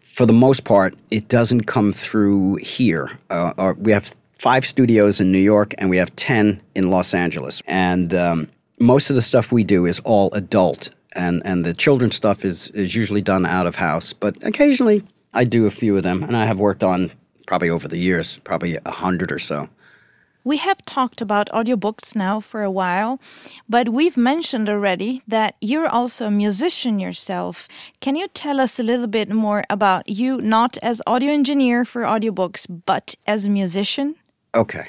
for 0.03 0.26
the 0.26 0.33
most 0.33 0.64
part, 0.64 0.95
it 1.11 1.26
doesn't 1.28 1.62
come 1.62 1.93
through 1.93 2.57
here. 2.57 3.11
Uh, 3.30 3.74
we 3.76 3.91
have 3.93 4.14
five 4.43 4.66
studios 4.66 5.20
in 5.20 5.30
New 5.30 5.38
York 5.38 5.72
and 5.78 5.88
we 5.88 5.99
have 5.99 6.14
10 6.16 6.61
in 6.74 6.90
Los 6.90 7.14
Angeles. 7.14 7.62
And 7.64 8.12
um, 8.12 8.49
most 8.80 9.09
of 9.09 9.14
the 9.14 9.22
stuff 9.22 9.53
we 9.53 9.62
do 9.62 9.86
is 9.86 10.01
all 10.01 10.32
adult. 10.32 10.90
And, 11.14 11.43
and 11.45 11.64
the 11.64 11.72
children's 11.72 12.16
stuff 12.16 12.45
is, 12.45 12.66
is 12.70 12.93
usually 12.93 13.22
done 13.22 13.47
out 13.47 13.68
of 13.68 13.76
house. 13.76 14.12
But 14.12 14.45
occasionally 14.45 15.05
I 15.32 15.45
do 15.45 15.64
a 15.66 15.70
few 15.70 15.97
of 15.97 16.03
them. 16.03 16.24
And 16.24 16.36
I 16.36 16.47
have 16.47 16.59
worked 16.59 16.82
on 16.82 17.12
probably 17.47 17.70
over 17.70 17.86
the 17.86 17.99
years, 17.99 18.38
probably 18.38 18.78
a 18.84 18.90
hundred 18.90 19.30
or 19.30 19.38
so. 19.38 19.68
We 20.43 20.57
have 20.57 20.84
talked 20.84 21.20
about 21.20 21.49
audiobooks 21.51 22.16
now 22.16 22.40
for 22.40 22.64
a 22.64 22.70
while, 22.70 23.20
but 23.68 23.90
we've 23.90 24.16
mentioned 24.16 24.68
already 24.68 25.22
that 25.28 25.55
you're 25.61 25.86
also 25.86 26.26
a 26.26 26.32
musician 26.32 26.99
yourself. 26.99 27.68
Can 28.01 28.16
you 28.16 28.26
tell 28.26 28.59
us 28.59 28.80
a 28.80 28.82
little 28.82 29.07
bit 29.07 29.30
more 29.30 29.62
about 29.70 30.09
you, 30.09 30.40
not 30.40 30.78
as 30.82 31.01
audio 31.07 31.30
engineer 31.30 31.84
for 31.84 32.03
audiobooks, 32.03 32.66
but 32.84 33.14
as 33.24 33.47
a 33.47 33.51
musician? 33.51 34.16
Okay. 34.55 34.88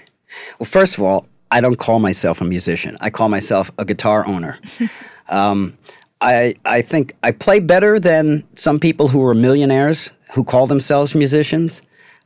Well, 0.59 0.65
first 0.65 0.95
of 0.97 1.03
all, 1.03 1.27
I 1.51 1.61
don't 1.61 1.77
call 1.77 1.99
myself 1.99 2.41
a 2.41 2.45
musician. 2.45 2.97
I 2.99 3.09
call 3.09 3.29
myself 3.29 3.71
a 3.77 3.85
guitar 3.85 4.25
owner. 4.25 4.59
um, 5.29 5.77
I 6.21 6.55
I 6.65 6.81
think 6.81 7.13
I 7.21 7.31
play 7.31 7.59
better 7.59 7.99
than 7.99 8.43
some 8.55 8.79
people 8.79 9.09
who 9.09 9.23
are 9.25 9.33
millionaires 9.33 10.09
who 10.33 10.43
call 10.43 10.67
themselves 10.67 11.13
musicians, 11.13 11.81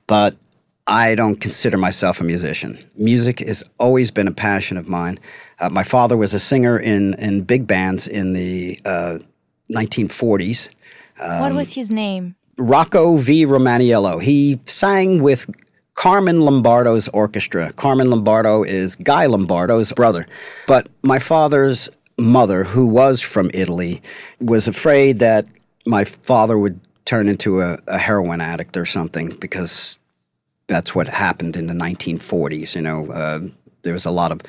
but 0.05 0.37
I 0.85 1.15
don't 1.15 1.41
consider 1.41 1.77
myself 1.77 2.21
a 2.21 2.23
musician. 2.23 2.79
Music 2.95 3.39
has 3.39 3.63
always 3.79 4.11
been 4.11 4.27
a 4.27 4.33
passion 4.33 4.77
of 4.77 4.87
mine. 4.87 5.19
Uh, 5.59 5.69
my 5.69 5.83
father 5.83 6.15
was 6.15 6.33
a 6.33 6.39
singer 6.39 6.79
in 6.79 7.15
in 7.15 7.41
big 7.41 7.67
bands 7.67 8.07
in 8.07 8.33
the 8.33 8.79
uh, 8.85 9.17
1940s. 9.69 10.73
Um, 11.19 11.39
what 11.41 11.53
was 11.53 11.73
his 11.73 11.91
name? 11.91 12.35
Rocco 12.57 13.17
V. 13.17 13.45
Romaniello. 13.45 14.21
He 14.21 14.59
sang 14.65 15.21
with 15.21 15.47
Carmine 15.97 16.41
Lombardo's 16.41 17.07
orchestra. 17.07 17.73
Carmen 17.73 18.11
Lombardo 18.11 18.61
is 18.61 18.95
Guy 18.95 19.25
Lombardo's 19.25 19.91
brother. 19.91 20.27
But 20.67 20.87
my 21.01 21.17
father's 21.17 21.89
mother, 22.19 22.63
who 22.63 22.85
was 22.85 23.19
from 23.19 23.49
Italy, 23.51 24.03
was 24.39 24.67
afraid 24.67 25.17
that 25.19 25.47
my 25.87 26.03
father 26.03 26.57
would 26.59 26.79
turn 27.05 27.27
into 27.27 27.61
a, 27.61 27.79
a 27.87 27.97
heroin 27.97 28.41
addict 28.41 28.77
or 28.77 28.85
something 28.85 29.35
because 29.39 29.97
that's 30.67 30.93
what 30.93 31.07
happened 31.07 31.55
in 31.55 31.65
the 31.65 31.73
1940s. 31.73 32.75
You 32.75 32.81
know, 32.81 33.11
uh, 33.11 33.39
there 33.81 33.93
was 33.93 34.05
a 34.05 34.11
lot 34.11 34.31
of 34.31 34.41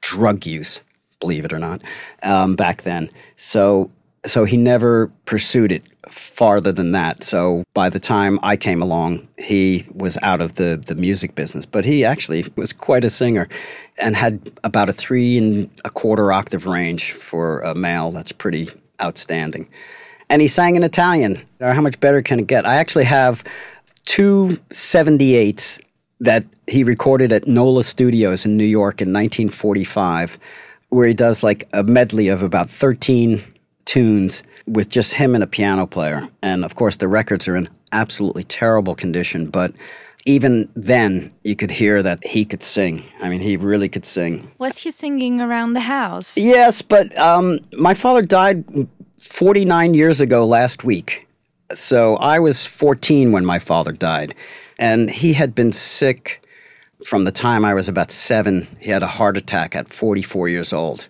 drug 0.00 0.46
use, 0.46 0.80
believe 1.20 1.44
it 1.44 1.52
or 1.52 1.60
not, 1.60 1.80
um, 2.24 2.56
back 2.56 2.82
then. 2.82 3.08
So, 3.36 3.92
so 4.26 4.44
he 4.44 4.56
never 4.56 5.08
pursued 5.24 5.72
it 5.72 5.84
farther 6.08 6.72
than 6.72 6.92
that. 6.92 7.22
So 7.22 7.64
by 7.74 7.88
the 7.88 8.00
time 8.00 8.38
I 8.42 8.56
came 8.56 8.82
along, 8.82 9.28
he 9.38 9.86
was 9.92 10.18
out 10.22 10.40
of 10.40 10.56
the, 10.56 10.82
the 10.84 10.94
music 10.94 11.34
business. 11.34 11.66
But 11.66 11.84
he 11.84 12.04
actually 12.04 12.46
was 12.56 12.72
quite 12.72 13.04
a 13.04 13.10
singer 13.10 13.48
and 14.00 14.16
had 14.16 14.50
about 14.64 14.88
a 14.88 14.92
three 14.92 15.38
and 15.38 15.70
a 15.84 15.90
quarter 15.90 16.32
octave 16.32 16.66
range 16.66 17.12
for 17.12 17.60
a 17.60 17.74
male. 17.74 18.10
That's 18.10 18.32
pretty 18.32 18.68
outstanding. 19.02 19.68
And 20.30 20.42
he 20.42 20.48
sang 20.48 20.76
in 20.76 20.82
Italian. 20.82 21.42
How 21.60 21.80
much 21.80 22.00
better 22.00 22.22
can 22.22 22.40
it 22.40 22.46
get? 22.46 22.66
I 22.66 22.76
actually 22.76 23.04
have 23.04 23.44
two 24.04 24.58
78s 24.70 25.80
that 26.20 26.44
he 26.66 26.84
recorded 26.84 27.32
at 27.32 27.46
NOLA 27.46 27.84
Studios 27.84 28.44
in 28.44 28.56
New 28.56 28.64
York 28.64 29.00
in 29.00 29.08
1945, 29.08 30.38
where 30.88 31.06
he 31.06 31.14
does 31.14 31.42
like 31.42 31.68
a 31.72 31.82
medley 31.82 32.28
of 32.28 32.42
about 32.42 32.68
13 32.68 33.42
tunes 33.88 34.42
with 34.66 34.90
just 34.90 35.14
him 35.14 35.34
and 35.34 35.42
a 35.42 35.46
piano 35.46 35.86
player. 35.86 36.28
And 36.42 36.62
of 36.62 36.74
course, 36.74 36.96
the 36.96 37.08
records 37.08 37.48
are 37.48 37.56
in 37.56 37.70
absolutely 37.90 38.44
terrible 38.44 38.94
condition, 38.94 39.48
but 39.48 39.72
even 40.26 40.68
then, 40.74 41.30
you 41.42 41.56
could 41.56 41.70
hear 41.70 42.02
that 42.02 42.18
he 42.22 42.44
could 42.44 42.62
sing. 42.62 43.02
I 43.22 43.30
mean, 43.30 43.40
he 43.40 43.56
really 43.56 43.88
could 43.88 44.04
sing. 44.04 44.50
Was 44.58 44.76
he 44.78 44.90
singing 44.90 45.40
around 45.40 45.72
the 45.72 45.80
house? 45.80 46.36
Yes, 46.36 46.82
but 46.82 47.16
um, 47.16 47.60
my 47.78 47.94
father 47.94 48.20
died 48.20 48.62
49 49.16 49.94
years 49.94 50.20
ago 50.20 50.44
last 50.44 50.84
week. 50.84 51.26
So 51.72 52.16
I 52.16 52.40
was 52.40 52.66
14 52.66 53.32
when 53.32 53.46
my 53.46 53.58
father 53.58 53.92
died. 53.92 54.34
And 54.78 55.10
he 55.10 55.32
had 55.32 55.54
been 55.54 55.72
sick 55.72 56.46
from 57.06 57.24
the 57.24 57.32
time 57.32 57.64
I 57.64 57.72
was 57.72 57.88
about 57.88 58.10
seven. 58.10 58.66
He 58.80 58.90
had 58.90 59.02
a 59.02 59.06
heart 59.06 59.38
attack 59.38 59.74
at 59.74 59.88
44 59.88 60.50
years 60.50 60.74
old 60.74 61.08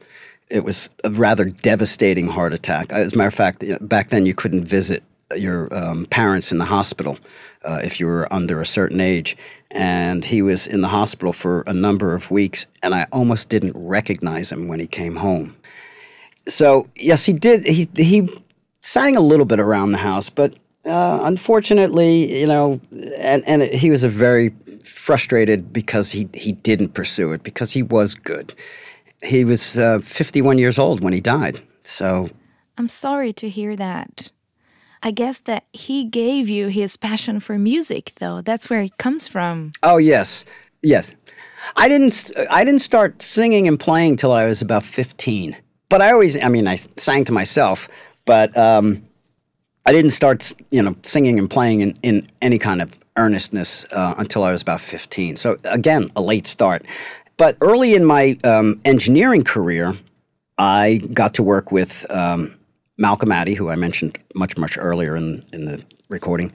it 0.51 0.65
was 0.65 0.91
a 1.05 1.11
rather 1.11 1.45
devastating 1.45 2.29
heart 2.29 2.53
attack. 2.53 2.93
As 2.93 3.13
a 3.13 3.17
matter 3.17 3.29
of 3.29 3.35
fact, 3.35 3.65
back 3.81 4.09
then 4.09 4.27
you 4.27 4.35
couldn't 4.35 4.65
visit 4.65 5.03
your 5.37 5.73
um, 5.77 6.07
parents 6.07 6.53
in 6.53 6.59
the 6.59 6.65
hospital 6.65 7.19
uh, 7.63 7.81
if 7.83 8.01
you 8.01 8.07
were 8.07 8.33
under 8.33 8.61
a 8.61 8.67
certain 8.67 9.01
age. 9.01 9.37
And 9.71 10.25
he 10.25 10.41
was 10.41 10.67
in 10.67 10.81
the 10.81 10.89
hospital 10.89 11.33
for 11.33 11.63
a 11.67 11.75
number 11.75 12.15
of 12.15 12.31
weeks, 12.31 12.65
and 12.83 12.95
I 12.95 13.07
almost 13.13 13.51
didn't 13.51 13.77
recognize 13.77 14.51
him 14.51 14.67
when 14.69 14.81
he 14.81 14.87
came 14.87 15.17
home. 15.17 15.57
So 16.47 16.89
yes, 16.97 17.27
he 17.27 17.35
did. 17.35 17.67
He 17.67 17.87
he 17.95 18.31
sang 18.81 19.17
a 19.17 19.21
little 19.21 19.45
bit 19.45 19.61
around 19.61 19.93
the 19.93 19.99
house, 19.99 20.31
but 20.31 20.55
uh, 20.87 21.21
unfortunately, 21.25 22.41
you 22.41 22.47
know, 22.47 22.81
and 23.19 23.47
and 23.47 23.63
he 23.65 23.91
was 23.91 24.03
a 24.03 24.09
very 24.09 24.55
frustrated 24.83 25.71
because 25.71 26.13
he 26.13 26.31
he 26.33 26.53
didn't 26.53 26.95
pursue 26.95 27.33
it 27.33 27.43
because 27.43 27.73
he 27.73 27.83
was 27.83 28.15
good 28.15 28.55
he 29.23 29.45
was 29.45 29.77
uh, 29.77 29.99
51 30.01 30.59
years 30.59 30.79
old 30.79 31.03
when 31.03 31.12
he 31.12 31.21
died. 31.21 31.61
So 31.83 32.31
I'm 32.77 32.89
sorry 32.89 33.33
to 33.35 33.49
hear 33.49 33.77
that. 33.77 34.31
I 35.03 35.11
guess 35.11 35.41
that 35.41 35.64
he 35.73 36.05
gave 36.05 36.49
you 36.49 36.69
his 36.69 36.97
passion 36.97 37.41
for 37.41 37.59
music, 37.59 38.12
though. 38.19 38.41
That's 38.41 38.69
where 38.69 38.83
it 38.83 38.99
comes 38.99 39.29
from. 39.29 39.73
Oh 39.83 39.97
yes, 39.97 40.45
yes. 40.83 41.14
I 41.77 41.89
didn't. 41.89 42.31
I 42.51 42.64
didn't 42.64 42.81
start 42.81 43.23
singing 43.23 43.69
and 43.69 43.79
playing 43.79 44.16
till 44.16 44.33
I 44.33 44.47
was 44.47 44.61
about 44.62 44.83
fifteen. 44.83 45.57
But 45.89 46.03
I 46.03 46.12
always. 46.12 46.37
I 46.41 46.49
mean, 46.49 46.66
I 46.66 46.77
sang 46.77 47.25
to 47.25 47.33
myself, 47.33 47.89
but 48.25 48.57
um, 48.57 49.03
I 49.87 49.93
didn't 49.93 50.11
start, 50.11 50.53
you 50.71 50.83
know, 50.83 50.95
singing 51.03 51.39
and 51.39 51.49
playing 51.49 51.81
in, 51.81 51.95
in 52.03 52.29
any 52.43 52.59
kind 52.59 52.83
of 52.83 52.99
earnestness 53.16 53.87
uh, 53.93 54.14
until 54.19 54.45
I 54.45 54.53
was 54.53 54.62
about 54.62 54.81
fifteen. 54.81 55.37
So 55.37 55.57
again, 55.64 56.09
a 56.16 56.21
late 56.21 56.47
start. 56.47 56.85
But 57.39 57.57
early 57.62 57.95
in 57.95 58.05
my 58.05 58.36
um, 58.45 58.80
engineering 58.84 59.45
career, 59.45 59.97
I 60.59 61.01
got 61.14 61.34
to 61.34 61.43
work 61.43 61.70
with 61.72 62.05
um, 62.11 62.59
Malcolm 62.99 63.30
Addey, 63.30 63.57
who 63.57 63.70
I 63.70 63.76
mentioned 63.76 64.18
much, 64.34 64.59
much 64.59 64.76
earlier 64.76 65.16
in, 65.16 65.45
in 65.53 65.64
the 65.64 65.82
recording, 66.09 66.53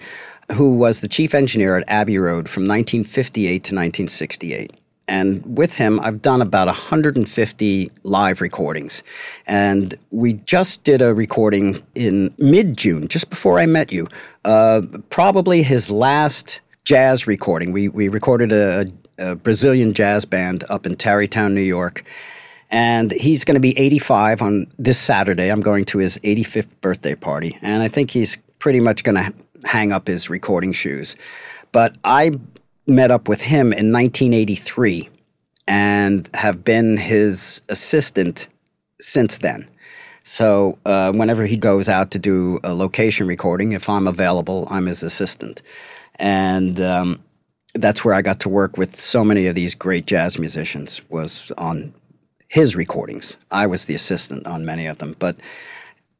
who 0.51 0.75
was 0.75 0.99
the 0.99 1.07
chief 1.07 1.33
engineer 1.33 1.77
at 1.77 1.85
Abbey 1.87 2.17
Road 2.17 2.49
from 2.49 2.63
1958 2.63 3.49
to 3.49 3.57
1968. 3.57 4.73
And 5.07 5.57
with 5.57 5.75
him, 5.77 5.99
I've 6.01 6.21
done 6.21 6.41
about 6.41 6.67
150 6.67 7.91
live 8.03 8.41
recordings. 8.41 9.03
And 9.47 9.95
we 10.11 10.33
just 10.33 10.83
did 10.83 11.01
a 11.01 11.13
recording 11.13 11.81
in 11.95 12.33
mid 12.37 12.77
June, 12.77 13.07
just 13.07 13.29
before 13.29 13.57
I 13.59 13.65
met 13.65 13.91
you. 13.91 14.07
Uh, 14.43 14.81
probably 15.09 15.63
his 15.63 15.89
last 15.89 16.59
jazz 16.83 17.25
recording. 17.25 17.71
We, 17.71 17.87
we 17.87 18.09
recorded 18.09 18.51
a, 18.51 18.85
a 19.17 19.35
Brazilian 19.35 19.93
jazz 19.93 20.25
band 20.25 20.63
up 20.69 20.85
in 20.85 20.95
Tarrytown, 20.95 21.53
New 21.53 21.61
York 21.61 22.03
and 22.73 23.11
he's 23.11 23.45
going 23.45 23.53
to 23.53 23.61
be 23.61 23.77
85 23.77 24.41
on 24.41 24.65
this 24.79 24.97
Saturday. 24.97 25.49
I'm 25.49 25.61
going 25.61 25.85
to 25.85 25.99
his 25.99 26.17
85th 26.23 26.81
birthday 26.81 27.13
party, 27.13 27.55
and 27.61 27.83
I 27.83 27.87
think 27.87 28.09
he's 28.09 28.39
pretty 28.57 28.79
much 28.79 29.03
going 29.03 29.15
to 29.15 29.31
hang 29.63 29.91
up 29.91 30.07
his 30.07 30.27
recording 30.27 30.73
shoes. 30.73 31.15
But 31.71 31.95
I 32.03 32.31
met 32.87 33.11
up 33.11 33.27
with 33.27 33.41
him 33.41 33.67
in 33.67 33.91
1983 33.91 35.07
and 35.67 36.27
have 36.33 36.63
been 36.63 36.97
his 36.97 37.61
assistant 37.69 38.47
since 38.99 39.37
then. 39.37 39.67
So 40.23 40.79
uh, 40.83 41.11
whenever 41.11 41.45
he 41.45 41.57
goes 41.57 41.87
out 41.87 42.09
to 42.11 42.19
do 42.19 42.59
a 42.63 42.73
location 42.73 43.27
recording, 43.27 43.73
if 43.73 43.87
I'm 43.87 44.07
available, 44.07 44.67
I'm 44.71 44.87
his 44.87 45.03
assistant. 45.03 45.61
And 46.15 46.81
um, 46.81 47.23
that's 47.75 48.05
where 48.05 48.13
I 48.13 48.21
got 48.21 48.39
to 48.41 48.49
work 48.49 48.77
with 48.77 48.95
so 48.95 49.23
many 49.23 49.47
of 49.47 49.55
these 49.55 49.75
great 49.75 50.05
jazz 50.05 50.37
musicians 50.37 51.01
was 51.09 51.51
on 51.57 51.93
his 52.47 52.75
recordings. 52.75 53.37
I 53.49 53.65
was 53.65 53.85
the 53.85 53.95
assistant 53.95 54.45
on 54.45 54.63
many 54.65 54.85
of 54.85 54.99
them, 54.99 55.15
but 55.17 55.37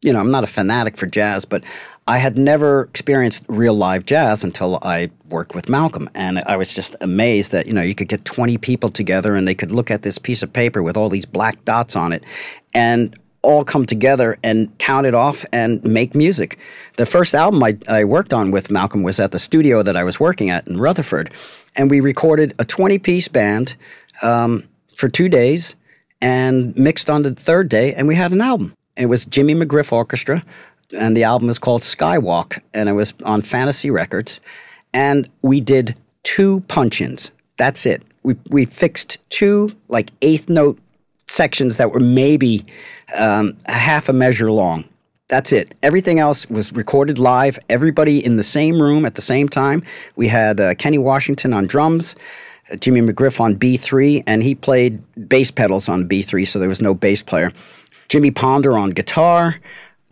you 0.01 0.11
know, 0.11 0.19
I'm 0.19 0.31
not 0.31 0.43
a 0.43 0.47
fanatic 0.47 0.97
for 0.97 1.05
jazz, 1.05 1.45
but 1.45 1.63
I 2.07 2.17
had 2.17 2.37
never 2.37 2.81
experienced 2.83 3.45
real 3.47 3.73
live 3.73 4.05
jazz 4.05 4.43
until 4.43 4.79
I 4.81 5.09
worked 5.29 5.55
with 5.55 5.69
Malcolm. 5.69 6.09
And 6.13 6.39
I 6.39 6.57
was 6.57 6.73
just 6.73 6.97
amazed 6.99 7.53
that, 7.53 7.67
you 7.67 7.73
know, 7.73 7.81
you 7.81 7.95
could 7.95 8.09
get 8.09 8.25
20 8.25 8.57
people 8.57 8.89
together 8.89 9.35
and 9.35 9.47
they 9.47 9.55
could 9.55 9.71
look 9.71 9.89
at 9.89 10.01
this 10.01 10.17
piece 10.17 10.43
of 10.43 10.51
paper 10.51 10.83
with 10.83 10.97
all 10.97 11.07
these 11.07 11.25
black 11.25 11.63
dots 11.63 11.95
on 11.95 12.11
it 12.11 12.25
and 12.73 13.17
all 13.43 13.63
come 13.63 13.85
together 13.85 14.37
and 14.43 14.75
count 14.79 15.05
it 15.05 15.13
off 15.13 15.45
and 15.53 15.83
make 15.83 16.15
music. 16.15 16.57
The 16.95 17.05
first 17.05 17.35
album 17.35 17.63
I, 17.63 17.77
I 17.87 18.05
worked 18.05 18.33
on 18.33 18.51
with 18.51 18.71
Malcolm 18.71 19.03
was 19.03 19.19
at 19.19 19.31
the 19.31 19.39
studio 19.39 19.83
that 19.83 19.95
I 19.95 20.03
was 20.03 20.19
working 20.19 20.49
at 20.49 20.67
in 20.67 20.77
Rutherford. 20.77 21.31
And 21.75 21.91
we 21.91 21.99
recorded 21.99 22.55
a 22.57 22.65
20 22.65 22.97
piece 22.99 23.27
band 23.27 23.75
um, 24.21 24.63
for 24.95 25.09
two 25.09 25.29
days 25.29 25.75
and 26.21 26.75
mixed 26.77 27.09
on 27.09 27.23
the 27.23 27.35
third 27.35 27.67
day, 27.67 27.93
and 27.93 28.07
we 28.07 28.15
had 28.15 28.31
an 28.31 28.39
album. 28.41 28.73
It 28.95 29.07
was 29.07 29.25
Jimmy 29.25 29.53
McGriff 29.53 29.91
Orchestra, 29.91 30.41
and 30.97 31.17
the 31.17 31.25
album 31.25 31.49
was 31.49 31.59
called 31.59 31.81
Skywalk, 31.81 32.61
and 32.73 32.87
it 32.87 32.93
was 32.93 33.13
on 33.25 33.41
Fantasy 33.41 33.91
Records. 33.91 34.39
And 34.93 35.29
we 35.41 35.59
did 35.59 35.97
two 36.23 36.61
punch 36.61 37.01
ins. 37.01 37.31
That's 37.57 37.85
it. 37.85 38.03
We, 38.23 38.35
we 38.49 38.63
fixed 38.63 39.17
two, 39.29 39.71
like, 39.89 40.11
eighth 40.21 40.47
note 40.47 40.79
sections 41.27 41.77
that 41.77 41.91
were 41.91 41.99
maybe 41.99 42.65
um, 43.15 43.57
a 43.67 43.73
half 43.73 44.09
a 44.09 44.13
measure 44.13 44.51
long. 44.51 44.85
That's 45.29 45.51
it. 45.51 45.73
Everything 45.81 46.19
else 46.19 46.49
was 46.49 46.73
recorded 46.73 47.17
live, 47.17 47.57
everybody 47.69 48.23
in 48.23 48.37
the 48.37 48.43
same 48.43 48.81
room 48.81 49.05
at 49.05 49.15
the 49.15 49.21
same 49.21 49.49
time. 49.49 49.83
We 50.15 50.27
had 50.27 50.59
uh, 50.59 50.75
Kenny 50.75 50.97
Washington 50.97 51.53
on 51.53 51.65
drums. 51.65 52.15
Jimmy 52.79 53.01
McGriff 53.01 53.41
on 53.41 53.55
B3, 53.55 54.23
and 54.25 54.41
he 54.41 54.55
played 54.55 55.01
bass 55.27 55.51
pedals 55.51 55.89
on 55.89 56.07
B3, 56.07 56.47
so 56.47 56.59
there 56.59 56.69
was 56.69 56.81
no 56.81 56.93
bass 56.93 57.21
player. 57.21 57.51
Jimmy 58.07 58.31
Ponder 58.31 58.77
on 58.77 58.91
guitar, 58.91 59.59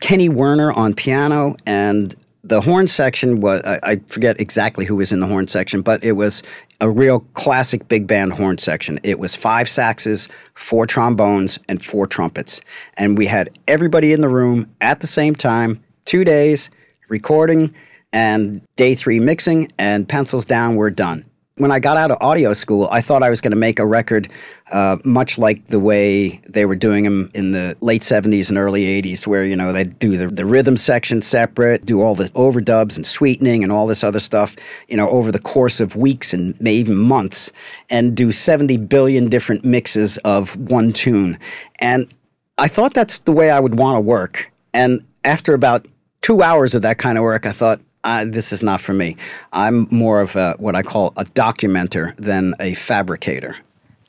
Kenny 0.02 0.28
Werner 0.28 0.72
on 0.74 0.94
piano, 0.94 1.56
and 1.66 2.14
the 2.44 2.62
horn 2.62 2.88
section 2.88 3.40
was 3.40 3.62
I, 3.64 3.80
I, 3.84 3.96
forget 4.08 4.40
exactly 4.40 4.86
who 4.86 4.96
was 4.96 5.12
in 5.12 5.20
the 5.20 5.28
horn 5.28 5.48
section, 5.48 5.82
but 5.82 6.04
it 6.04 6.14
was 6.14 6.42
a 6.82 6.90
real 6.90 7.22
classic 7.36 7.88
big 7.88 8.08
band 8.08 8.34
horn 8.34 8.58
section. 8.58 9.00
It 9.04 9.20
was 9.20 9.36
five 9.36 9.68
saxes, 9.68 10.28
four 10.56 10.86
trombones, 10.86 11.60
and 11.70 11.82
four 11.82 12.08
trumpets. 12.08 12.60
And 12.96 13.18
we 13.18 13.28
had 13.28 13.58
everybody 13.68 14.12
in 14.12 14.22
the 14.22 14.28
room 14.28 14.70
at 14.82 15.00
the 15.00 15.08
same 15.08 15.36
time, 15.36 15.82
two 16.06 16.26
days, 16.26 16.70
recording, 17.08 17.74
and 18.12 18.62
day 18.76 18.96
three 18.96 19.20
mixing, 19.20 19.72
and 19.78 20.10
pencils 20.10 20.44
down, 20.44 20.76
we're 20.76 20.90
done 20.90 21.24
when 21.62 21.72
I 21.72 21.80
got 21.80 21.96
out 21.96 22.10
of 22.10 22.18
audio 22.22 22.54
school, 22.54 22.88
I 22.92 23.02
thought 23.02 23.22
I 23.22 23.30
was 23.30 23.40
going 23.40 23.52
to 23.52 23.58
make 23.58 23.78
a 23.78 23.86
record 23.86 24.30
uh, 24.72 24.98
much 25.04 25.38
like 25.38 25.68
the 25.68 25.80
way 25.80 26.42
they 26.50 26.66
were 26.66 26.76
doing 26.76 27.04
them 27.04 27.30
in 27.36 27.52
the 27.52 27.78
late 27.82 28.02
70s 28.02 28.50
and 28.50 28.58
early 28.58 28.86
80s, 29.02 29.28
where, 29.28 29.46
you 29.46 29.56
know, 29.56 29.72
they'd 29.72 30.00
do 30.00 30.18
the, 30.18 30.28
the 30.28 30.46
rhythm 30.46 30.76
section 30.76 31.22
separate, 31.22 31.86
do 31.86 32.02
all 32.02 32.16
the 32.16 32.30
overdubs 32.30 32.96
and 32.96 33.06
sweetening 33.06 33.62
and 33.62 33.72
all 33.72 33.86
this 33.86 34.04
other 34.04 34.20
stuff, 34.20 34.56
you 34.88 34.98
know, 34.98 35.08
over 35.10 35.32
the 35.32 35.40
course 35.40 35.80
of 35.80 35.96
weeks 35.96 36.34
and 36.34 36.60
maybe 36.60 36.80
even 36.80 36.98
months, 36.98 37.52
and 37.92 38.18
do 38.18 38.32
70 38.32 38.78
billion 38.78 39.30
different 39.30 39.64
mixes 39.64 40.18
of 40.20 40.56
one 40.58 40.92
tune. 40.92 41.38
And 41.78 42.12
I 42.58 42.70
thought 42.70 42.96
that's 42.96 43.20
the 43.20 43.32
way 43.32 43.52
I 43.52 43.60
would 43.60 43.78
want 43.78 43.98
to 43.98 44.02
work. 44.02 44.52
And 44.74 45.06
after 45.24 45.54
about 45.54 45.86
two 46.22 46.42
hours 46.42 46.74
of 46.74 46.82
that 46.82 46.98
kind 46.98 47.20
of 47.20 47.24
work, 47.24 47.46
I 47.46 47.52
thought, 47.52 47.82
uh, 48.04 48.26
this 48.26 48.52
is 48.52 48.64
not 48.64 48.82
for 48.82 48.94
me. 48.94 49.16
I'm 49.54 49.88
more 49.92 50.22
of 50.22 50.36
a, 50.36 50.56
what 50.58 50.76
I 50.76 50.84
call 50.84 51.14
a 51.18 51.26
documenter 51.26 52.16
than 52.18 52.54
a 52.60 52.74
fabricator. 52.74 53.58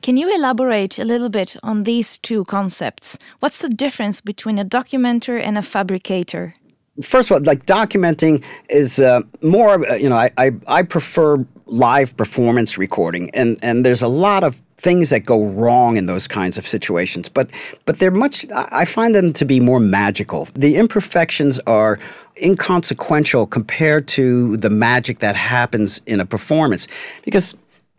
Can 0.03 0.17
you 0.17 0.35
elaborate 0.35 0.99
a 0.99 1.05
little 1.05 1.29
bit 1.29 1.57
on 1.63 1.85
these 1.85 2.19
two 2.19 2.45
concepts? 2.47 3.19
What's 3.39 3.61
the 3.61 3.69
difference 3.69 4.21
between 4.21 4.59
a 4.59 4.65
documenter 4.65 5.41
and 5.41 5.57
a 5.57 5.63
fabricator? 5.63 6.55
First 7.03 7.31
of 7.31 7.37
all, 7.37 7.43
like 7.45 7.65
documenting 7.67 8.45
is 8.69 8.99
uh, 8.99 9.21
more, 9.43 9.87
you 9.97 10.09
know, 10.09 10.17
I, 10.17 10.31
I, 10.37 10.51
I 10.67 10.83
prefer 10.83 11.47
live 11.67 12.17
performance 12.17 12.77
recording, 12.77 13.31
and, 13.31 13.59
and 13.63 13.85
there's 13.85 14.03
a 14.03 14.09
lot 14.09 14.45
of 14.45 14.61
things 14.83 15.11
that 15.11 15.21
go 15.25 15.45
wrong 15.45 15.97
in 15.97 16.07
those 16.07 16.27
kinds 16.27 16.59
of 16.59 16.67
situations. 16.67 17.29
But 17.29 17.51
but 17.85 17.99
they're 17.99 18.11
much. 18.11 18.47
I 18.53 18.85
find 18.85 19.15
them 19.15 19.33
to 19.35 19.45
be 19.45 19.61
more 19.61 19.81
magical. 19.81 20.49
The 20.55 20.77
imperfections 20.77 21.61
are 21.61 21.99
inconsequential 22.43 23.47
compared 23.47 24.09
to 24.09 24.57
the 24.57 24.71
magic 24.71 25.21
that 25.21 25.37
happens 25.37 26.01
in 26.07 26.21
a 26.21 26.27
performance. 26.27 26.89
Because 27.25 27.55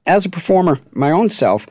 as 0.05 0.25
a 0.25 0.29
performer, 0.29 0.79
my 0.91 1.11
own 1.11 1.29
self, 1.29 1.65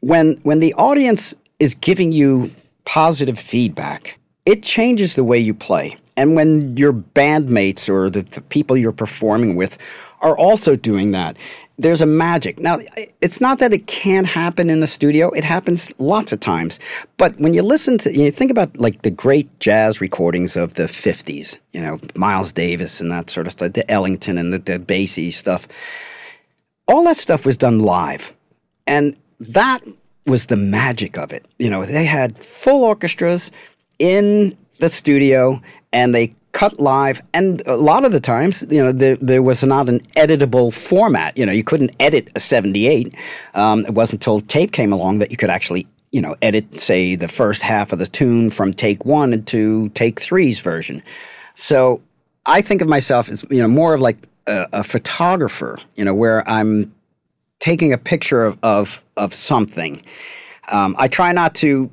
when 0.00 0.38
when 0.44 0.60
the 0.60 0.72
audience 0.74 1.34
is 1.58 1.74
giving 1.74 2.12
you 2.12 2.52
positive 2.84 3.38
feedback, 3.38 4.18
it 4.46 4.62
changes 4.62 5.16
the 5.16 5.24
way 5.24 5.38
you 5.38 5.52
play. 5.52 5.96
And 6.16 6.34
when 6.34 6.76
your 6.76 6.92
bandmates 6.92 7.88
or 7.88 8.10
the, 8.10 8.22
the 8.22 8.40
people 8.40 8.76
you're 8.76 8.92
performing 8.92 9.56
with 9.56 9.78
are 10.20 10.36
also 10.36 10.74
doing 10.74 11.12
that, 11.12 11.36
there's 11.78 12.00
a 12.00 12.06
magic. 12.06 12.58
Now, 12.58 12.80
it's 13.20 13.40
not 13.40 13.60
that 13.60 13.72
it 13.72 13.86
can't 13.86 14.26
happen 14.26 14.68
in 14.68 14.80
the 14.80 14.86
studio. 14.86 15.30
It 15.30 15.44
happens 15.44 15.92
lots 15.98 16.32
of 16.32 16.40
times. 16.40 16.80
But 17.16 17.38
when 17.38 17.54
you 17.54 17.62
listen 17.62 17.98
to, 17.98 18.16
you 18.16 18.30
think 18.32 18.50
about 18.50 18.76
like 18.78 19.02
the 19.02 19.10
great 19.10 19.60
jazz 19.60 20.00
recordings 20.00 20.56
of 20.56 20.74
the 20.74 20.84
50s, 20.84 21.56
you 21.72 21.80
know, 21.80 22.00
Miles 22.16 22.52
Davis 22.52 23.00
and 23.00 23.12
that 23.12 23.30
sort 23.30 23.46
of 23.46 23.52
stuff, 23.52 23.72
the 23.74 23.88
Ellington 23.90 24.38
and 24.38 24.52
the, 24.52 24.58
the 24.58 24.78
Basie 24.78 25.32
stuff. 25.32 25.68
All 26.88 27.04
that 27.04 27.16
stuff 27.16 27.46
was 27.46 27.56
done 27.56 27.78
live. 27.78 28.34
And 28.86 29.16
that 29.38 29.80
was 30.26 30.46
the 30.46 30.56
magic 30.56 31.16
of 31.16 31.32
it. 31.32 31.46
You 31.58 31.70
know, 31.70 31.84
they 31.84 32.06
had 32.06 32.42
full 32.42 32.82
orchestras 32.82 33.52
in 34.00 34.56
the 34.80 34.88
studio 34.88 35.62
and 35.92 36.14
they 36.14 36.34
cut 36.52 36.80
live, 36.80 37.20
and 37.34 37.62
a 37.66 37.76
lot 37.76 38.04
of 38.04 38.12
the 38.12 38.20
times, 38.20 38.64
you 38.70 38.82
know, 38.82 38.92
there, 38.92 39.16
there 39.16 39.42
was 39.42 39.62
not 39.62 39.88
an 39.88 40.00
editable 40.16 40.72
format. 40.72 41.36
You 41.36 41.46
know, 41.46 41.52
you 41.52 41.64
couldn't 41.64 41.94
edit 42.00 42.30
a 42.34 42.40
78. 42.40 43.14
Um, 43.54 43.84
it 43.84 43.94
wasn't 43.94 44.22
until 44.22 44.40
tape 44.40 44.72
came 44.72 44.92
along 44.92 45.18
that 45.18 45.30
you 45.30 45.36
could 45.36 45.50
actually, 45.50 45.86
you 46.10 46.20
know, 46.20 46.36
edit, 46.42 46.80
say, 46.80 47.14
the 47.14 47.28
first 47.28 47.62
half 47.62 47.92
of 47.92 47.98
the 47.98 48.06
tune 48.06 48.50
from 48.50 48.72
take 48.72 49.04
one 49.04 49.42
to 49.44 49.88
take 49.90 50.20
three's 50.20 50.60
version. 50.60 51.02
So 51.54 52.00
I 52.46 52.62
think 52.62 52.80
of 52.80 52.88
myself 52.88 53.28
as, 53.28 53.44
you 53.50 53.60
know, 53.60 53.68
more 53.68 53.94
of 53.94 54.00
like 54.00 54.16
a, 54.46 54.66
a 54.72 54.84
photographer, 54.84 55.78
you 55.96 56.04
know, 56.04 56.14
where 56.14 56.48
I'm 56.48 56.94
taking 57.58 57.92
a 57.92 57.98
picture 57.98 58.44
of, 58.44 58.58
of, 58.62 59.04
of 59.16 59.34
something. 59.34 60.02
Um, 60.70 60.96
I 60.98 61.08
try 61.08 61.32
not 61.32 61.54
to 61.56 61.90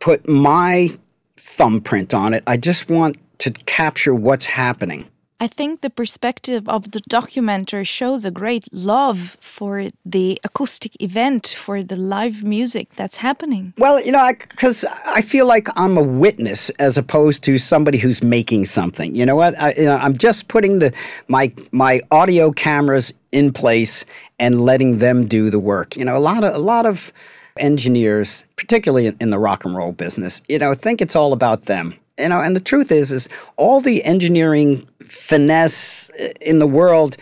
put 0.00 0.28
my 0.28 0.90
thumbprint 1.36 2.14
on 2.14 2.34
it. 2.34 2.42
I 2.46 2.56
just 2.56 2.90
want 2.90 3.16
to 3.40 3.50
capture 3.50 4.14
what's 4.14 4.46
happening. 4.46 5.06
I 5.42 5.46
think 5.46 5.80
the 5.80 5.88
perspective 5.88 6.68
of 6.68 6.90
the 6.90 7.00
documenter 7.00 7.86
shows 7.86 8.26
a 8.26 8.30
great 8.30 8.70
love 8.74 9.38
for 9.40 9.88
the 10.04 10.38
acoustic 10.44 11.00
event, 11.00 11.46
for 11.46 11.82
the 11.82 11.96
live 11.96 12.44
music 12.44 12.94
that's 12.96 13.16
happening. 13.16 13.72
Well, 13.78 13.98
you 14.02 14.12
know, 14.12 14.30
because 14.38 14.84
I, 14.84 15.14
I, 15.14 15.22
feel 15.22 15.46
like 15.46 15.66
I'm 15.76 15.96
a 15.96 16.02
witness 16.02 16.68
as 16.78 16.98
opposed 16.98 17.42
to 17.44 17.56
somebody 17.56 17.96
who's 17.96 18.22
making 18.22 18.66
something. 18.66 19.14
You 19.14 19.24
know 19.24 19.36
what? 19.36 19.58
I, 19.58 19.72
you 19.72 19.84
know, 19.84 19.96
I'm 19.96 20.14
just 20.14 20.48
putting 20.48 20.78
the 20.78 20.94
my 21.28 21.50
my 21.72 22.02
audio 22.10 22.50
cameras 22.52 23.14
in 23.32 23.50
place 23.50 24.04
and 24.38 24.60
letting 24.60 24.98
them 24.98 25.26
do 25.26 25.48
the 25.48 25.58
work. 25.58 25.96
You 25.96 26.04
know, 26.04 26.18
a 26.18 26.20
lot 26.20 26.44
of 26.44 26.54
a 26.54 26.58
lot 26.58 26.84
of 26.84 27.14
engineers, 27.56 28.44
particularly 28.56 29.06
in, 29.06 29.16
in 29.20 29.30
the 29.30 29.38
rock 29.38 29.64
and 29.64 29.74
roll 29.74 29.92
business, 29.92 30.42
you 30.48 30.58
know, 30.58 30.74
think 30.74 31.00
it's 31.00 31.16
all 31.16 31.32
about 31.32 31.62
them 31.62 31.94
you 32.20 32.28
know, 32.28 32.40
and 32.40 32.54
the 32.54 32.60
truth 32.60 32.92
is, 32.92 33.10
is 33.10 33.28
all 33.56 33.80
the 33.80 34.04
engineering 34.04 34.84
finesse 35.00 36.10
in 36.40 36.58
the 36.58 36.66
world 36.66 37.16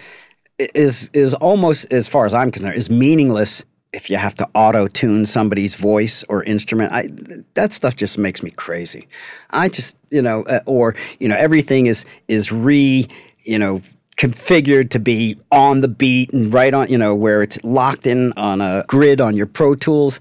is 0.58 1.08
is 1.12 1.34
almost, 1.34 1.92
as 1.92 2.08
far 2.08 2.26
as 2.26 2.34
I'm 2.34 2.50
concerned, 2.50 2.76
is 2.76 2.90
meaningless 2.90 3.64
if 3.92 4.10
you 4.10 4.16
have 4.16 4.34
to 4.34 4.48
auto 4.54 4.86
tune 4.86 5.24
somebody's 5.24 5.74
voice 5.74 6.24
or 6.28 6.42
instrument. 6.44 6.92
I, 6.92 7.08
that 7.54 7.72
stuff 7.72 7.96
just 7.96 8.18
makes 8.18 8.42
me 8.42 8.50
crazy. 8.50 9.08
I 9.50 9.68
just, 9.68 9.96
you 10.10 10.20
know, 10.20 10.42
uh, 10.44 10.60
or 10.66 10.94
you 11.20 11.28
know, 11.28 11.36
everything 11.36 11.86
is 11.86 12.04
is 12.26 12.52
re, 12.52 13.08
you 13.44 13.58
know, 13.58 13.80
configured 14.16 14.90
to 14.90 14.98
be 14.98 15.38
on 15.52 15.80
the 15.80 15.88
beat 15.88 16.32
and 16.34 16.52
right 16.52 16.74
on, 16.74 16.88
you 16.88 16.98
know, 16.98 17.14
where 17.14 17.40
it's 17.40 17.62
locked 17.62 18.06
in 18.06 18.32
on 18.32 18.60
a 18.60 18.84
grid 18.88 19.20
on 19.20 19.36
your 19.36 19.46
Pro 19.46 19.74
Tools 19.74 20.18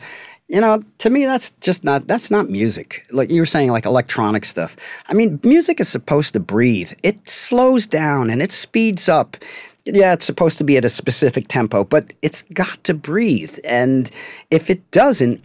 you 0.47 0.61
know, 0.61 0.81
to 0.99 1.09
me, 1.09 1.25
that's 1.25 1.51
just 1.59 1.83
not 1.83 2.07
that's 2.07 2.31
not 2.31 2.49
music. 2.49 3.05
Like 3.11 3.29
you 3.29 3.41
were 3.41 3.45
saying, 3.45 3.71
like 3.71 3.85
electronic 3.85 4.45
stuff. 4.45 4.77
I 5.07 5.13
mean, 5.13 5.39
music 5.43 5.79
is 5.79 5.89
supposed 5.89 6.33
to 6.33 6.39
breathe. 6.39 6.93
It 7.03 7.27
slows 7.27 7.85
down 7.85 8.29
and 8.29 8.41
it 8.41 8.51
speeds 8.51 9.09
up. 9.09 9.37
Yeah, 9.85 10.13
it's 10.13 10.25
supposed 10.25 10.57
to 10.57 10.63
be 10.63 10.77
at 10.77 10.85
a 10.85 10.89
specific 10.89 11.47
tempo, 11.47 11.83
but 11.83 12.13
it's 12.21 12.43
got 12.53 12.83
to 12.85 12.93
breathe. 12.93 13.57
And 13.63 14.09
if 14.51 14.69
it 14.69 14.89
doesn't, 14.91 15.43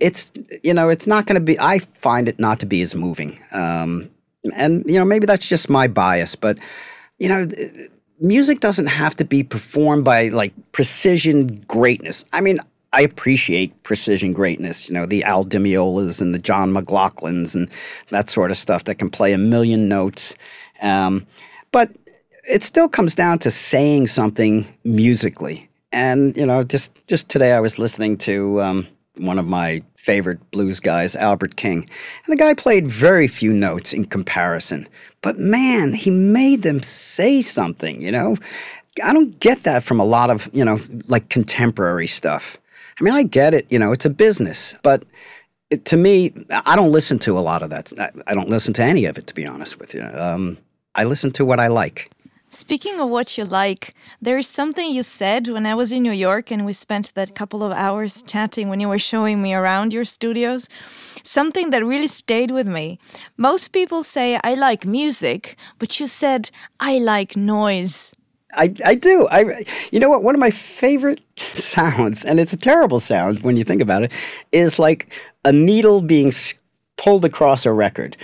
it's 0.00 0.32
you 0.64 0.74
know, 0.74 0.88
it's 0.88 1.06
not 1.06 1.26
going 1.26 1.38
to 1.38 1.44
be. 1.44 1.58
I 1.60 1.78
find 1.78 2.28
it 2.28 2.40
not 2.40 2.58
to 2.60 2.66
be 2.66 2.82
as 2.82 2.94
moving. 2.94 3.38
Um, 3.52 4.10
and 4.56 4.84
you 4.86 4.98
know, 4.98 5.04
maybe 5.04 5.26
that's 5.26 5.46
just 5.46 5.70
my 5.70 5.86
bias, 5.86 6.34
but 6.34 6.58
you 7.18 7.28
know 7.28 7.46
music 8.20 8.60
doesn't 8.60 8.86
have 8.86 9.16
to 9.16 9.24
be 9.24 9.42
performed 9.42 10.04
by 10.04 10.28
like 10.28 10.52
precision 10.72 11.64
greatness. 11.66 12.24
I 12.32 12.40
mean, 12.40 12.60
I 12.92 13.02
appreciate 13.02 13.82
precision 13.84 14.32
greatness, 14.32 14.88
you 14.88 14.94
know, 14.94 15.06
the 15.06 15.22
Al 15.22 15.44
Di 15.44 15.58
Meolas 15.58 16.20
and 16.20 16.34
the 16.34 16.40
John 16.40 16.72
McLaughlins 16.72 17.54
and 17.54 17.70
that 18.08 18.28
sort 18.28 18.50
of 18.50 18.56
stuff 18.56 18.84
that 18.84 18.96
can 18.96 19.10
play 19.10 19.32
a 19.32 19.38
million 19.38 19.88
notes. 19.88 20.34
Um, 20.82 21.26
but 21.70 21.90
it 22.48 22.64
still 22.64 22.88
comes 22.88 23.14
down 23.14 23.38
to 23.40 23.50
saying 23.50 24.08
something 24.08 24.66
musically. 24.82 25.68
And, 25.92 26.36
you 26.36 26.46
know, 26.46 26.64
just, 26.64 27.06
just 27.06 27.28
today 27.28 27.52
I 27.52 27.60
was 27.60 27.78
listening 27.78 28.16
to 28.18 28.60
um, 28.60 28.88
one 29.18 29.38
of 29.38 29.46
my 29.46 29.82
favorite 29.96 30.50
blues 30.50 30.80
guys, 30.80 31.14
Albert 31.14 31.54
King. 31.56 31.88
And 32.24 32.32
the 32.32 32.36
guy 32.36 32.54
played 32.54 32.88
very 32.88 33.28
few 33.28 33.52
notes 33.52 33.92
in 33.92 34.04
comparison. 34.04 34.88
But 35.22 35.38
man, 35.38 35.92
he 35.92 36.10
made 36.10 36.62
them 36.62 36.82
say 36.82 37.40
something, 37.40 38.00
you 38.00 38.10
know? 38.10 38.36
I 39.04 39.12
don't 39.12 39.38
get 39.38 39.62
that 39.62 39.84
from 39.84 40.00
a 40.00 40.04
lot 40.04 40.30
of, 40.30 40.50
you 40.52 40.64
know, 40.64 40.80
like 41.06 41.28
contemporary 41.28 42.08
stuff. 42.08 42.58
I 43.00 43.04
mean, 43.04 43.14
I 43.14 43.22
get 43.22 43.54
it. 43.54 43.66
You 43.70 43.78
know, 43.78 43.92
it's 43.92 44.04
a 44.04 44.10
business, 44.10 44.74
but 44.82 45.04
it, 45.70 45.84
to 45.86 45.96
me, 45.96 46.32
I 46.50 46.76
don't 46.76 46.92
listen 46.92 47.18
to 47.20 47.38
a 47.38 47.40
lot 47.40 47.62
of 47.62 47.70
that. 47.70 47.92
I, 47.98 48.10
I 48.26 48.34
don't 48.34 48.48
listen 48.48 48.74
to 48.74 48.82
any 48.82 49.06
of 49.06 49.16
it, 49.16 49.26
to 49.28 49.34
be 49.34 49.46
honest 49.46 49.78
with 49.78 49.94
you. 49.94 50.02
Um, 50.02 50.58
I 50.94 51.04
listen 51.04 51.30
to 51.32 51.44
what 51.44 51.58
I 51.60 51.68
like. 51.68 52.10
Speaking 52.52 52.98
of 52.98 53.08
what 53.08 53.38
you 53.38 53.44
like, 53.44 53.94
there 54.20 54.36
is 54.36 54.48
something 54.48 54.90
you 54.90 55.04
said 55.04 55.46
when 55.46 55.66
I 55.66 55.74
was 55.76 55.92
in 55.92 56.02
New 56.02 56.12
York 56.12 56.50
and 56.50 56.66
we 56.66 56.72
spent 56.72 57.14
that 57.14 57.36
couple 57.36 57.62
of 57.62 57.70
hours 57.70 58.22
chatting 58.22 58.68
when 58.68 58.80
you 58.80 58.88
were 58.88 58.98
showing 58.98 59.40
me 59.40 59.54
around 59.54 59.92
your 59.92 60.04
studios. 60.04 60.68
Something 61.22 61.70
that 61.70 61.84
really 61.84 62.08
stayed 62.08 62.50
with 62.50 62.66
me. 62.66 62.98
Most 63.36 63.70
people 63.70 64.02
say, 64.02 64.40
I 64.42 64.54
like 64.54 64.84
music, 64.84 65.56
but 65.78 66.00
you 66.00 66.08
said, 66.08 66.50
I 66.80 66.98
like 66.98 67.36
noise. 67.36 68.16
I, 68.54 68.74
I 68.84 68.94
do. 68.94 69.28
I 69.30 69.64
you 69.90 70.00
know 70.00 70.08
what? 70.08 70.22
One 70.22 70.34
of 70.34 70.40
my 70.40 70.50
favorite 70.50 71.20
sounds, 71.36 72.24
and 72.24 72.40
it's 72.40 72.52
a 72.52 72.56
terrible 72.56 73.00
sound 73.00 73.40
when 73.40 73.56
you 73.56 73.64
think 73.64 73.80
about 73.80 74.02
it, 74.02 74.12
is 74.52 74.78
like 74.78 75.12
a 75.44 75.52
needle 75.52 76.02
being 76.02 76.32
pulled 76.96 77.24
across 77.24 77.64
a 77.66 77.72
record. 77.72 78.16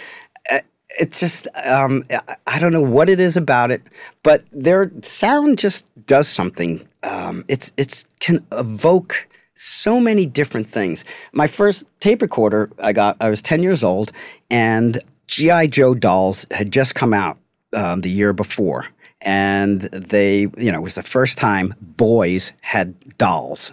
Uh, 0.50 0.60
it's 0.98 1.20
just 1.20 1.48
um, 1.64 2.02
I 2.46 2.58
don't 2.58 2.72
know 2.72 2.82
what 2.82 3.08
it 3.08 3.20
is 3.20 3.36
about 3.36 3.70
it, 3.70 3.82
but 4.22 4.44
their 4.52 4.90
sound 5.02 5.58
just 5.58 5.86
does 6.06 6.28
something. 6.28 6.86
Um, 7.02 7.44
it's 7.48 7.72
it's 7.76 8.04
can 8.20 8.44
evoke 8.52 9.28
so 9.54 10.00
many 10.00 10.26
different 10.26 10.66
things. 10.66 11.04
My 11.32 11.46
first 11.46 11.84
tape 12.00 12.20
recorder 12.20 12.70
I 12.82 12.92
got, 12.92 13.16
I 13.20 13.30
was 13.30 13.42
ten 13.42 13.62
years 13.62 13.82
old, 13.84 14.12
and 14.50 14.98
GI 15.26 15.68
Joe 15.68 15.94
dolls 15.94 16.46
had 16.50 16.70
just 16.70 16.94
come 16.94 17.12
out 17.12 17.38
um, 17.72 18.00
the 18.00 18.10
year 18.10 18.32
before 18.32 18.86
and 19.26 19.80
they, 19.92 20.42
you 20.56 20.70
know, 20.70 20.78
it 20.78 20.82
was 20.82 20.94
the 20.94 21.02
first 21.02 21.36
time 21.36 21.74
boys 21.80 22.52
had 22.62 22.94
dolls. 23.18 23.72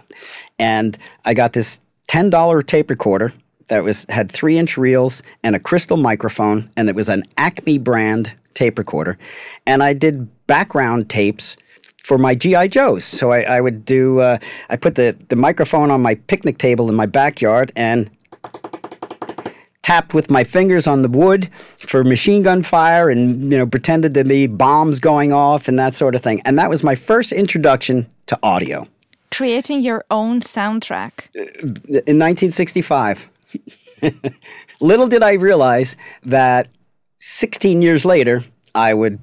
And 0.58 0.98
I 1.24 1.32
got 1.32 1.52
this 1.52 1.80
$10 2.08 2.66
tape 2.66 2.90
recorder 2.90 3.32
that 3.68 3.84
was 3.84 4.04
had 4.08 4.30
three 4.30 4.58
inch 4.58 4.76
reels 4.76 5.22
and 5.42 5.54
a 5.54 5.60
crystal 5.60 5.96
microphone, 5.96 6.70
and 6.76 6.88
it 6.88 6.94
was 6.94 7.08
an 7.08 7.22
Acme 7.38 7.78
brand 7.78 8.34
tape 8.52 8.78
recorder. 8.78 9.16
And 9.64 9.82
I 9.82 9.94
did 9.94 10.28
background 10.46 11.08
tapes 11.08 11.56
for 12.02 12.18
my 12.18 12.34
GI 12.34 12.68
Joes. 12.68 13.04
So 13.04 13.32
I, 13.32 13.42
I 13.42 13.60
would 13.60 13.84
do. 13.84 14.20
Uh, 14.20 14.38
I 14.68 14.76
put 14.76 14.96
the 14.96 15.16
the 15.28 15.36
microphone 15.36 15.90
on 15.90 16.02
my 16.02 16.16
picnic 16.16 16.58
table 16.58 16.90
in 16.90 16.94
my 16.94 17.06
backyard 17.06 17.72
and 17.76 18.10
tapped 19.84 20.14
with 20.14 20.30
my 20.30 20.42
fingers 20.42 20.86
on 20.86 21.02
the 21.02 21.10
wood 21.10 21.52
for 21.76 22.02
machine 22.02 22.42
gun 22.42 22.62
fire 22.62 23.10
and 23.10 23.52
you 23.52 23.58
know 23.58 23.66
pretended 23.66 24.14
to 24.14 24.24
be 24.24 24.46
bombs 24.46 24.98
going 24.98 25.30
off 25.30 25.68
and 25.68 25.78
that 25.78 25.92
sort 25.92 26.14
of 26.14 26.22
thing. 26.22 26.40
And 26.46 26.58
that 26.58 26.70
was 26.70 26.82
my 26.82 26.94
first 26.94 27.32
introduction 27.32 28.06
to 28.26 28.38
audio. 28.42 28.88
Creating 29.30 29.82
your 29.82 30.02
own 30.10 30.40
soundtrack. 30.40 31.28
In 31.34 32.18
1965 32.18 33.28
little 34.80 35.06
did 35.06 35.22
i 35.22 35.34
realize 35.34 35.96
that 36.24 36.68
16 37.18 37.82
years 37.82 38.04
later 38.06 38.42
i 38.74 38.94
would 38.94 39.18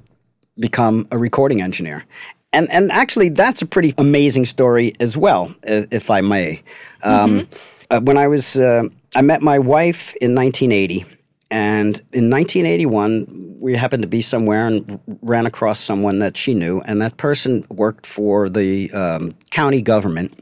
become 0.60 1.08
a 1.10 1.18
recording 1.18 1.60
engineer. 1.62 2.06
And 2.54 2.70
and 2.72 2.92
actually 2.92 3.30
that's 3.30 3.64
a 3.64 3.66
pretty 3.66 3.96
amazing 3.98 4.46
story 4.46 4.94
as 5.00 5.18
well 5.18 5.56
if 5.64 6.12
i 6.12 6.22
may. 6.22 6.62
Um, 7.02 7.32
mm-hmm. 7.32 7.54
uh, 7.90 8.00
when 8.02 8.18
i 8.18 8.28
was 8.28 8.58
uh, 8.58 8.84
I 9.16 9.22
met 9.22 9.42
my 9.42 9.60
wife 9.60 10.16
in 10.16 10.36
1980. 10.36 11.06
And 11.50 11.98
in 12.14 12.30
1981, 12.30 13.58
we 13.62 13.76
happened 13.76 14.04
to 14.04 14.08
be 14.08 14.22
somewhere 14.22 14.68
and 14.68 15.00
ran 15.22 15.46
across 15.46 15.80
someone 15.80 16.20
that 16.20 16.38
she 16.38 16.54
knew. 16.54 16.80
And 16.82 17.02
that 17.02 17.18
person 17.18 17.66
worked 17.70 18.06
for 18.06 18.48
the 18.48 18.90
um, 18.92 19.34
county 19.50 19.82
government. 19.82 20.42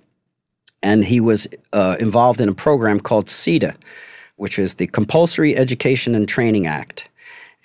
And 0.83 1.03
he 1.03 1.19
was 1.19 1.47
uh, 1.73 1.97
involved 1.99 2.39
in 2.39 2.47
a 2.47 2.53
program 2.53 2.99
called 2.99 3.25
CETA, 3.25 3.75
which 4.35 4.59
is 4.59 4.75
the 4.75 4.87
Compulsory 4.87 5.57
Education 5.57 6.13
and 6.13 6.29
Training 6.29 6.67
Act, 6.67 7.09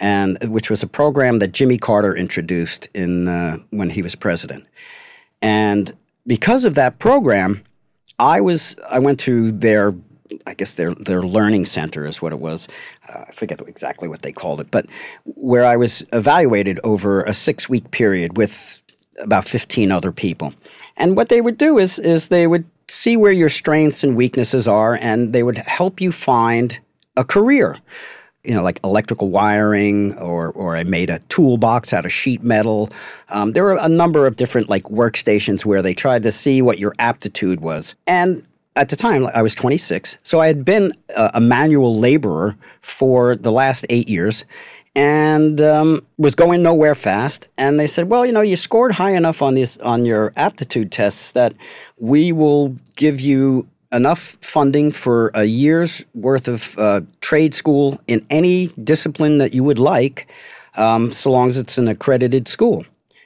and 0.00 0.42
which 0.48 0.70
was 0.70 0.82
a 0.82 0.88
program 0.88 1.38
that 1.38 1.52
Jimmy 1.52 1.76
Carter 1.76 2.16
introduced 2.16 2.88
in, 2.94 3.28
uh, 3.28 3.58
when 3.70 3.90
he 3.90 4.02
was 4.02 4.14
president. 4.14 4.66
And 5.42 5.94
because 6.26 6.64
of 6.64 6.74
that 6.74 6.98
program, 6.98 7.62
I 8.18 8.40
was 8.40 8.74
I 8.90 8.98
went 8.98 9.20
to 9.20 9.52
their 9.52 9.94
I 10.46 10.54
guess 10.54 10.74
their 10.74 10.94
their 10.94 11.22
learning 11.22 11.66
center 11.66 12.06
is 12.06 12.22
what 12.22 12.32
it 12.32 12.38
was. 12.38 12.68
Uh, 13.08 13.24
I 13.28 13.32
forget 13.32 13.60
exactly 13.66 14.08
what 14.08 14.22
they 14.22 14.32
called 14.32 14.60
it, 14.60 14.70
but 14.70 14.86
where 15.24 15.64
I 15.64 15.76
was 15.76 16.04
evaluated 16.12 16.80
over 16.82 17.22
a 17.22 17.34
six 17.34 17.68
week 17.68 17.90
period 17.90 18.36
with 18.36 18.80
about 19.20 19.44
fifteen 19.44 19.92
other 19.92 20.12
people. 20.12 20.54
And 20.96 21.16
what 21.16 21.28
they 21.28 21.40
would 21.40 21.58
do 21.58 21.78
is 21.78 21.98
is 21.98 22.28
they 22.28 22.46
would 22.46 22.64
see 22.88 23.16
where 23.16 23.32
your 23.32 23.48
strengths 23.48 24.04
and 24.04 24.16
weaknesses 24.16 24.66
are, 24.66 24.98
and 25.00 25.32
they 25.32 25.42
would 25.42 25.58
help 25.58 26.00
you 26.00 26.12
find 26.12 26.80
a 27.16 27.24
career. 27.24 27.78
You 28.44 28.54
know, 28.54 28.62
like 28.62 28.80
electrical 28.84 29.28
wiring, 29.30 30.18
or 30.18 30.52
or 30.52 30.76
I 30.76 30.84
made 30.84 31.10
a 31.10 31.18
toolbox 31.28 31.92
out 31.92 32.04
of 32.04 32.12
sheet 32.12 32.42
metal. 32.42 32.90
Um, 33.28 33.52
there 33.52 33.64
were 33.64 33.78
a 33.80 33.88
number 33.88 34.26
of 34.26 34.36
different 34.36 34.68
like 34.68 34.84
workstations 34.84 35.64
where 35.64 35.82
they 35.82 35.94
tried 35.94 36.22
to 36.24 36.32
see 36.32 36.62
what 36.62 36.78
your 36.78 36.94
aptitude 36.98 37.60
was, 37.60 37.94
and 38.06 38.46
at 38.76 38.88
the 38.88 38.96
time, 38.96 39.26
I 39.34 39.42
was 39.42 39.54
26. 39.54 40.16
So 40.22 40.40
I 40.40 40.46
had 40.46 40.64
been 40.64 40.92
a, 41.16 41.32
a 41.34 41.40
manual 41.40 41.98
laborer 41.98 42.56
for 42.80 43.36
the 43.36 43.52
last 43.52 43.86
eight 43.88 44.08
years 44.08 44.44
and 44.96 45.60
um, 45.60 46.06
was 46.18 46.34
going 46.34 46.62
nowhere 46.62 46.94
fast. 46.94 47.48
And 47.58 47.78
they 47.78 47.86
said, 47.86 48.08
"Well, 48.08 48.24
you 48.24 48.32
know, 48.32 48.40
you 48.40 48.56
scored 48.56 48.92
high 48.92 49.12
enough 49.12 49.42
on 49.42 49.54
this 49.54 49.78
on 49.78 50.04
your 50.04 50.32
aptitude 50.36 50.92
tests 50.92 51.32
that 51.32 51.54
we 51.98 52.32
will 52.32 52.76
give 52.96 53.20
you 53.20 53.68
enough 53.92 54.36
funding 54.40 54.90
for 54.90 55.30
a 55.34 55.44
year's 55.44 56.04
worth 56.14 56.48
of 56.48 56.78
uh, 56.78 57.00
trade 57.20 57.54
school 57.54 58.00
in 58.06 58.24
any 58.30 58.68
discipline 58.82 59.38
that 59.38 59.54
you 59.54 59.64
would 59.64 59.78
like." 59.78 60.28
um, 60.76 61.12
so 61.12 61.30
long 61.30 61.50
as 61.50 61.58
it's 61.58 61.78
an 61.78 61.88
accredited 61.88 62.48
school. 62.48 62.84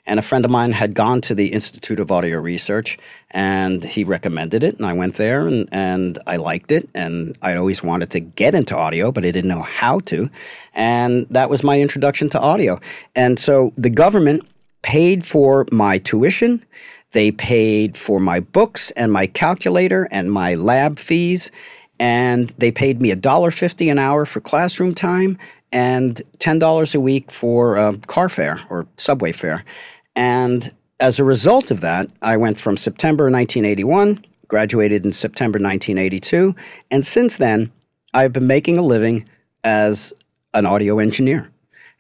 And 0.09 0.19
a 0.19 0.23
friend 0.23 0.47
of 0.47 0.51
mine 0.51 0.73
had 0.73 0.95
gone 0.95 1.21
to 1.21 1.35
the 1.35 1.49
Institute 1.53 2.01
of 2.01 2.11
Audio 2.11 2.41
Research 2.41 2.97
and 3.31 3.85
he 3.85 4.05
recommended 4.05 4.65
it. 4.65 4.79
And 4.79 4.87
I 4.87 4.95
went 4.95 5.17
there 5.17 5.47
and, 5.47 5.69
and 5.71 6.19
I 6.27 6.37
liked 6.37 6.73
it. 6.73 6.89
And 6.95 7.37
I 7.43 7.55
always 7.57 7.83
wanted 7.83 8.09
to 8.13 8.21
get 8.21 8.55
into 8.55 8.75
audio, 8.75 9.13
but 9.13 9.27
I 9.27 9.31
didn't 9.31 9.51
know 9.51 9.61
how 9.61 9.99
to. 10.01 10.31
And 10.73 11.27
that 11.29 11.51
was 11.51 11.63
my 11.63 11.79
introduction 11.79 12.31
to 12.31 12.41
audio. 12.41 12.81
And 13.15 13.39
so 13.39 13.75
the 13.77 13.91
government 13.91 14.49
paid 14.81 15.27
for 15.27 15.67
my 15.71 15.99
tuition. 15.99 16.65
They 17.13 17.31
paid 17.31 17.99
for 17.99 18.19
my 18.19 18.41
books 18.41 18.91
and 18.93 19.13
my 19.13 19.27
calculator 19.27 20.09
and 20.11 20.33
my 20.33 20.55
lab 20.55 20.99
fees. 20.99 21.51
And 22.01 22.49
they 22.57 22.73
paid 22.73 23.03
me 23.03 23.13
$1.50 23.13 23.91
an 23.91 23.99
hour 23.99 24.25
for 24.25 24.41
classroom 24.41 24.95
time 24.95 25.37
and 25.71 26.23
$10 26.39 26.95
a 26.95 27.01
week 27.01 27.31
for 27.31 27.77
uh, 27.77 27.97
car 28.07 28.31
fare 28.31 28.63
or 28.71 28.87
subway 28.97 29.33
fare. 29.33 29.65
And 30.19 30.75
as 30.99 31.21
a 31.21 31.25
result 31.25 31.71
of 31.71 31.81
that, 31.83 32.11
I 32.23 32.37
went 32.37 32.59
from 32.59 32.77
September 32.77 33.31
1981, 33.31 34.25
graduated 34.49 35.07
in 35.07 35.13
September 35.13 35.59
1982, 35.59 36.57
and 36.91 37.07
since 37.07 37.37
then, 37.37 37.71
I've 38.13 38.33
been 38.33 38.49
making 38.49 38.79
a 38.79 38.83
living 38.83 39.29
as 39.63 40.13
an 40.55 40.67
audio 40.67 40.99
engineer. 40.99 41.53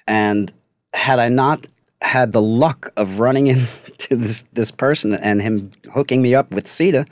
And 0.08 0.52
had 0.94 1.20
I 1.20 1.28
not 1.28 1.68
had 2.02 2.32
the 2.32 2.42
luck 2.42 2.92
of 2.96 3.20
running 3.20 3.46
into 3.46 4.16
this, 4.16 4.44
this 4.52 4.72
person 4.72 5.14
and 5.14 5.40
him 5.40 5.70
hooking 5.94 6.20
me 6.20 6.34
up 6.34 6.50
with 6.50 6.66
CETA, 6.66 7.08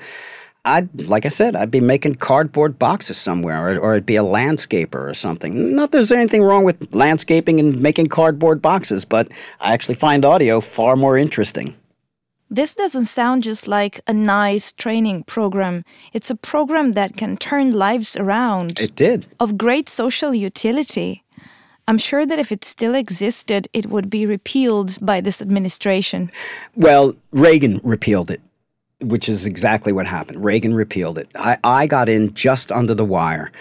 I'd, 0.66 1.08
like 1.08 1.24
I 1.24 1.28
said, 1.28 1.54
I'd 1.54 1.70
be 1.70 1.80
making 1.80 2.16
cardboard 2.16 2.78
boxes 2.78 3.16
somewhere, 3.16 3.68
or, 3.68 3.78
or 3.78 3.94
I'd 3.94 4.04
be 4.04 4.16
a 4.16 4.24
landscaper 4.24 5.08
or 5.08 5.14
something. 5.14 5.76
Not 5.76 5.92
that 5.92 5.98
there's 5.98 6.12
anything 6.12 6.42
wrong 6.42 6.64
with 6.64 6.92
landscaping 6.92 7.60
and 7.60 7.80
making 7.80 8.08
cardboard 8.08 8.60
boxes, 8.60 9.04
but 9.04 9.30
I 9.60 9.72
actually 9.72 9.94
find 9.94 10.24
audio 10.24 10.60
far 10.60 10.96
more 10.96 11.16
interesting. 11.16 11.76
This 12.50 12.74
doesn't 12.74 13.06
sound 13.06 13.44
just 13.44 13.66
like 13.68 14.00
a 14.06 14.12
nice 14.12 14.72
training 14.72 15.24
program. 15.24 15.84
It's 16.12 16.30
a 16.30 16.36
program 16.36 16.92
that 16.92 17.16
can 17.16 17.36
turn 17.36 17.72
lives 17.72 18.16
around. 18.16 18.80
It 18.80 18.94
did. 18.94 19.26
Of 19.40 19.56
great 19.56 19.88
social 19.88 20.34
utility. 20.34 21.24
I'm 21.88 21.98
sure 21.98 22.26
that 22.26 22.40
if 22.40 22.50
it 22.50 22.64
still 22.64 22.96
existed, 22.96 23.68
it 23.72 23.86
would 23.86 24.10
be 24.10 24.26
repealed 24.26 24.98
by 25.00 25.20
this 25.20 25.40
administration. 25.40 26.32
Well, 26.74 27.14
Reagan 27.30 27.80
repealed 27.84 28.30
it 28.30 28.40
which 29.01 29.28
is 29.28 29.47
exactly 29.47 29.92
what 29.92 30.07
happened. 30.07 30.44
Reagan 30.44 30.74
repealed 30.74 31.18
it. 31.18 31.28
I, 31.34 31.59
I 31.62 31.86
got 31.86 32.09
in 32.09 32.34
just 32.34 32.72
under 32.72 32.94
the 32.94 33.05
wire. 33.05 33.53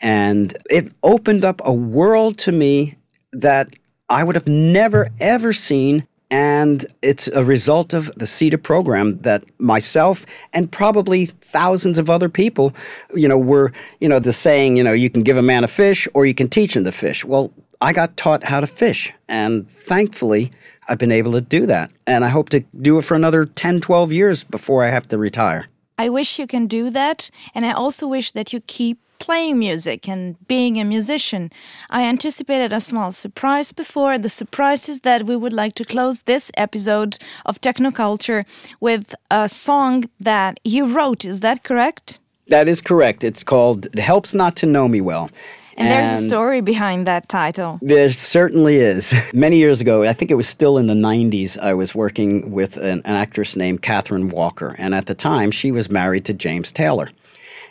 And 0.00 0.56
it 0.70 0.92
opened 1.02 1.44
up 1.44 1.60
a 1.64 1.72
world 1.72 2.38
to 2.38 2.52
me 2.52 2.96
that 3.32 3.68
I 4.08 4.22
would 4.22 4.34
have 4.34 4.46
never, 4.46 5.08
ever 5.20 5.52
seen. 5.52 6.06
And 6.30 6.84
it's 7.02 7.28
a 7.28 7.44
result 7.44 7.94
of 7.94 8.06
the 8.16 8.24
CETA 8.24 8.62
program 8.62 9.18
that 9.20 9.44
myself 9.60 10.26
and 10.52 10.70
probably 10.70 11.26
thousands 11.26 11.96
of 11.98 12.10
other 12.10 12.28
people, 12.28 12.74
you 13.14 13.28
know, 13.28 13.38
were, 13.38 13.72
you 14.00 14.08
know, 14.08 14.18
the 14.18 14.32
saying, 14.32 14.76
you 14.76 14.82
know, 14.82 14.92
you 14.92 15.10
can 15.10 15.22
give 15.22 15.36
a 15.36 15.42
man 15.42 15.64
a 15.64 15.68
fish 15.68 16.08
or 16.12 16.26
you 16.26 16.34
can 16.34 16.48
teach 16.48 16.76
him 16.76 16.84
to 16.84 16.92
fish. 16.92 17.24
Well, 17.24 17.52
I 17.80 17.92
got 17.92 18.16
taught 18.16 18.44
how 18.44 18.60
to 18.60 18.66
fish. 18.66 19.12
And 19.28 19.70
thankfully, 19.70 20.50
I've 20.88 20.98
been 20.98 21.12
able 21.12 21.32
to 21.32 21.40
do 21.40 21.66
that. 21.66 21.90
And 22.06 22.24
I 22.24 22.28
hope 22.28 22.48
to 22.50 22.60
do 22.80 22.98
it 22.98 23.02
for 23.02 23.14
another 23.14 23.46
10, 23.46 23.80
12 23.80 24.12
years 24.12 24.44
before 24.44 24.84
I 24.84 24.88
have 24.88 25.08
to 25.08 25.18
retire. 25.18 25.66
I 25.98 26.08
wish 26.08 26.38
you 26.38 26.46
can 26.46 26.66
do 26.66 26.90
that. 26.90 27.30
And 27.54 27.64
I 27.64 27.72
also 27.72 28.06
wish 28.06 28.32
that 28.32 28.52
you 28.52 28.60
keep 28.60 28.98
playing 29.18 29.58
music 29.58 30.08
and 30.08 30.36
being 30.48 30.78
a 30.78 30.84
musician. 30.84 31.50
I 31.88 32.02
anticipated 32.02 32.72
a 32.72 32.80
small 32.80 33.12
surprise 33.12 33.72
before. 33.72 34.18
The 34.18 34.28
surprise 34.28 34.88
is 34.88 35.00
that 35.00 35.24
we 35.24 35.36
would 35.36 35.52
like 35.52 35.74
to 35.76 35.84
close 35.84 36.22
this 36.22 36.50
episode 36.56 37.16
of 37.46 37.60
Technoculture 37.60 38.44
with 38.80 39.14
a 39.30 39.48
song 39.48 40.04
that 40.20 40.60
you 40.64 40.94
wrote. 40.94 41.24
Is 41.24 41.40
that 41.40 41.62
correct? 41.62 42.20
That 42.48 42.68
is 42.68 42.82
correct. 42.82 43.24
It's 43.24 43.42
called 43.42 43.86
It 43.86 43.98
Helps 43.98 44.34
Not 44.34 44.56
to 44.56 44.66
Know 44.66 44.88
Me 44.88 45.00
Well. 45.00 45.30
And, 45.76 45.90
there's 45.90 46.22
a 46.22 46.28
story 46.28 46.60
behind 46.60 47.06
that 47.06 47.28
title. 47.28 47.78
There 47.82 48.08
certainly 48.10 48.76
is. 48.76 49.14
Many 49.34 49.56
years 49.56 49.80
ago, 49.80 50.04
I 50.04 50.12
think 50.12 50.30
it 50.30 50.34
was 50.34 50.48
still 50.48 50.78
in 50.78 50.86
the 50.86 50.94
90s, 50.94 51.58
I 51.58 51.74
was 51.74 51.94
working 51.94 52.50
with 52.50 52.76
an, 52.76 53.02
an 53.04 53.16
actress 53.16 53.56
named 53.56 53.82
Kathryn 53.82 54.30
Walker. 54.30 54.76
And 54.78 54.94
at 54.94 55.06
the 55.06 55.14
time, 55.14 55.50
she 55.50 55.72
was 55.72 55.90
married 55.90 56.24
to 56.26 56.32
James 56.32 56.70
Taylor. 56.70 57.10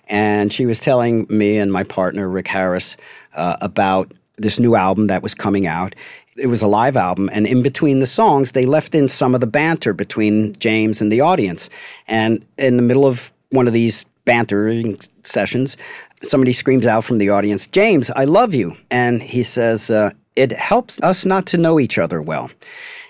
And 0.08 0.52
she 0.52 0.66
was 0.66 0.80
telling 0.80 1.26
me 1.30 1.58
and 1.58 1.72
my 1.72 1.84
partner, 1.84 2.28
Rick 2.28 2.48
Harris, 2.48 2.98
uh, 3.36 3.56
about 3.62 4.12
this 4.38 4.60
new 4.60 4.76
album 4.76 5.08
that 5.08 5.24
was 5.24 5.34
coming 5.34 5.68
out. 5.68 5.96
It 6.36 6.48
was 6.48 6.62
a 6.62 6.68
live 6.68 6.98
album, 6.98 7.30
and 7.32 7.46
in 7.46 7.62
between 7.62 8.00
the 8.00 8.08
songs, 8.08 8.54
they 8.54 8.66
left 8.66 8.96
in 8.96 9.08
some 9.08 9.36
of 9.36 9.42
the 9.42 9.48
banter 9.48 9.94
between 9.94 10.54
James 10.56 11.00
and 11.00 11.12
the 11.12 11.22
audience. 11.22 11.70
And 12.08 12.44
in 12.58 12.76
the 12.78 12.84
middle 12.84 13.06
of 13.06 13.32
one 13.52 13.68
of 13.68 13.74
these 13.74 14.06
bantering 14.26 14.98
sessions, 15.22 15.78
somebody 16.24 16.54
screams 16.54 16.86
out 16.86 17.04
from 17.04 17.18
the 17.18 17.30
audience, 17.30 17.68
James, 17.68 18.12
I 18.12 18.26
love 18.26 18.54
you. 18.54 18.76
And 18.90 19.22
he 19.22 19.44
says, 19.44 19.90
uh, 19.90 20.12
It 20.36 20.52
helps 20.52 21.00
us 21.02 21.26
not 21.26 21.46
to 21.48 21.58
know 21.58 21.80
each 21.80 21.98
other 21.98 22.22
well. 22.22 22.50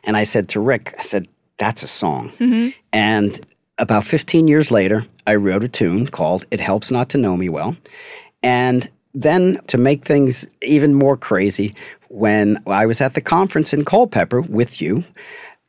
And 0.04 0.18
I 0.18 0.24
said 0.24 0.50
to 0.50 0.60
Rick, 0.60 0.94
I 1.00 1.04
said, 1.04 1.28
That's 1.58 1.84
a 1.84 1.88
song. 1.88 2.30
Mm-hmm. 2.32 2.70
And 2.92 3.40
about 3.78 4.04
15 4.04 4.48
years 4.48 4.72
later, 4.72 5.06
I 5.26 5.36
wrote 5.36 5.64
a 5.64 5.68
tune 5.68 6.08
called 6.08 6.46
It 6.52 6.60
Helps 6.60 6.92
Not 6.92 7.10
to 7.10 7.18
Know 7.18 7.38
Me 7.38 7.50
Well. 7.50 7.76
And 8.42 8.90
then 9.14 9.60
to 9.68 9.78
make 9.78 10.04
things 10.04 10.48
even 10.62 10.94
more 10.94 11.16
crazy, 11.16 11.74
when 12.10 12.62
I 12.68 12.86
was 12.86 13.02
at 13.02 13.14
the 13.14 13.22
conference 13.22 13.74
in 13.74 13.86
Culpeper 13.86 14.42
with 14.42 14.82
you, 14.82 15.04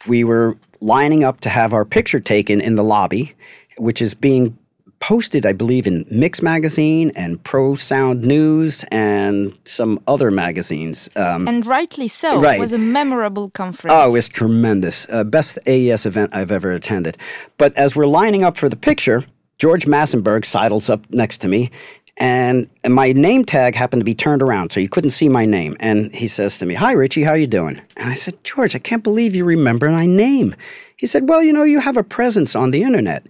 we 0.06 0.24
were 0.24 0.56
lining 0.80 1.24
up 1.24 1.40
to 1.40 1.48
have 1.48 1.72
our 1.72 1.84
picture 1.84 2.20
taken 2.20 2.60
in 2.60 2.74
the 2.74 2.84
lobby, 2.84 3.34
which 3.78 4.02
is 4.02 4.14
being 4.14 4.58
posted, 5.04 5.44
I 5.44 5.52
believe, 5.52 5.86
in 5.86 6.06
Mix 6.10 6.40
Magazine 6.40 7.12
and 7.14 7.42
Pro 7.44 7.74
Sound 7.74 8.22
News 8.22 8.86
and 8.90 9.52
some 9.66 10.00
other 10.06 10.30
magazines. 10.30 11.10
Um, 11.14 11.46
and 11.46 11.66
rightly 11.66 12.08
so. 12.08 12.40
Right. 12.40 12.56
It 12.56 12.60
was 12.60 12.72
a 12.72 12.78
memorable 12.78 13.50
conference. 13.50 13.92
Oh, 13.94 14.08
it 14.08 14.12
was 14.12 14.30
tremendous. 14.30 15.06
Uh, 15.10 15.22
best 15.22 15.58
AES 15.66 16.06
event 16.06 16.34
I've 16.34 16.50
ever 16.50 16.72
attended. 16.72 17.18
But 17.58 17.76
as 17.76 17.94
we're 17.94 18.06
lining 18.06 18.44
up 18.44 18.56
for 18.56 18.70
the 18.70 18.76
picture, 18.76 19.26
George 19.58 19.84
Massenburg 19.84 20.46
sidles 20.46 20.88
up 20.88 21.04
next 21.10 21.38
to 21.42 21.48
me. 21.48 21.70
And, 22.16 22.70
and 22.82 22.94
my 22.94 23.12
name 23.12 23.44
tag 23.44 23.74
happened 23.74 24.00
to 24.00 24.06
be 24.06 24.14
turned 24.14 24.40
around, 24.40 24.72
so 24.72 24.80
you 24.80 24.88
couldn't 24.88 25.10
see 25.10 25.28
my 25.28 25.44
name. 25.44 25.76
And 25.80 26.14
he 26.14 26.28
says 26.28 26.56
to 26.58 26.64
me, 26.64 26.74
"Hi, 26.74 26.92
Richie, 26.92 27.24
how 27.24 27.34
you 27.34 27.48
doing?" 27.48 27.78
And 27.98 28.08
I 28.08 28.14
said, 28.14 28.42
"George, 28.42 28.74
I 28.74 28.78
can't 28.78 29.02
believe 29.02 29.34
you 29.34 29.44
remember 29.44 29.90
my 29.90 30.06
name." 30.06 30.54
He 30.96 31.06
said, 31.06 31.28
"Well, 31.28 31.42
you 31.42 31.52
know, 31.52 31.64
you 31.64 31.80
have 31.80 31.98
a 31.98 32.04
presence 32.04 32.54
on 32.54 32.70
the 32.70 32.84
internet." 32.84 33.26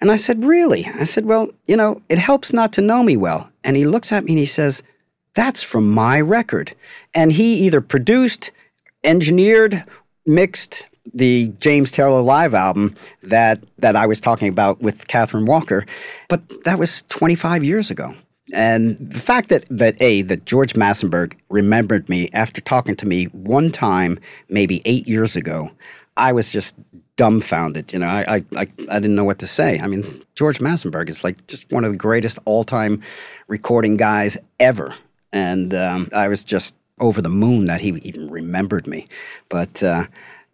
And 0.00 0.10
I 0.10 0.16
said, 0.16 0.44
Really? 0.44 0.86
I 0.86 1.04
said, 1.04 1.26
Well, 1.26 1.50
you 1.66 1.76
know, 1.76 2.02
it 2.08 2.18
helps 2.18 2.52
not 2.52 2.72
to 2.74 2.80
know 2.80 3.02
me 3.02 3.16
well. 3.16 3.50
And 3.64 3.76
he 3.76 3.86
looks 3.86 4.12
at 4.12 4.24
me 4.24 4.32
and 4.32 4.38
he 4.38 4.46
says, 4.46 4.82
That's 5.34 5.62
from 5.62 5.90
my 5.90 6.20
record. 6.20 6.74
And 7.14 7.32
he 7.32 7.54
either 7.54 7.80
produced, 7.80 8.50
engineered, 9.04 9.84
mixed 10.26 10.86
the 11.12 11.52
James 11.58 11.90
Taylor 11.90 12.20
live 12.20 12.54
album 12.54 12.94
that, 13.22 13.62
that 13.78 13.96
I 13.96 14.06
was 14.06 14.20
talking 14.20 14.48
about 14.48 14.80
with 14.80 15.08
Kathryn 15.08 15.46
Walker, 15.46 15.86
but 16.28 16.42
that 16.64 16.78
was 16.78 17.02
25 17.08 17.64
years 17.64 17.90
ago. 17.90 18.14
And 18.52 18.98
the 18.98 19.18
fact 19.18 19.48
that, 19.48 19.64
that 19.70 20.00
A, 20.00 20.22
that 20.22 20.44
George 20.44 20.74
Massenburg 20.74 21.36
remembered 21.50 22.08
me 22.08 22.28
after 22.32 22.60
talking 22.60 22.96
to 22.96 23.06
me 23.06 23.26
one 23.26 23.70
time, 23.70 24.18
maybe 24.48 24.82
eight 24.84 25.06
years 25.06 25.36
ago, 25.36 25.70
I 26.16 26.32
was 26.32 26.50
just 26.50 26.74
dumbfounded. 27.16 27.92
You 27.92 27.98
know, 27.98 28.06
I, 28.06 28.36
I, 28.36 28.44
I, 28.56 28.66
I, 28.90 29.00
didn't 29.00 29.14
know 29.14 29.24
what 29.24 29.38
to 29.40 29.46
say. 29.46 29.78
I 29.78 29.86
mean, 29.86 30.04
George 30.34 30.58
Massenburg 30.58 31.08
is 31.08 31.22
like 31.22 31.46
just 31.46 31.70
one 31.70 31.84
of 31.84 31.92
the 31.92 31.98
greatest 31.98 32.38
all 32.44 32.64
time 32.64 33.02
recording 33.46 33.96
guys 33.96 34.38
ever. 34.58 34.94
And 35.32 35.74
um, 35.74 36.08
I 36.14 36.28
was 36.28 36.44
just 36.44 36.74
over 36.98 37.20
the 37.22 37.28
moon 37.28 37.66
that 37.66 37.80
he 37.80 37.88
even 38.02 38.30
remembered 38.30 38.86
me. 38.86 39.06
But 39.48 39.82
uh, 39.82 40.06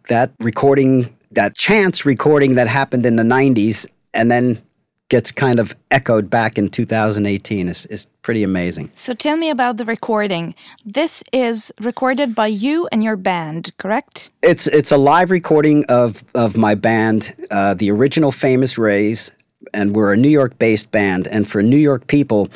that 0.08 0.32
recording, 0.40 1.16
that 1.32 1.56
chance 1.56 2.04
recording 2.04 2.54
that 2.54 2.68
happened 2.68 3.06
in 3.06 3.16
the 3.16 3.22
90s, 3.22 3.86
and 4.14 4.30
then 4.30 4.62
gets 5.08 5.30
kind 5.30 5.60
of 5.60 5.76
echoed 5.90 6.28
back 6.28 6.58
in 6.58 6.68
2018 6.68 7.68
is, 7.68 7.86
is 7.86 8.06
pretty 8.22 8.42
amazing. 8.42 8.90
So 8.94 9.14
tell 9.14 9.36
me 9.36 9.50
about 9.50 9.76
the 9.76 9.84
recording. 9.84 10.54
This 10.84 11.22
is 11.32 11.72
recorded 11.80 12.34
by 12.34 12.48
you 12.48 12.88
and 12.90 13.04
your 13.04 13.16
band, 13.16 13.76
correct? 13.78 14.30
It's 14.42 14.66
it's 14.66 14.90
a 14.90 14.96
live 14.96 15.30
recording 15.30 15.84
of 15.88 16.24
of 16.34 16.56
my 16.56 16.74
band, 16.74 17.34
uh, 17.50 17.74
the 17.74 17.90
original 17.90 18.32
Famous 18.32 18.78
Rays, 18.78 19.30
and 19.72 19.94
we're 19.94 20.12
a 20.12 20.16
New 20.16 20.28
York 20.28 20.58
based 20.58 20.90
band. 20.90 21.28
And 21.28 21.48
for 21.48 21.62
New 21.62 21.76
York 21.76 22.06
people, 22.08 22.48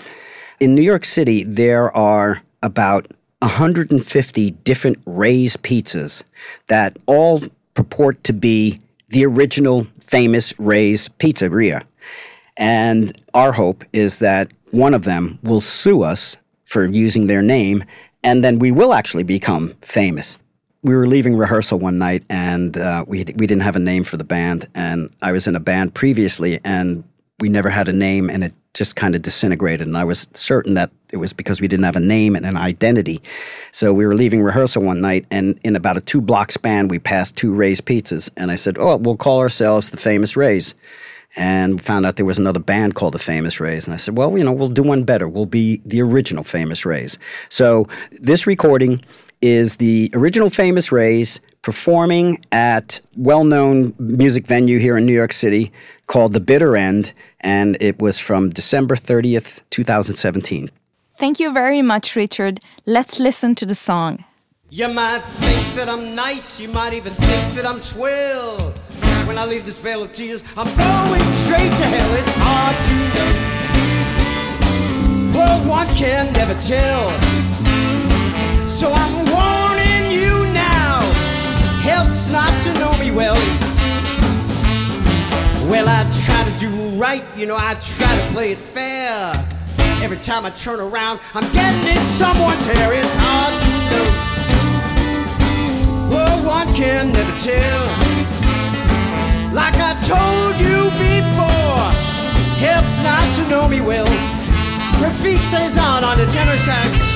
in 0.58 0.74
New 0.74 0.82
York 0.82 1.04
City, 1.04 1.44
there 1.44 1.94
are 1.96 2.42
about 2.62 3.06
150 3.38 4.50
different 4.50 4.98
Ray's 5.06 5.56
pizzas 5.56 6.22
that 6.66 6.98
all 7.06 7.42
purport 7.74 8.22
to 8.24 8.32
be 8.32 8.80
the 9.08 9.24
original 9.24 9.86
famous 10.00 10.58
Ray's 10.58 11.08
Pizzeria. 11.08 11.84
And 12.60 13.10
our 13.32 13.52
hope 13.52 13.84
is 13.92 14.18
that 14.18 14.52
one 14.70 14.94
of 14.94 15.04
them 15.04 15.38
will 15.42 15.62
sue 15.62 16.02
us 16.02 16.36
for 16.64 16.86
using 16.86 17.26
their 17.26 17.42
name, 17.42 17.82
and 18.22 18.44
then 18.44 18.58
we 18.60 18.70
will 18.70 18.92
actually 18.92 19.24
become 19.24 19.74
famous. 19.80 20.38
we 20.82 20.94
were 20.94 21.06
leaving 21.06 21.36
rehearsal 21.36 21.78
one 21.78 21.98
night 21.98 22.24
and 22.30 22.78
uh, 22.78 23.04
we, 23.06 23.18
we 23.36 23.46
didn't 23.46 23.60
have 23.60 23.76
a 23.76 23.80
name 23.80 24.02
for 24.02 24.16
the 24.16 24.24
band. 24.24 24.66
And 24.74 25.10
I 25.20 25.32
was 25.32 25.46
in 25.46 25.54
a 25.54 25.60
band 25.60 25.94
previously 25.94 26.58
and 26.64 27.04
we 27.38 27.50
never 27.50 27.68
had 27.68 27.88
a 27.88 27.92
name 27.92 28.30
and 28.30 28.42
it 28.44 28.54
just 28.72 28.96
kind 28.96 29.14
of 29.14 29.20
disintegrated. 29.20 29.86
And 29.86 29.96
I 29.96 30.04
was 30.04 30.26
certain 30.32 30.74
that 30.74 30.90
it 31.12 31.18
was 31.18 31.34
because 31.34 31.60
we 31.60 31.68
didn't 31.68 31.84
have 31.84 31.96
a 31.96 32.00
name 32.00 32.34
and 32.34 32.46
an 32.46 32.56
identity. 32.56 33.20
So 33.72 33.92
we 33.92 34.06
were 34.06 34.14
leaving 34.14 34.42
rehearsal 34.42 34.82
one 34.82 35.02
night 35.02 35.26
and 35.30 35.60
in 35.64 35.76
about 35.76 35.98
a 35.98 36.00
two 36.00 36.22
block 36.22 36.50
span, 36.50 36.88
we 36.88 36.98
passed 36.98 37.36
two 37.36 37.54
Ray's 37.54 37.82
Pizzas. 37.82 38.30
And 38.36 38.50
I 38.50 38.56
said, 38.56 38.78
Oh, 38.78 38.96
we'll 38.96 39.18
call 39.18 39.38
ourselves 39.40 39.90
the 39.90 39.98
Famous 39.98 40.34
Rays 40.34 40.74
and 41.36 41.82
found 41.82 42.06
out 42.06 42.16
there 42.16 42.26
was 42.26 42.38
another 42.38 42.60
band 42.60 42.94
called 42.94 43.14
the 43.14 43.18
Famous 43.18 43.60
Rays. 43.60 43.86
And 43.86 43.94
I 43.94 43.96
said, 43.96 44.16
well, 44.16 44.36
you 44.36 44.44
know, 44.44 44.52
we'll 44.52 44.68
do 44.68 44.82
one 44.82 45.04
better. 45.04 45.28
We'll 45.28 45.46
be 45.46 45.80
the 45.84 46.02
original 46.02 46.42
Famous 46.42 46.84
Rays. 46.84 47.18
So 47.48 47.86
this 48.10 48.46
recording 48.46 49.02
is 49.40 49.76
the 49.76 50.10
original 50.12 50.50
Famous 50.50 50.92
Rays 50.92 51.40
performing 51.62 52.44
at 52.52 53.00
well-known 53.16 53.94
music 53.98 54.46
venue 54.46 54.78
here 54.78 54.96
in 54.96 55.06
New 55.06 55.12
York 55.12 55.32
City 55.32 55.72
called 56.06 56.32
The 56.32 56.40
Bitter 56.40 56.76
End, 56.76 57.12
and 57.40 57.76
it 57.80 58.00
was 58.00 58.18
from 58.18 58.50
December 58.50 58.96
30th, 58.96 59.60
2017. 59.70 60.70
Thank 61.16 61.38
you 61.38 61.52
very 61.52 61.82
much, 61.82 62.16
Richard. 62.16 62.60
Let's 62.86 63.20
listen 63.20 63.54
to 63.56 63.66
the 63.66 63.74
song. 63.74 64.24
You 64.70 64.88
might 64.88 65.20
think 65.20 65.74
that 65.74 65.88
I'm 65.88 66.14
nice, 66.14 66.60
you 66.60 66.68
might 66.68 66.92
even 66.92 67.12
think 67.14 67.54
that 67.56 67.66
I'm 67.66 67.80
swell 67.80 68.72
when 69.30 69.38
I 69.38 69.44
leave 69.46 69.64
this 69.64 69.78
vale 69.78 70.02
of 70.02 70.12
tears. 70.12 70.42
I'm 70.56 70.66
going 70.76 71.22
straight 71.30 71.70
to 71.70 71.86
hell. 71.86 72.14
It's 72.18 72.34
hard 72.34 72.76
to 72.88 72.94
know. 73.14 73.30
Well, 75.38 75.58
one 75.68 75.86
can 75.94 76.32
never 76.32 76.54
tell. 76.54 77.12
So 78.66 78.92
I'm 78.92 79.14
warning 79.30 80.10
you 80.10 80.34
now. 80.52 81.02
Helps 81.80 82.28
not 82.28 82.50
to 82.64 82.74
know 82.80 82.92
me 82.98 83.12
well. 83.12 83.36
Well, 85.70 85.88
I 85.88 86.02
try 86.26 86.42
to 86.50 86.58
do 86.58 86.68
right, 86.98 87.22
you 87.36 87.46
know, 87.46 87.56
I 87.56 87.74
try 87.74 88.12
to 88.20 88.32
play 88.32 88.50
it 88.50 88.58
fair. 88.58 89.32
Every 90.02 90.16
time 90.16 90.44
I 90.44 90.50
turn 90.50 90.80
around, 90.80 91.20
I'm 91.34 91.48
getting 91.52 91.86
in 91.96 92.04
someone's 92.04 92.66
hair. 92.66 92.92
It's 92.94 93.14
hard 93.14 93.54
to 93.62 93.70
know. 93.92 94.06
Well, 96.16 96.44
one 96.44 96.74
can 96.74 97.12
never 97.12 97.32
tell. 97.38 98.39
Like 99.52 99.74
I 99.74 99.98
told 100.06 100.60
you 100.60 100.90
before, 100.94 101.90
helps 102.62 103.00
not 103.02 103.34
to 103.36 103.48
know 103.48 103.66
me 103.66 103.80
well. 103.80 104.06
Rafik 105.02 105.38
stays 105.48 105.76
on 105.76 106.04
on 106.04 106.18
the 106.18 106.26
tenor 106.26 106.56
sax. 106.56 107.09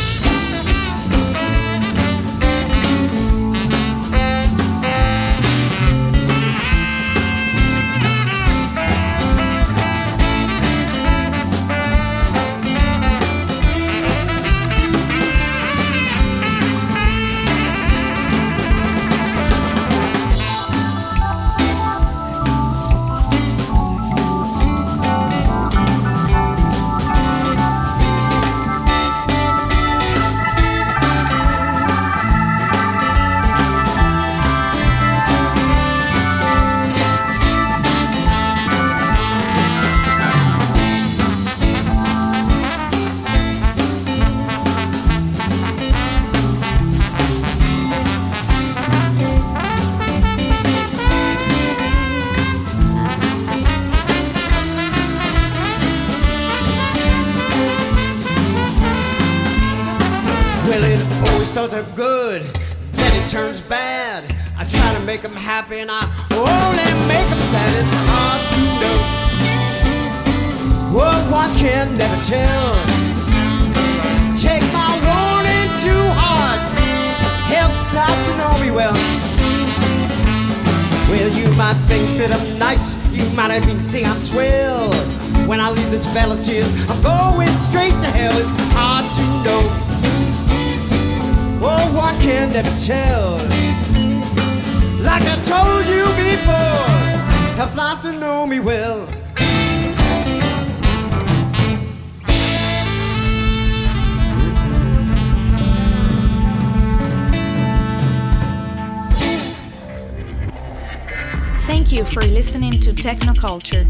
Technoculture. 113.05 113.85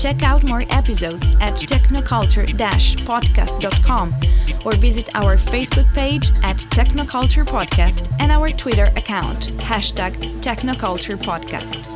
Check 0.00 0.22
out 0.22 0.48
more 0.48 0.62
episodes 0.70 1.34
at 1.40 1.54
technoculture-podcast.com 1.54 4.14
or 4.64 4.72
visit 4.76 5.12
our 5.16 5.36
Facebook 5.36 5.92
page 5.92 6.28
at 6.44 6.58
Technoculture 6.70 7.44
Podcast 7.44 8.08
and 8.20 8.30
our 8.30 8.46
Twitter 8.46 8.84
account, 8.94 9.48
hashtag 9.58 10.14
Technoculture 10.40 11.16
Podcast. 11.16 11.93